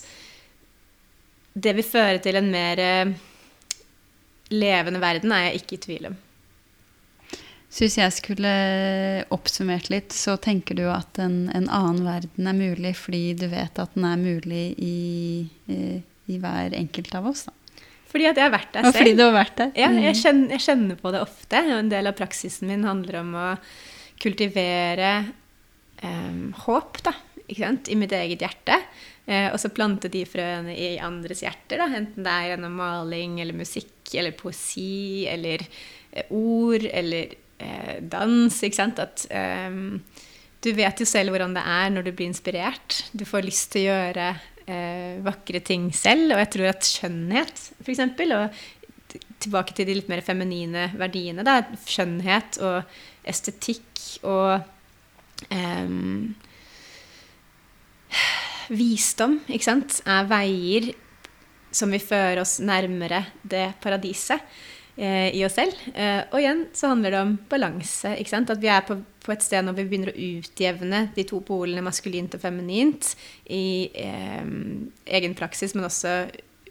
det 1.54 1.72
vil 1.78 1.88
føre 1.88 2.20
til 2.20 2.36
en 2.36 2.50
mer 2.52 2.82
levende 4.54 5.02
verden, 5.02 5.34
er 5.34 5.48
jeg 5.48 5.62
ikke 5.62 5.76
i 5.76 5.82
tvil 5.88 6.08
om. 6.12 6.20
Så 7.74 7.82
hvis 7.82 7.96
jeg 7.98 8.14
skulle 8.14 8.50
oppsummert 9.34 9.88
litt, 9.90 10.14
så 10.14 10.36
tenker 10.38 10.78
du 10.78 10.84
at 10.94 11.18
en, 11.18 11.48
en 11.50 11.66
annen 11.66 12.04
verden 12.06 12.46
er 12.46 12.54
mulig 12.54 12.92
fordi 12.94 13.32
du 13.38 13.48
vet 13.50 13.80
at 13.82 13.96
den 13.96 14.06
er 14.06 14.20
mulig 14.20 14.66
i, 14.78 14.98
i, 15.66 15.78
i 16.30 16.38
hver 16.38 16.76
enkelt 16.78 17.16
av 17.18 17.26
oss? 17.32 17.48
da? 17.48 17.56
Fordi 18.14 18.28
at 18.30 18.38
jeg 18.38 18.46
har 18.46 18.54
vært 18.54 18.70
der 18.76 18.84
selv. 18.84 18.92
Og 18.92 19.00
fordi 19.00 19.14
du 19.18 19.24
har 19.24 19.34
vært 19.34 19.56
der. 19.58 19.70
Ja, 19.74 19.88
jeg 19.90 20.14
mm. 20.14 20.20
kjenner, 20.20 20.50
jeg 20.54 20.62
kjenner, 20.68 20.98
på 21.02 21.10
det 21.10 21.22
ofte. 21.24 21.62
En 21.80 21.90
del 21.90 22.06
av 22.06 22.14
praksisen 22.14 22.70
min 22.70 22.86
handler 22.86 23.18
om 23.24 23.32
å 23.34 23.46
kultivere 24.22 25.10
um, 25.98 26.52
håp 26.62 27.00
da, 27.02 27.16
i 27.48 27.96
mitt 27.98 28.12
eget 28.16 28.44
hjerte. 28.44 28.78
Eh, 29.26 29.48
og 29.52 29.58
så 29.60 29.72
plante 29.72 30.10
de 30.12 30.24
frøene 30.28 30.74
i 30.76 30.94
andres 31.00 31.42
hjerter, 31.44 31.80
da, 31.80 31.88
enten 31.96 32.26
det 32.26 32.32
er 32.32 32.50
gjennom 32.52 32.76
maling 32.76 33.38
eller 33.40 33.56
musikk 33.56 34.12
eller 34.12 34.36
poesi 34.36 35.24
eller 35.30 35.64
eh, 35.64 36.28
ord 36.28 36.84
eller 36.90 37.32
eh, 37.58 37.96
dans. 38.00 38.62
ikke 38.62 38.80
sant? 38.80 39.00
At 39.00 39.24
eh, 39.32 39.80
du 40.64 40.72
vet 40.76 41.00
jo 41.00 41.08
selv 41.08 41.32
hvordan 41.32 41.56
det 41.56 41.64
er 41.68 41.92
når 41.92 42.06
du 42.06 42.12
blir 42.12 42.30
inspirert. 42.30 43.02
Du 43.12 43.24
får 43.28 43.48
lyst 43.48 43.72
til 43.74 43.86
å 43.86 43.94
gjøre 43.94 44.28
eh, 44.66 45.20
vakre 45.24 45.60
ting 45.64 45.90
selv. 45.96 46.32
Og 46.32 46.40
jeg 46.40 46.52
tror 46.56 46.70
at 46.72 46.88
skjønnhet, 46.88 47.66
f.eks., 47.84 48.04
og 48.34 49.20
tilbake 49.44 49.76
til 49.76 49.88
de 49.88 49.98
litt 49.98 50.08
mer 50.10 50.24
feminine 50.24 50.88
verdiene, 50.98 51.44
da, 51.46 51.60
skjønnhet 51.86 52.58
og 52.64 52.96
estetikk 53.28 54.00
og 54.26 54.64
um, 55.52 56.32
visdom 58.72 59.40
ikke 59.48 59.66
sant, 59.66 59.98
er 60.08 60.28
veier 60.30 60.92
som 61.74 61.90
vil 61.92 62.02
føre 62.02 62.44
oss 62.44 62.60
nærmere 62.62 63.24
det 63.42 63.66
paradiset 63.82 64.42
eh, 64.96 65.34
i 65.34 65.42
oss 65.46 65.56
selv. 65.58 65.74
Eh, 65.94 66.22
og 66.30 66.38
igjen 66.38 66.64
så 66.76 66.92
handler 66.92 67.14
det 67.14 67.22
om 67.24 67.34
balanse. 67.50 68.14
ikke 68.18 68.30
sant? 68.30 68.52
At 68.54 68.62
vi 68.62 68.70
er 68.70 68.84
på, 68.86 68.96
på, 69.24 69.34
et 69.34 69.44
sted 69.44 69.66
når 69.66 69.78
vi 69.78 69.86
begynner 69.88 70.12
å 70.12 70.28
utjevne 70.38 71.02
de 71.16 71.26
to 71.28 71.40
polene 71.46 71.84
maskulint 71.84 72.36
og 72.36 72.44
feminint 72.44 73.14
i 73.50 73.90
eh, 73.90 74.44
egen 75.18 75.36
praksis, 75.38 75.74
men 75.74 75.88
også 75.88 76.16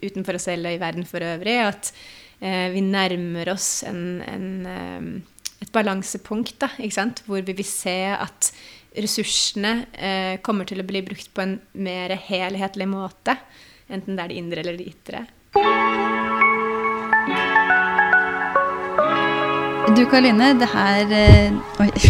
utenfor 0.04 0.38
oss 0.38 0.48
selv 0.50 0.68
og 0.68 0.76
i 0.76 0.82
verden 0.82 1.08
for 1.08 1.24
øvrig. 1.24 1.58
At 1.68 1.92
eh, 2.40 2.70
vi 2.74 2.84
nærmer 2.84 3.54
oss 3.54 3.82
en, 3.88 4.22
en, 4.24 4.48
eh, 4.68 5.44
et 5.64 5.74
balansepunkt 5.74 6.58
da, 6.64 6.72
ikke 6.78 7.00
sant? 7.00 7.24
hvor 7.28 7.44
vi 7.44 7.56
vil 7.56 7.68
se 7.68 7.98
at 8.14 8.54
ressursene 8.94 9.74
eh, 9.92 10.34
kommer 10.44 10.68
til 10.68 10.82
å 10.82 10.86
bli 10.86 11.02
brukt 11.06 11.32
på 11.34 11.42
en 11.44 11.56
mer 11.72 12.14
helhetlig 12.28 12.86
måte. 12.90 13.36
Enten 13.90 14.16
det 14.16 14.24
er 14.24 14.32
det 14.32 14.40
indre 14.40 14.62
eller 14.64 14.78
det 14.78 14.90
ytre. 14.92 15.24
Du 19.94 20.02
Karoline, 20.10 20.54
det 20.58 20.70
her 20.72 21.12
eh, 21.12 21.82
Oi. 21.82 21.90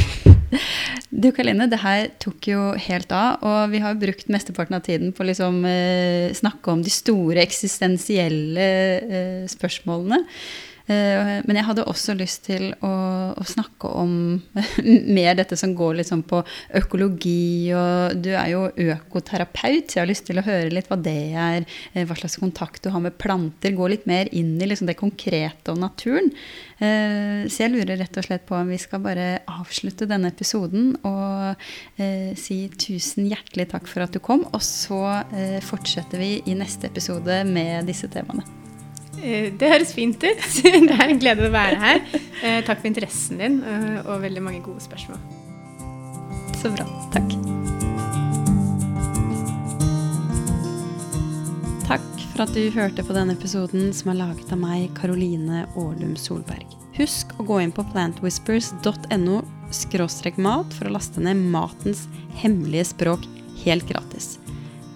Du 1.24 1.30
Karoline, 1.32 1.66
det 1.70 1.78
her 1.82 2.08
tok 2.22 2.48
jo 2.48 2.60
helt 2.86 3.12
av. 3.14 3.42
Og 3.46 3.72
vi 3.72 3.80
har 3.84 3.96
brukt 3.98 4.30
mesteparten 4.32 4.76
av 4.76 4.84
tiden 4.86 5.12
på 5.14 5.24
å 5.24 5.28
liksom, 5.28 5.60
eh, 5.68 6.32
snakke 6.36 6.72
om 6.72 6.82
de 6.84 6.92
store 6.92 7.42
eksistensielle 7.44 8.68
eh, 8.68 9.42
spørsmålene. 9.50 10.22
Eh, 10.84 11.40
men 11.48 11.56
jeg 11.56 11.64
hadde 11.64 11.86
også 11.88 12.12
lyst 12.18 12.42
til 12.50 12.66
å, 12.84 12.92
å 13.32 13.44
snakke 13.48 13.88
om 13.88 14.10
mer 15.16 15.38
dette 15.38 15.56
som 15.56 15.72
går 15.76 15.98
litt 15.98 16.10
sånn 16.10 16.24
på 16.28 16.42
økologi. 16.76 17.72
Og 17.76 18.18
du 18.24 18.32
er 18.34 18.50
jo 18.52 18.66
økoterapeut, 18.68 19.88
så 19.88 19.98
jeg 19.98 20.02
har 20.02 20.10
lyst 20.10 20.26
til 20.28 20.40
å 20.40 20.46
høre 20.46 20.72
litt 20.72 20.90
hva 20.90 20.98
det 21.00 21.18
er. 21.32 21.68
Eh, 21.92 22.04
hva 22.08 22.18
slags 22.18 22.36
kontakt 22.42 22.84
du 22.84 22.90
har 22.92 23.04
med 23.04 23.16
planter. 23.20 23.76
Gå 23.76 23.88
litt 23.94 24.08
mer 24.10 24.30
inn 24.36 24.56
i 24.58 24.68
liksom 24.68 24.90
det 24.90 24.98
konkrete 25.00 25.72
og 25.72 25.80
naturen. 25.80 26.30
Eh, 26.78 27.46
så 27.48 27.64
jeg 27.64 27.72
lurer 27.72 28.00
rett 28.02 28.20
og 28.20 28.28
slett 28.28 28.44
på 28.48 28.58
om 28.58 28.72
vi 28.72 28.80
skal 28.82 29.02
bare 29.04 29.28
avslutte 29.48 30.08
denne 30.10 30.32
episoden 30.32 30.94
og 31.06 31.60
si 32.38 32.56
tusen 32.80 33.28
hjertelig 33.30 33.68
takk 33.70 33.88
for 33.88 34.04
at 34.04 34.14
du 34.14 34.20
kom. 34.24 34.44
Og 34.52 34.62
så 34.64 35.00
fortsetter 35.64 36.20
vi 36.20 36.36
i 36.50 36.58
neste 36.58 36.90
episode 36.90 37.40
med 37.48 37.88
disse 37.88 38.10
temaene. 38.12 38.63
Eh, 39.24 39.48
det 39.56 39.70
høres 39.72 39.94
fint 39.96 40.20
ut. 40.20 40.44
Det 40.64 40.98
er 40.98 41.08
en 41.08 41.20
glede 41.22 41.48
å 41.48 41.54
være 41.54 41.80
her. 41.80 42.02
Eh, 42.44 42.60
takk 42.66 42.82
for 42.82 42.90
interessen 42.90 43.40
din 43.40 43.62
eh, 43.64 44.02
og 44.04 44.20
veldig 44.24 44.42
mange 44.44 44.60
gode 44.64 44.84
spørsmål. 44.84 45.20
Så 46.60 46.72
bra. 46.74 46.84
Takk. 47.14 47.32
Takk 51.88 52.06
for 52.34 52.44
at 52.44 52.54
du 52.56 52.62
hørte 52.74 53.04
på 53.06 53.16
denne 53.16 53.36
episoden 53.36 53.92
som 53.96 54.12
er 54.12 54.20
laget 54.20 54.52
av 54.52 54.60
meg, 54.60 54.90
Karoline 54.98 55.64
Aalum 55.72 56.16
Solberg. 56.20 56.68
Husk 56.98 57.32
å 57.40 57.46
gå 57.48 57.62
inn 57.64 57.72
på 57.74 57.84
plantwhispers.no 57.94 59.40
mat 60.44 60.74
for 60.76 60.86
å 60.86 60.92
laste 60.94 61.22
ned 61.24 61.40
matens 61.50 62.04
hemmelige 62.38 62.92
språk 62.92 63.24
helt 63.64 63.88
gratis. 63.88 64.36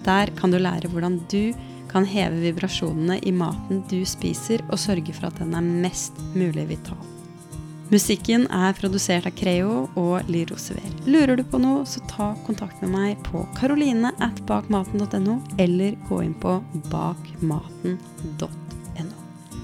Der 0.05 0.31
kan 0.37 0.53
du 0.53 0.59
lære 0.61 0.87
hvordan 0.93 1.17
du 1.31 1.51
kan 1.89 2.05
heve 2.07 2.41
vibrasjonene 2.43 3.19
i 3.25 3.33
maten 3.35 3.83
du 3.89 4.01
spiser, 4.07 4.63
og 4.69 4.79
sørge 4.81 5.13
for 5.15 5.29
at 5.29 5.39
den 5.41 5.55
er 5.57 5.65
mest 5.85 6.17
mulig 6.35 6.67
vital. 6.69 6.99
Musikken 7.89 8.45
er 8.53 8.75
produsert 8.77 9.25
av 9.25 9.33
Creo 9.33 9.87
og 9.97 10.27
Lirosever. 10.29 10.91
Lurer 11.09 11.39
du 11.39 11.43
på 11.49 11.57
noe, 11.57 11.87
så 11.89 12.03
ta 12.11 12.35
kontakt 12.45 12.83
med 12.85 12.93
meg 12.93 13.23
på 13.25 13.41
bakmaten.no, 14.45 15.39
eller 15.57 15.97
gå 16.09 16.21
inn 16.21 16.37
på 16.37 16.59
bakmaten.no. 16.91 18.49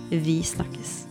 Vi 0.10 0.42
snakkes. 0.46 1.05